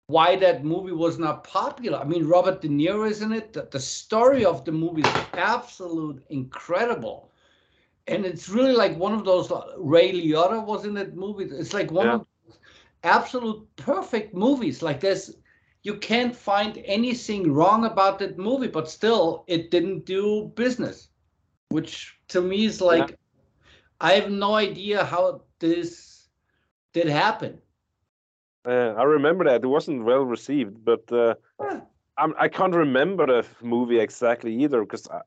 [0.07, 1.99] why that movie was not popular.
[1.99, 3.53] I mean, Robert De Niro is in it.
[3.53, 7.31] The, the story of the movie is absolute incredible.
[8.07, 11.45] And it's really like one of those uh, Ray Liotta was in that movie.
[11.45, 12.13] It's like one yeah.
[12.15, 12.25] of
[13.03, 14.81] absolute perfect movies.
[14.81, 15.35] Like there's
[15.83, 21.09] you can't find anything wrong about that movie, but still it didn't do business.
[21.69, 23.15] Which to me is like yeah.
[24.01, 26.27] I have no idea how this
[26.91, 27.61] did happen.
[28.65, 31.81] Uh, I remember that it wasn't well received, but uh, yeah.
[32.17, 35.21] I can not remember the movie exactly either because I,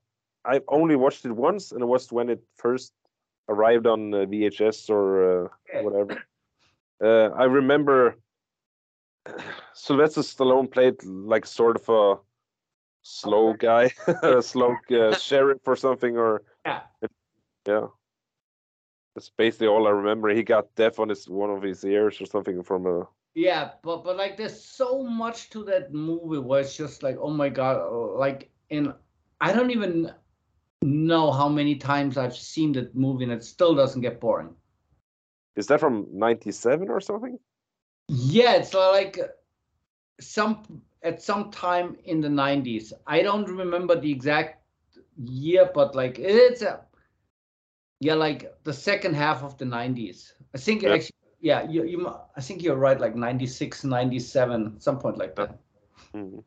[0.56, 2.92] I only watched it once, and it was when it first
[3.48, 5.80] arrived on uh, VHS or uh, yeah.
[5.82, 6.22] whatever.
[7.02, 8.16] Uh, I remember
[9.72, 12.20] Sylvester Stallone played like sort of a
[13.02, 13.92] slow guy,
[14.22, 16.80] a slow uh, sheriff or something, or yeah,
[17.66, 17.86] yeah.
[19.15, 20.28] That's basically all I remember.
[20.31, 23.07] He got deaf on his one of his ears or something from a.
[23.35, 27.31] Yeah, but but like there's so much to that movie where it's just like oh
[27.31, 28.93] my god, like in
[29.41, 30.12] I don't even
[30.82, 34.55] know how many times I've seen that movie and it still doesn't get boring.
[35.57, 37.39] Is that from '97 or something?
[38.09, 39.19] Yeah, it's like
[40.20, 42.93] some at some time in the 90s.
[43.07, 44.62] I don't remember the exact
[45.24, 46.81] year, but like it's a
[48.01, 50.33] yeah, like the second half of the 90s.
[50.55, 50.95] I think yeah.
[50.95, 55.59] actually, yeah, you, you I think you're right, like 96, 97, some point like that.
[56.15, 56.41] Mm-hmm.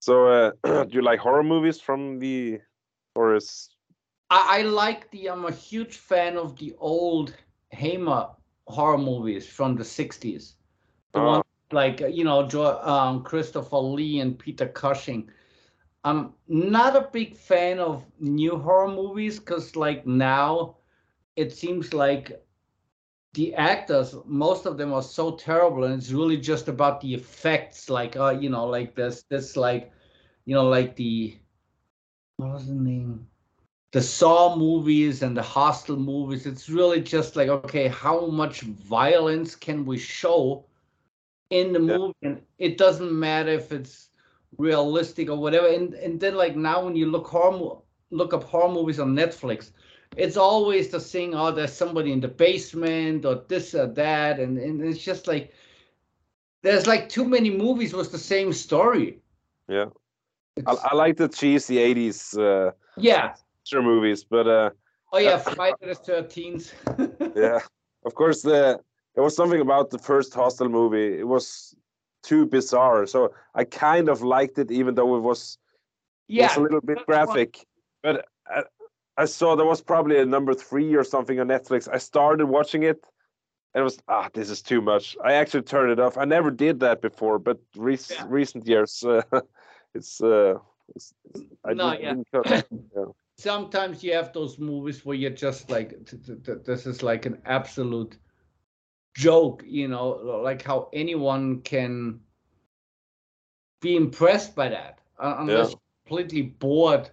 [0.00, 0.50] So, uh,
[0.84, 2.60] do you like horror movies from the,
[3.14, 3.70] or is?
[4.30, 5.30] I, I like the.
[5.30, 7.34] I'm a huge fan of the old
[7.72, 8.28] Hammer
[8.66, 10.54] horror movies from the 60s.
[11.12, 11.26] The oh.
[11.26, 11.42] one
[11.72, 12.48] like you know
[12.82, 15.30] um, Christopher Lee and Peter Cushing.
[16.04, 20.76] I'm not a big fan of new horror movies because like now
[21.36, 22.44] it seems like
[23.34, 27.88] the actors most of them are so terrible and it's really just about the effects
[27.88, 29.90] like uh you know like this this like
[30.44, 31.34] you know like the
[32.36, 33.26] what was the name
[33.92, 39.54] the Saw movies and the Hostel movies, it's really just like, okay, how much violence
[39.54, 40.64] can we show
[41.50, 41.98] in the yeah.
[41.98, 42.14] movie?
[42.22, 44.08] And it doesn't matter if it's
[44.58, 45.68] realistic or whatever.
[45.68, 47.78] And and then like now when you look horror
[48.10, 49.70] look up horror movies on Netflix,
[50.16, 54.38] it's always the thing, oh, there's somebody in the basement or this or that.
[54.38, 55.52] And, and it's just like
[56.62, 59.18] there's like too many movies with the same story.
[59.68, 59.86] Yeah.
[60.66, 63.34] I, I, like the cheesy 80s uh, yeah
[63.64, 64.70] sure movies, but uh,
[65.12, 66.74] oh yeah, Friday the Thirteenth.
[67.36, 67.60] yeah,
[68.04, 68.42] of course.
[68.42, 68.78] The
[69.14, 71.18] there was something about the first Hostel movie.
[71.18, 71.74] It was
[72.22, 75.58] too bizarre, so I kind of liked it, even though it was
[76.28, 77.66] yeah was a little bit graphic.
[78.02, 78.62] But I,
[79.16, 81.88] I saw there was probably a number three or something on Netflix.
[81.92, 83.04] I started watching it.
[83.74, 85.16] And it was ah, this is too much.
[85.24, 86.18] I actually turned it off.
[86.18, 88.26] I never did that before, but rec- yeah.
[88.28, 89.22] recent years, uh,
[89.94, 90.56] it's, uh,
[90.94, 91.14] it's,
[91.64, 92.16] I no, yeah.
[92.94, 93.04] yeah
[93.42, 95.94] sometimes you have those movies where you're just like
[96.64, 98.18] this is like an absolute
[99.14, 100.08] joke you know
[100.42, 102.18] like how anyone can
[103.80, 105.76] be impressed by that uh, unless yeah.
[106.06, 107.10] completely bored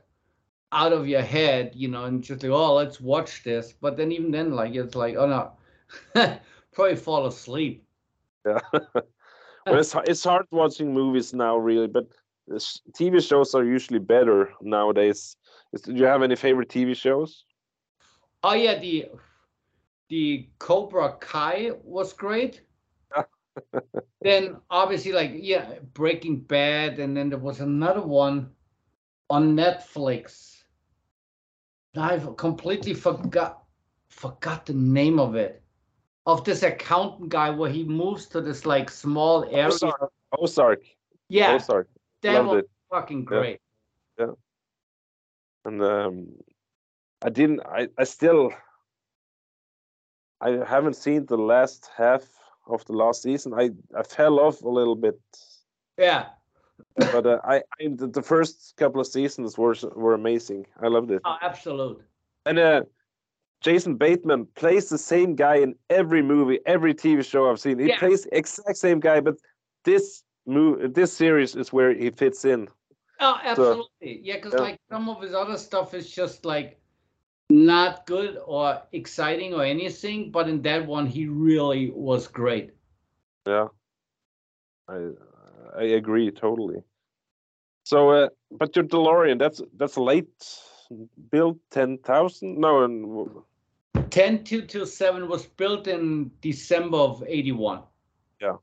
[0.71, 3.73] out of your head you know and just like oh let's watch this.
[3.73, 5.51] But then even then like it's like oh no.
[6.71, 7.83] Probably fall asleep.
[8.45, 8.59] Yeah.
[9.65, 12.07] Well it's, it's hard watching movies now really but
[12.49, 15.35] tv shows are usually better nowadays.
[15.83, 17.43] Do you have any favorite TV shows?
[18.41, 19.09] Oh yeah, the
[20.09, 22.61] the Cobra Kai was great.
[24.21, 28.49] then obviously like yeah, Breaking Bad, and then there was another one
[29.29, 30.63] on Netflix.
[31.95, 33.63] I've completely forgot
[34.09, 35.63] forgot the name of it.
[36.25, 39.67] Of this accountant guy where he moves to this like small area.
[39.67, 40.11] Ozark.
[40.37, 40.83] Ozark.
[41.27, 41.55] Yeah.
[41.55, 41.89] Ozark.
[42.21, 42.69] That Loved was it.
[42.91, 43.59] fucking great.
[44.19, 44.25] Yeah.
[44.25, 44.31] yeah
[45.65, 46.27] and um,
[47.21, 47.61] I didn't.
[47.61, 48.51] I I still.
[50.41, 52.23] I haven't seen the last half
[52.67, 53.53] of the last season.
[53.53, 55.19] I I fell off a little bit.
[55.97, 56.27] Yeah.
[56.95, 60.65] but uh, I, I the, the, first couple of seasons were were amazing.
[60.81, 61.21] I loved it.
[61.25, 62.01] Oh, absolute.
[62.45, 62.83] And uh,
[63.61, 67.79] Jason Bateman plays the same guy in every movie, every TV show I've seen.
[67.79, 67.99] He yeah.
[67.99, 69.35] plays exact same guy, but
[69.83, 72.69] this move, this series is where he fits in.
[73.19, 73.83] Oh, absolutely.
[73.83, 74.59] So, yeah, because yeah.
[74.61, 76.78] like some of his other stuff is just like
[77.49, 82.71] not good or exciting or anything, but in that one he really was great.
[83.47, 83.67] Yeah.
[84.87, 85.09] I
[85.77, 86.83] I agree totally.
[87.83, 90.27] So uh, but your DeLorean, that's that's late
[91.31, 92.57] built 10,000?
[92.57, 93.45] No,
[93.93, 97.81] 10227 was built in December of 81.
[98.41, 98.55] Yeah.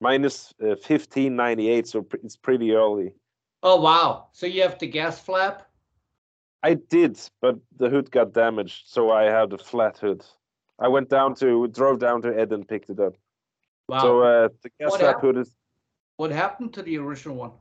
[0.00, 3.12] Minus, uh, 1598, so it's pretty early.
[3.62, 4.26] Oh wow!
[4.32, 5.68] So you have the gas flap?
[6.62, 10.24] I did, but the hood got damaged, so I had a flat hood.
[10.78, 13.14] I went down to drove down to Ed and picked it up.
[13.88, 14.00] Wow.
[14.00, 15.50] So uh, the gas What hood is
[16.16, 17.52] what happened to the original one?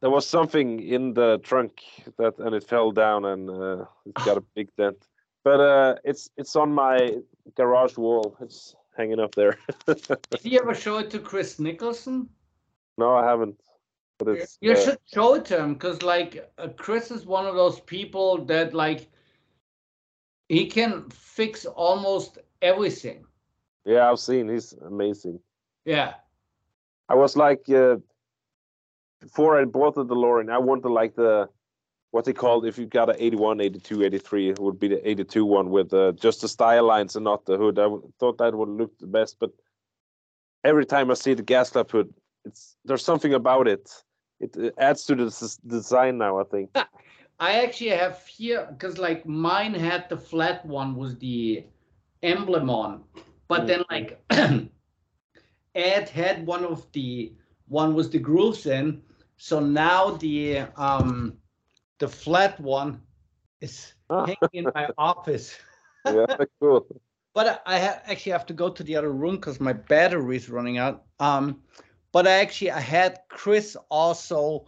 [0.00, 1.82] there was something in the trunk
[2.18, 5.06] that and it fell down and uh, it's got a big dent.
[5.44, 7.16] But uh, it's it's on my
[7.56, 8.36] garage wall.
[8.40, 9.58] It's hanging up there.
[9.86, 12.28] Did you ever show it to Chris Nicholson?
[12.98, 13.60] no, I haven't.
[14.18, 17.46] But it's You uh, should show it to him because, like, uh, Chris is one
[17.46, 19.08] of those people that, like,
[20.48, 23.24] he can fix almost everything.
[23.84, 24.48] yeah, I've seen.
[24.48, 25.40] He's amazing.
[25.84, 26.14] Yeah.
[27.08, 27.96] I was like uh,
[29.20, 31.48] before I bought the DeLorean, I wanted like the
[32.10, 35.44] what they called if you got an 81, 82, 83, it would be the 82
[35.44, 37.78] one with uh, just the style lines and not the hood.
[37.78, 37.88] I
[38.18, 39.50] thought that would look the best, but
[40.64, 42.12] every time I see the gas flap hood,
[42.46, 43.90] it's there's something about it.
[44.40, 46.38] It, it adds to the design now.
[46.40, 46.70] I think.
[47.38, 51.64] I actually have here because, like, mine had the flat one with the
[52.22, 53.04] emblem on,
[53.48, 54.22] but then, like,
[55.74, 57.32] Ed had one of the
[57.68, 59.02] one with the grooves in.
[59.36, 61.38] So now the um
[61.98, 63.02] the flat one
[63.60, 64.24] is Ah.
[64.26, 65.58] hanging in my office.
[66.06, 66.26] yeah,
[66.60, 66.86] cool.
[67.34, 70.36] But I, I ha- actually have to go to the other room because my battery
[70.36, 71.04] is running out.
[71.20, 71.62] Um,
[72.16, 74.64] but I actually I had Chris also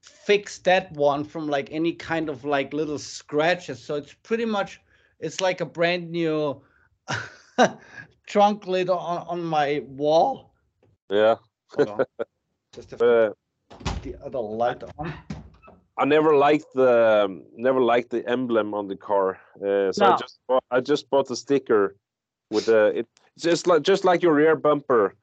[0.00, 3.78] fix that one from like any kind of like little scratches.
[3.82, 4.80] So it's pretty much
[5.20, 6.62] it's like a brand new
[8.26, 10.54] trunk lid on, on my wall.
[11.10, 11.34] Yeah,
[12.74, 13.32] Just to uh,
[14.00, 15.12] the other light on.
[15.98, 19.38] I never liked the um, never liked the emblem on the car.
[19.56, 21.96] Uh, so I just bought, I just bought the sticker
[22.50, 23.06] with the it
[23.38, 25.14] just like just like your rear bumper.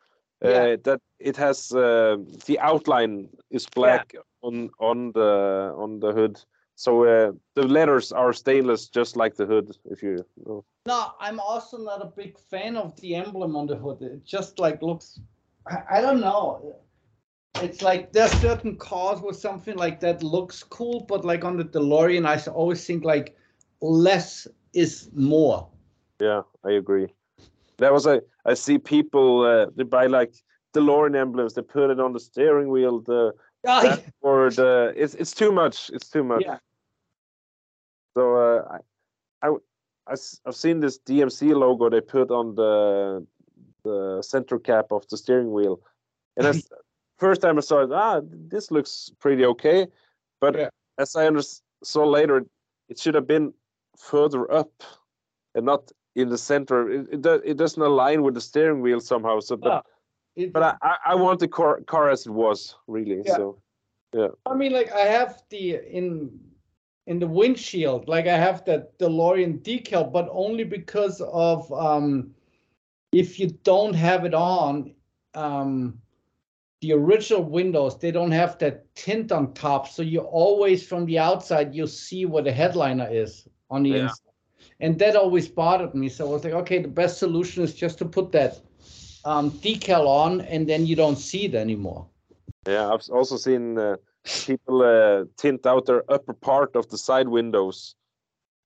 [0.44, 0.76] Uh, Yeah.
[0.84, 6.45] That it has uh, the outline is black on on the on the hood.
[6.76, 9.78] So uh, the letters are stainless, just like the hood.
[9.86, 10.65] If you know.
[10.86, 14.02] No, I'm also not a big fan of the emblem on the hood.
[14.02, 15.20] It just like looks,
[15.65, 16.76] I, I don't know.
[17.61, 21.64] It's like there's certain cars where something like that looks cool, but like on the
[21.64, 23.38] DeLorean, I always think like
[23.80, 25.68] less is more.
[26.20, 27.07] Yeah, I agree.
[27.84, 30.34] That was a I see people uh, they buy like
[30.73, 31.53] DeLorean emblems.
[31.53, 33.01] They put it on the steering wheel.
[33.01, 33.34] The
[34.22, 35.89] or the it's it's too much.
[35.93, 36.43] It's too much.
[36.45, 36.57] Yeah.
[38.15, 38.77] So uh,
[39.41, 39.47] i
[40.07, 43.26] i've seen this DMC logo they put on the
[43.84, 45.80] the center cap of the steering wheel,
[46.38, 46.68] and as
[47.18, 49.88] first time I saw it, ah, this looks pretty okay,
[50.41, 50.69] but Yeah.
[50.97, 51.49] as I under-
[51.84, 52.45] saw later,
[52.89, 53.53] it should have been
[53.97, 54.72] further up,
[55.55, 56.90] and not in the center.
[56.90, 59.40] It it, do, it doesn't align with the steering wheel somehow.
[59.40, 59.81] So, but Ah,
[60.35, 63.22] it- but I, I want the car car as it was really.
[63.26, 63.35] Yeah.
[63.35, 63.57] So
[64.45, 66.30] I mean, like I have the in
[67.07, 72.34] in the windshield, like I have that DeLorean decal, but only because of um,
[73.11, 74.94] if you don't have it on,
[75.35, 75.99] um,
[76.81, 81.19] the original windows they don't have that tint on top, so you always from the
[81.19, 84.03] outside you see where the headliner is on the Yeah.
[84.03, 84.32] inside,
[84.80, 86.10] and that always bothered me.
[86.10, 88.60] So I was like, okay, the best solution is just to put that
[89.26, 92.07] um, decal on, and then you don't see it anymore.
[92.68, 97.27] Yeah, I've also seen uh, people uh, tint out their upper part of the side
[97.27, 97.95] windows.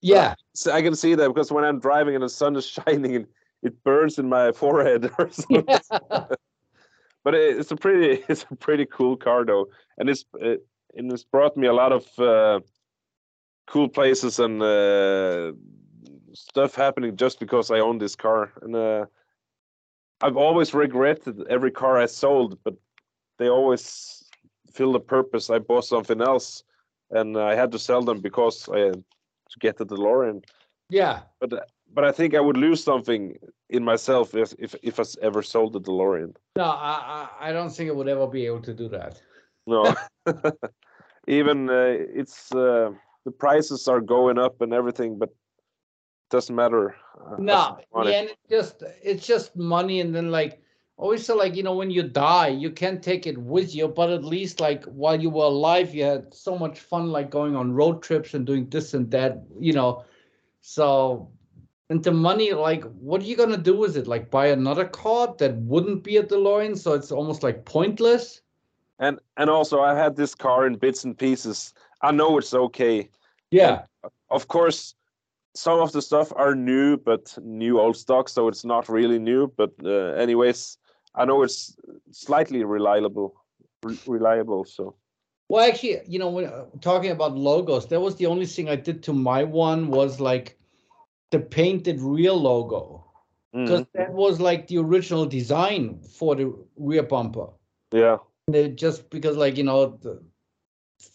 [0.02, 0.36] Yeah.
[0.54, 3.28] So I can see that because when I'm driving and the sun is shining, it,
[3.64, 5.66] it burns in my forehead or something.
[5.68, 6.26] Yeah.
[7.24, 9.68] But it's a pretty, it's a pretty cool car though,
[9.98, 10.66] and it's it,
[10.96, 12.62] and it's brought me a lot of uh,
[13.68, 15.52] cool places and uh,
[16.38, 18.52] stuff happening just because I own this car.
[18.62, 19.06] And uh,
[20.22, 22.76] I've always regretted every car I sold, but
[23.38, 24.24] they always
[24.72, 25.50] fill the purpose.
[25.50, 26.64] I bought something else,
[27.12, 28.92] and I had to sell them because I
[29.50, 30.44] to get the DeLorean.
[30.90, 31.22] Yeah.
[31.40, 33.38] But but I think I would lose something
[33.70, 36.36] in myself if if if I ever sold the DeLorean.
[36.58, 39.22] No, I, I don't think I would ever be able to do that.
[39.66, 39.96] No,
[41.28, 42.92] even uh, it's uh,
[43.26, 45.30] the prices are going up and everything, but
[46.30, 46.96] doesn't matter.
[47.26, 48.12] uh, No, still want it.
[48.12, 50.62] yeah, and it's just it's just money, and then like
[50.98, 54.10] always so like you know when you die, you can't take it with you, but
[54.10, 57.74] at least like while you were alive, you had so much fun like going on
[57.74, 60.04] road trips and doing this and that, you know.
[60.62, 61.30] So
[61.90, 64.08] and the money, like, what are you gonna do with it?
[64.08, 68.42] Like buy another car that wouldn't be a DeLorean, so it's almost like pointless.
[69.00, 71.74] And and also I had this car in bits and pieces.
[72.02, 73.10] I know it's okay.
[73.52, 73.86] Yeah,
[74.30, 74.96] Of course,
[75.58, 79.52] some of the stuff are new, but new old stock, so it's not really new.
[79.58, 80.78] But uh, anyways,
[81.16, 81.76] I know it's
[82.12, 83.34] slightly reliable.
[83.84, 84.66] Re- reliable.
[84.66, 84.96] So
[85.50, 88.76] Well, actually, you know, when uh, talking about logos, that was the only thing I
[88.76, 90.58] did to my one was like
[91.32, 93.04] the painted real logo.
[93.54, 93.92] because Mhm.
[93.94, 97.48] that was like the original design for the rear bumper.
[97.92, 98.18] Yeah.
[98.48, 100.22] They just because like you know the,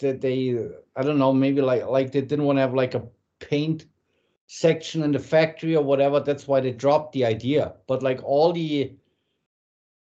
[0.01, 0.36] that they
[0.97, 3.02] I don't know maybe like like they didn't want to have like a
[3.39, 3.86] paint
[4.53, 6.20] section in the factory or whatever.
[6.20, 7.74] That's why they dropped the idea.
[7.87, 8.95] But like all the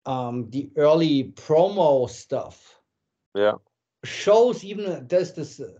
[0.05, 2.81] um the early promo stuff
[3.37, 3.55] Yeah.
[4.05, 5.79] shows even there's this uh,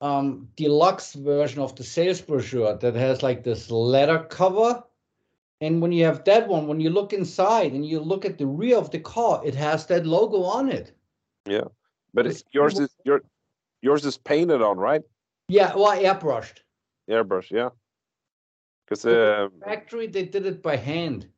[0.00, 4.84] um deluxe version of the sales brochure that has like this leather cover
[5.60, 8.46] and when you have that one when you look inside and you look at the
[8.46, 10.92] rear of the car it has that logo on it
[11.48, 11.66] Yeah,
[12.14, 13.22] But It's- it's, yours is your
[13.82, 15.02] yours is painted on, right?
[15.48, 16.62] yeah well airbrushed
[17.08, 17.70] Airbrush, yeah.
[18.90, 21.28] Because uh, factory they did it by hand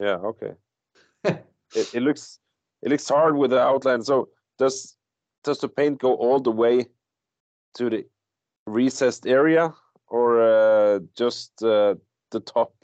[0.00, 0.52] yeah, okay.
[1.24, 2.38] it, it looks
[2.82, 4.02] it looks hard with the outline.
[4.02, 4.96] So does
[5.44, 6.86] does the paint go all the way
[7.74, 8.06] to the
[8.66, 9.74] recessed area
[10.06, 11.96] or uh, just uh,
[12.30, 12.74] the top?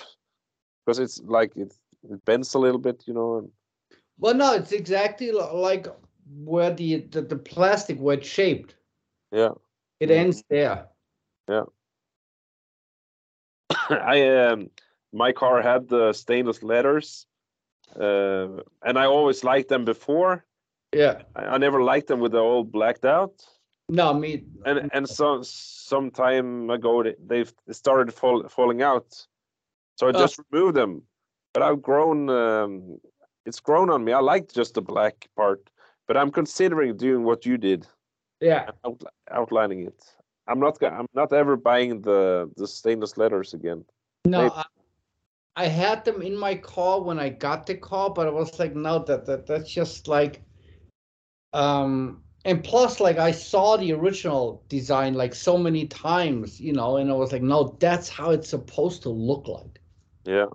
[0.85, 1.73] Because it's like it,
[2.11, 3.51] it bends a little bit, you know.
[4.19, 5.87] Well no it's exactly like
[6.45, 8.77] where the the, the plastic where it's shaped
[9.31, 9.51] yeah.
[10.01, 10.87] it ends there
[14.15, 14.71] I um
[15.13, 17.27] my car had the stainless letters,
[18.01, 20.45] uh, and I always liked them before.
[20.93, 23.33] yeah I, I never liked them with the old blacked out.
[23.89, 29.29] no me And and so some time ago they they started fall, falling out,
[29.99, 30.19] so I Oh.
[30.21, 31.03] just removed them.
[31.53, 32.29] But I've grown.
[32.31, 33.01] Um,
[33.47, 34.13] it's grown on me.
[34.13, 35.71] I like just the black part,
[36.09, 37.87] but I'm considering doing what you did,
[38.41, 40.14] yeah out, outlining it.
[40.47, 40.83] I'm not.
[40.83, 43.85] I'm not ever buying the the stainless letters again.
[44.27, 44.65] No, I,
[45.57, 48.75] I had them in my car when I got the car, but I was like,
[48.75, 50.43] no, that, that that's just like,
[51.53, 56.97] um, and plus, like I saw the original design like so many times, you know,
[56.97, 59.81] and I was like, no, that's how it's supposed to look like.
[60.25, 60.47] Yeah.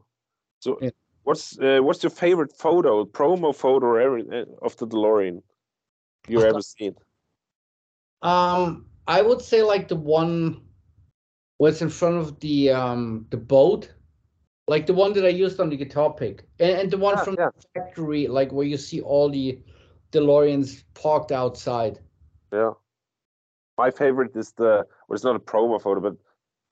[0.60, 0.90] So, Yeah.
[1.24, 5.42] what's uh, what's your favorite photo, promo photo, or every, uh, of the DeLorean
[6.28, 6.96] you've ever seen?
[8.22, 10.62] Um, I would say like the one
[11.60, 13.92] was in front of the um the boat,
[14.68, 17.24] like the one that I used on the guitar pick, and, and the one Ah,
[17.24, 17.50] from yeah.
[17.56, 19.60] the factory, like where you see all the
[20.12, 22.00] DeLoreans parked outside.
[22.52, 22.72] Yeah.
[23.78, 24.86] My favorite is the.
[25.08, 26.16] Well, it's not a promo photo, but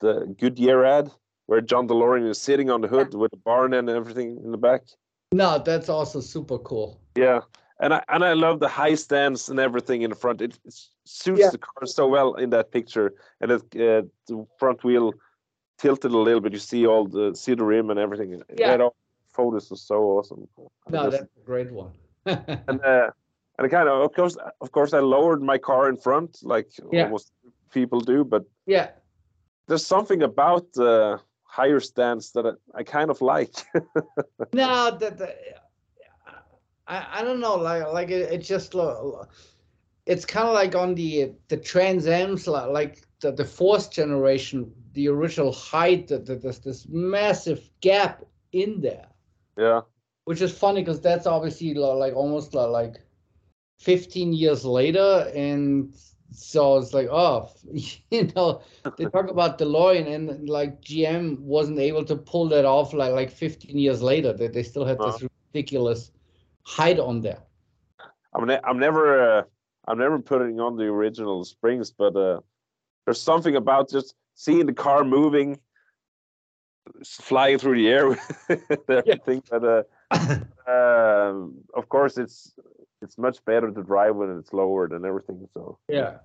[0.00, 1.10] the Goodyear ad
[1.46, 4.58] where John DeLorean is sitting on the hood with the barn and everything in the
[4.58, 4.82] back.
[5.32, 7.00] No, that's also super cool.
[7.16, 7.40] Yeah.
[7.80, 10.42] And I and I love the high stands and everything in the front.
[10.42, 10.74] It, it
[11.08, 11.50] suits Yeah.
[11.50, 15.12] the car so well in that picture, and it, uh, the front wheel
[15.78, 16.52] tilted a little bit.
[16.52, 18.30] You see all the see the rim and everything.
[18.58, 18.68] Yeah.
[18.68, 18.94] That all
[19.32, 20.48] photos are so awesome.
[20.88, 21.92] No, just- that's a great one.
[22.26, 23.10] and uh,
[23.56, 26.68] and I kind of of course of course I lowered my car in front like
[26.92, 27.04] Yeah.
[27.04, 27.32] almost
[27.72, 28.88] people do, but yeah,
[29.66, 33.54] there's something about the higher stance that I, I kind of like.
[34.52, 35.36] no, that, that
[36.86, 39.26] I, I don't know, like like it, it just lo-
[40.08, 45.08] it's kind of like on the the Trans Am's like the, the fourth generation, the
[45.08, 49.06] original height, that that there's this massive gap in there,
[49.58, 49.82] yeah,
[50.24, 52.96] which is funny because that's obviously like almost like
[53.80, 55.94] 15 years later, and
[56.32, 57.50] so it's like oh,
[58.10, 58.62] you know,
[58.96, 63.30] they talk about DeLorean and like GM wasn't able to pull that off like like
[63.30, 64.32] 15 years later.
[64.32, 65.22] That they still had this
[65.52, 66.12] ridiculous
[66.64, 67.42] height on there.
[68.34, 69.42] I'm ne- I'm never uh,
[69.88, 72.40] I'm never putting on the original springs, but uh,
[73.06, 75.58] there's something about just seeing the car moving,
[77.04, 78.08] flying through the air
[78.48, 79.42] with everything.
[79.50, 79.82] But uh,
[80.70, 82.54] um, of course, it's
[83.00, 85.48] it's much better to drive when it's lowered and everything.
[85.54, 86.18] So Yeah.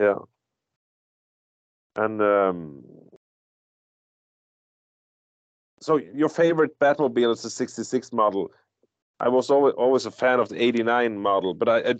[0.00, 0.18] yeah,
[1.94, 2.82] and um,
[5.80, 8.50] so your favorite Batmobile is the '66 model.
[9.20, 11.94] I was always always a fan of the '89 model, but I, I,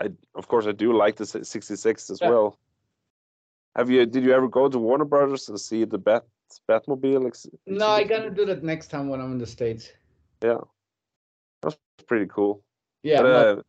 [0.00, 2.30] I of course I do like the '66 as Yeah.
[2.30, 2.58] well.
[3.76, 4.04] Have you?
[4.06, 6.24] Did you ever go to Warner Brothers and see the Bat
[6.68, 7.26] Batmobile?
[7.26, 9.90] ex- No, I gotta do that next time when I'm in the States.
[10.42, 10.58] Yeah,
[11.62, 12.62] that's pretty cool.
[13.02, 13.22] Yeah.
[13.22, 13.62] but uh,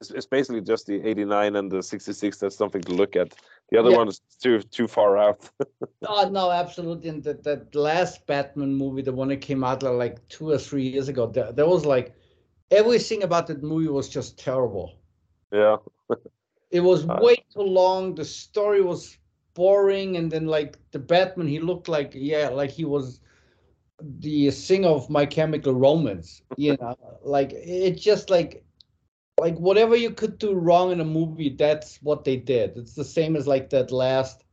[0.00, 2.38] it's, it's basically just the '89 and the '66.
[2.38, 3.34] That's something to look at.
[3.70, 3.98] The other Yeah.
[3.98, 5.50] one is too too far out.
[6.08, 7.08] oh, no, absolutely.
[7.10, 10.58] And that, that last Batman movie, the one that came out like- like two or
[10.58, 12.14] three years ago, that, that was like
[12.70, 14.94] everything about that movie was just terrible.
[15.52, 15.76] Yeah,
[16.70, 18.14] It was Uh, way too long.
[18.14, 19.18] The story was
[19.54, 23.20] boring, and then like the Batman, he looked like yeah, like he was
[24.00, 26.42] the singer of My Chemical Romance.
[26.56, 28.64] You know, like it just like
[29.38, 32.76] like whatever you could do wrong in a movie, that's what they did.
[32.76, 34.44] It's the same as like that last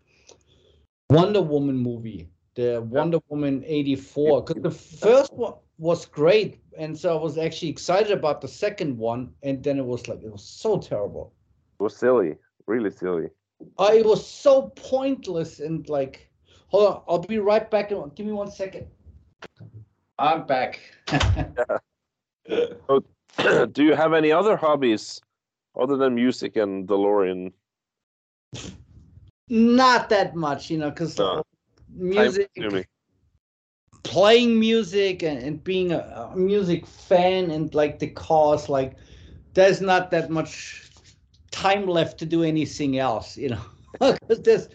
[1.10, 7.18] Wonder Woman movie the Wonder Woman 84 because the first one was great and so
[7.18, 10.44] I was actually excited about the second one and then it was like it was
[10.44, 11.34] so terrible.
[11.80, 12.36] It was silly,
[12.66, 13.30] really silly.
[13.78, 16.30] Uh, it was so pointless and like
[16.68, 17.90] hold on, I'll be right back.
[17.90, 18.88] Give me one second.
[20.20, 20.80] I'm back.
[22.48, 25.22] Do you have any other hobbies
[25.80, 27.52] other than music and DeLorean?
[29.50, 31.44] Not that much, you know, because No.
[31.94, 32.50] music.
[34.08, 36.00] Playing music and, and being a,
[36.34, 38.96] a music fan and like the cause, like
[39.54, 40.90] there's not that much
[41.52, 43.62] time left to do anything else, you know,
[44.00, 44.70] because there's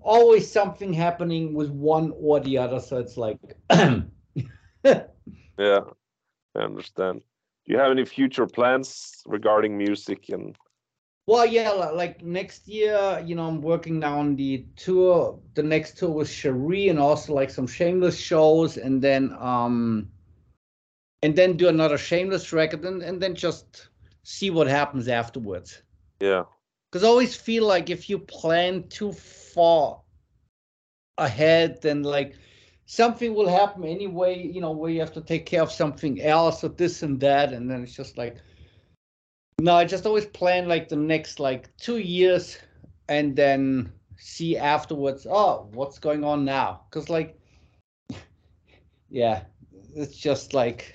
[0.00, 2.80] always something happening with one or the other.
[2.80, 3.38] So it's like,
[5.58, 5.80] Yeah,
[6.56, 7.20] I understand.
[7.66, 10.56] Do you have any future plans regarding music and
[11.30, 15.96] Well, yeah, like next year, you know, I'm working now on the tour, the next
[15.96, 20.10] tour with Cherie and also like some Shameless shows and then um
[21.22, 23.90] and then do another Shameless record and, and then just
[24.24, 25.84] see what happens afterwards.
[26.20, 26.46] yeah,
[26.90, 30.00] Because I always feel like if you plan too far
[31.16, 32.34] ahead, then like
[32.86, 36.64] something will happen anyway, you know, where you have to take care of something else
[36.64, 37.52] or this and that.
[37.52, 38.38] And then it's just like,
[39.60, 42.58] no, I just always plan like the next like two years
[43.08, 46.82] and then see afterwards, oh, what's going on now?
[46.88, 47.38] Because like,
[49.10, 49.42] yeah,
[49.94, 50.94] it's just like,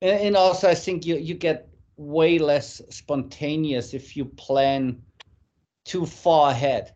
[0.00, 5.02] and, also I think you, you get way less spontaneous if you plan
[5.84, 6.94] too far ahead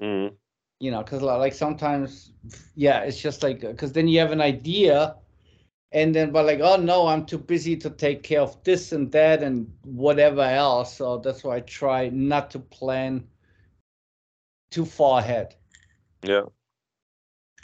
[0.00, 0.32] mm,
[0.78, 2.32] you know because like sometimes
[2.74, 5.16] yeah it's just like because then you have an idea
[5.92, 9.10] and then but like oh no i'm too busy to take care of this and
[9.12, 13.26] that and whatever else so that's why i try not to plan
[14.70, 15.54] too far ahead
[16.22, 16.42] yeah.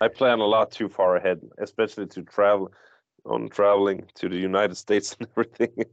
[0.01, 2.73] I plan a lot too far ahead, especially to travel
[3.25, 5.85] on traveling to the United States and everything.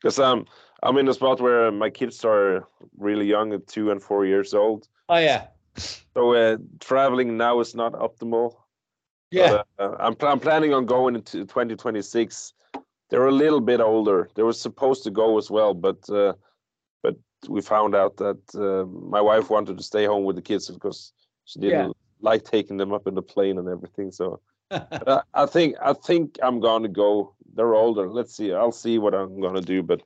[0.00, 0.46] Because I'm
[0.82, 2.66] I'm in a spot where my kids are
[2.98, 4.88] really young, at two and four years old.
[5.08, 5.48] oh yeah
[6.14, 8.56] So uh, traveling now is not optimal.
[9.30, 12.54] Yeah Uh, I'm, pl- I'm planning on going into 2026.
[13.10, 14.28] They're a little bit older.
[14.34, 16.34] They were supposed to go as well, but uh,
[17.02, 17.16] but
[17.48, 21.12] we found out that uh, my wife wanted to stay home with the kids because
[21.44, 21.92] she didn't Yeah.
[22.20, 24.10] like taking them up in the plane and everything.
[24.10, 24.40] So
[24.70, 27.34] I, I think I think I'm gonna go.
[27.54, 28.08] They're older.
[28.08, 28.52] Let's see.
[28.52, 29.82] I'll see what I'm gonna do.
[29.82, 30.00] But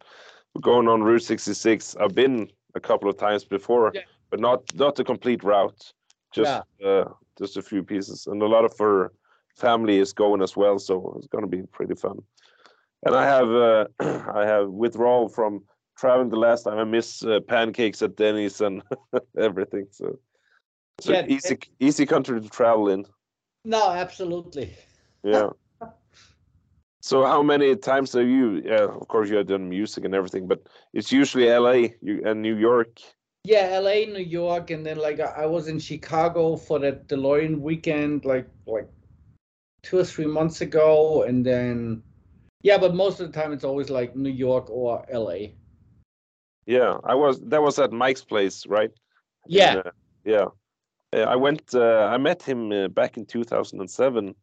[0.54, 1.96] we're going on Route 66.
[1.96, 4.02] I've been a couple of times before, Yeah.
[4.30, 5.92] but not not the complete route.
[6.32, 7.04] Just uh,
[7.38, 9.12] just a few pieces, and a lot of her
[9.56, 10.78] family is going as well.
[10.78, 12.18] So it's gonna be pretty fun.
[13.04, 13.86] And I have uh,
[14.34, 15.64] I have withdrawal from
[15.96, 16.78] traveling the last time.
[16.78, 18.82] I miss uh, pancakes at Denny's and
[19.38, 19.86] everything.
[19.90, 20.18] So
[20.98, 23.04] it's Yeah, an easy easy country to travel in.
[23.64, 24.76] no absolutely
[25.24, 25.48] Yeah.
[27.00, 28.60] So how many times have you?
[28.64, 31.94] Yeah, of course you have done music and everything, but it's usually L.A.
[32.24, 33.00] And New York.
[33.48, 37.60] Yeah la new york and then like i I was in chicago for the delorean
[37.60, 38.88] weekend like like
[39.82, 42.02] two or three months ago and then
[42.62, 45.38] yeah but most of the time it's always like new york or la
[46.68, 47.40] Yeah, I was.
[47.40, 48.92] That was at Mike's place, right?
[49.46, 49.90] yeah In, uh,
[50.32, 50.48] yeah.
[51.34, 51.74] I went.
[51.74, 54.34] Uh, I met him uh, back in 2007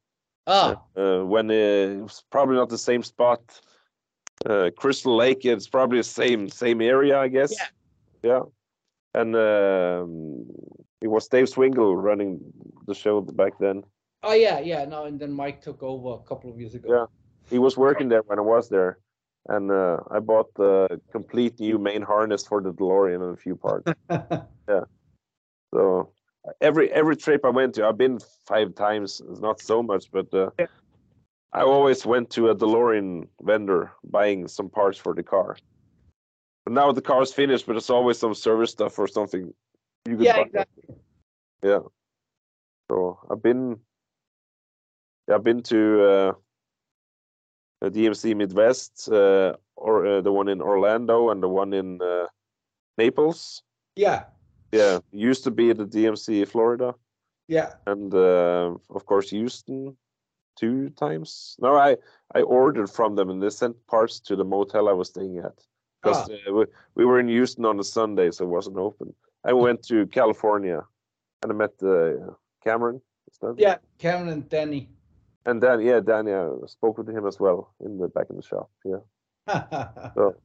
[0.48, 3.42] oh uh, when uh, it was probably not the same spot.
[4.50, 5.46] Uh, Crystal Lake.
[5.46, 7.52] It's probably the same same area, I guess.
[7.52, 7.70] Yeah.
[8.24, 8.44] Yeah.
[9.20, 10.46] And um,
[11.02, 12.40] it was Dave Swingle running
[12.88, 13.78] the show back then.
[14.28, 17.06] oh yeah yeah no and then mike took over a couple of years ago Yeah.
[17.54, 18.92] he was working there when I was there,
[19.54, 23.56] and uh, I bought the complete new main harness for the DeLorean and a few
[23.68, 23.86] parts.
[24.72, 24.86] Yeah,
[25.74, 25.82] so
[26.70, 28.18] every every trip I went to, I've been
[28.52, 29.22] five times.
[29.30, 30.72] It's not so much, but uh, Yeah.
[31.60, 33.82] I always went to a DeLorean vendor
[34.16, 35.50] buying some parts for the car.
[36.66, 39.54] But now the car is finished, but it's always some service stuff or something.
[40.08, 40.42] You could yeah buy.
[40.42, 40.96] exactly
[41.64, 41.80] Yeah.
[42.90, 43.80] So I've been,
[45.28, 46.34] yeah, I've been to uh,
[47.82, 52.26] uh, DMC Midwest, uh, or uh, the one in Orlando and the one in uh,
[52.98, 53.62] Naples.
[53.96, 54.26] yeah
[54.72, 56.96] Yeah, used to be the DMC Florida,
[57.48, 59.98] yeah and uh, of course Houston
[60.56, 61.56] two times.
[61.60, 61.98] No, I
[62.34, 65.58] I ordered from them and they sent parts to the motel I was staying at
[66.06, 66.66] because uh, we,
[66.96, 69.14] we were in Houston on a Sunday, so it wasn't open.
[69.44, 70.82] I went to California
[71.44, 72.34] and I met uh,
[72.64, 73.02] Cameron.
[73.32, 74.90] is that- yeah Cameron and Danny
[75.46, 78.42] And Dan, yeah, Danny, I spoke with him as well in the back in the
[78.42, 78.70] shop.
[78.84, 79.02] Yeah,
[80.16, 80.36] so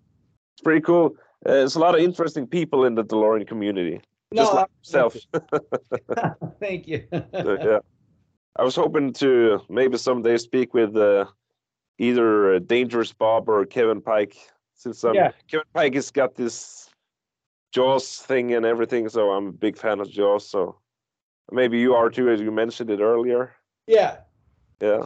[0.53, 1.07] it's pretty cool.
[1.47, 4.01] Uh, there's a lot of interesting people in the DeLorean community,
[4.35, 5.17] just no like yourself.
[6.61, 7.79] thank you So, yeah.
[8.57, 11.25] I was hoping to maybe someday speak with uh,
[11.99, 14.37] either uh, Dangerous Bob or Kevin Pike,
[14.81, 15.33] since um, Yeah.
[15.51, 16.89] Kevin Pike has got this
[17.73, 19.09] Jaws thing and everything.
[19.11, 20.49] So I'm a big fan of Jaws.
[20.49, 20.77] So
[21.53, 23.53] maybe you are too, as you mentioned it earlier.
[23.87, 24.19] Yeah.
[24.81, 25.05] Yeah,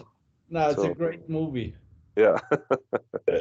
[0.50, 1.74] No, it's So- a great movie.
[2.16, 2.38] yeah.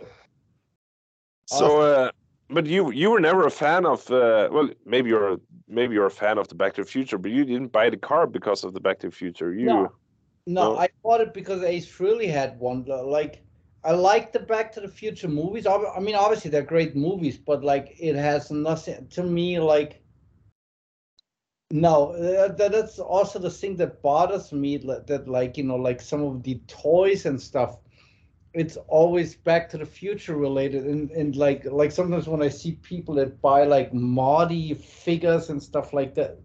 [1.45, 2.11] so, uh,
[2.49, 5.38] but you you were never a fan of uh, well, maybe you're
[5.68, 7.97] maybe you're a fan of the Back to the Future, but you didn't buy the
[7.97, 9.53] car because of the Back to the Future.
[9.53, 9.91] You No.
[10.47, 10.77] No, No?
[10.77, 12.84] I bought it because Ace Frehley had one.
[12.85, 13.43] Like,
[13.85, 15.68] I like the Back to the Future movies.
[15.68, 19.60] I mean, obviously they're great movies, but like, it has nothing to me.
[19.60, 20.01] Like,
[21.69, 24.77] no, uh, that, that's also the thing that bothers me.
[24.77, 27.80] That like, you know, like some of the toys and stuff.
[28.53, 32.73] It's always Back to the Future related, and and like like sometimes when I see
[32.73, 36.38] people that buy like Marty figures and stuff like that,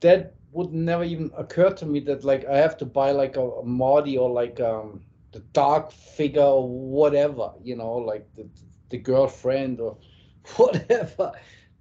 [0.00, 3.42] that would never even occur to me that like I have to buy like a,
[3.42, 5.02] a Marty or like um
[5.32, 8.48] the dark figure or whatever, you know, like the
[8.90, 9.98] the girlfriend or
[10.56, 11.32] whatever.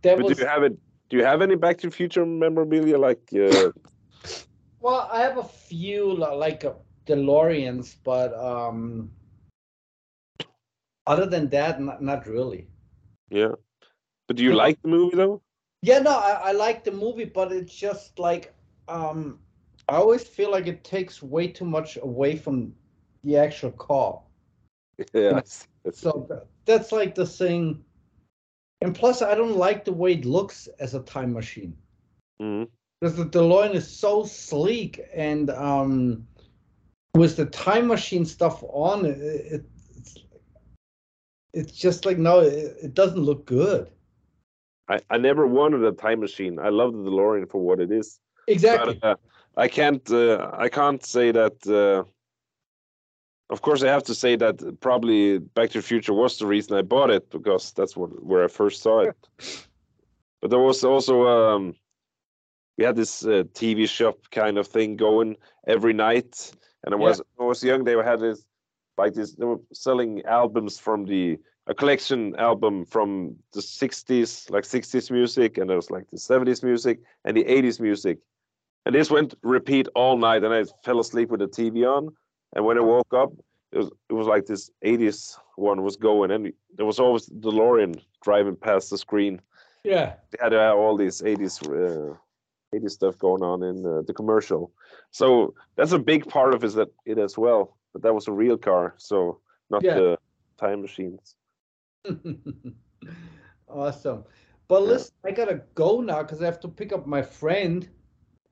[0.02, 0.78] That but was do you have it?
[1.10, 3.22] Do you have any Back to the Future memorabilia like?
[3.34, 3.72] Uh,
[4.80, 6.74] well, I have a few like uh,
[7.06, 9.12] DeLoreans, but um
[11.06, 12.68] other than that, not, not really.
[13.30, 13.54] yeah,
[14.28, 15.42] but do you like the movie though?
[15.82, 18.54] Yeah, no, I, I like the movie, but it's just like
[18.88, 19.40] um
[19.90, 22.74] I always feel like it takes way too much away from
[23.24, 24.22] the actual car.
[25.14, 25.66] Yeah, I see.
[25.86, 25.98] I see.
[25.98, 27.84] So that's like the thing.
[28.82, 31.78] And plus, I don't like the way it looks as a time machine
[32.42, 32.68] Mhm.
[33.00, 36.28] because the DeLorean is so sleek and um,
[37.16, 39.66] with the time machine stuff on it, it
[39.96, 40.18] it's,
[41.54, 43.92] it's just like no, it, it doesn't look good.
[44.88, 46.60] I, I never wanted a time machine.
[46.60, 48.20] I love the DeLorean for what it is.
[48.48, 48.98] Exactly.
[49.02, 49.16] But, uh,
[49.56, 50.10] I can't.
[50.10, 51.68] Uh, I can't say that.
[51.68, 52.04] Uh,
[53.52, 56.78] of course, I have to say that probably Back to the Future was the reason
[56.78, 59.18] I bought it because that's what where I first saw it.
[60.42, 61.76] but there was also um,
[62.78, 65.36] we had this uh, TV shop kind of thing going
[65.68, 66.52] every night,
[66.86, 67.84] and I was when I was young.
[67.84, 68.46] They had this
[68.98, 69.36] like this.
[69.36, 71.38] They were selling albums from the
[71.68, 76.64] a collection album from the 60s, like 60s music, and there was like the 70s
[76.64, 78.18] music and the 80s music.
[78.86, 82.16] And this went repeat all night, and I fell asleep with the TV on.
[82.56, 83.32] And when I woke up,
[83.72, 88.02] it was it was like this 80s one was going, and there was always DeLorean
[88.24, 89.42] driving past the screen.
[89.84, 90.16] Yeah.
[90.32, 92.16] They had uh, all these 80s uh,
[92.76, 94.72] 80s stuff going on in uh, the commercial.
[95.12, 97.78] So that's a big part of it, that it as well.
[97.94, 99.96] But that was a real car, so not Yeah.
[99.96, 100.18] the
[100.58, 101.36] time machines.
[103.68, 104.24] awesome.
[104.68, 107.90] But listen, I gotta go now because I have to pick up my friend.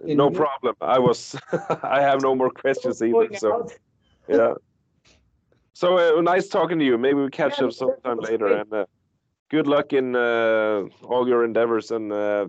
[0.01, 0.75] no New- problem.
[0.81, 1.35] I was
[1.83, 3.29] I have no more questions either.
[3.35, 3.67] So.
[4.29, 4.53] Yeah.
[5.73, 6.97] So uh, nice talking to you.
[6.97, 8.47] Maybe we catch Yeah, up sometime later.
[8.47, 8.59] great.
[8.61, 8.85] And uh,
[9.49, 11.91] good luck in uh, all your endeavors.
[11.91, 12.47] And uh,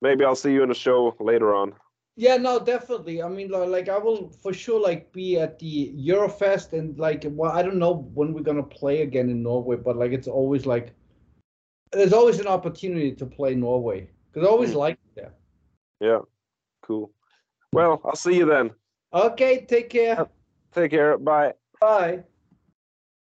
[0.00, 1.74] maybe I'll see you in a show later on.
[2.16, 3.22] Yeah, no, definitely.
[3.22, 7.50] I mean, like, I will for sure like be at the Eurofest and like, well,
[7.50, 10.94] I don't know when we're gonna play again in Norway, but like, it's always like,
[11.90, 14.76] there's always an opportunity to play Norway because I always Mm.
[14.76, 15.34] like it there.
[16.00, 16.20] Yeah.
[16.82, 17.10] Cool.
[17.72, 18.70] Well, I'll see you then.
[19.12, 20.28] Okay, take care.
[20.74, 21.16] Take care.
[21.18, 21.52] Bye.
[21.80, 22.24] Bye.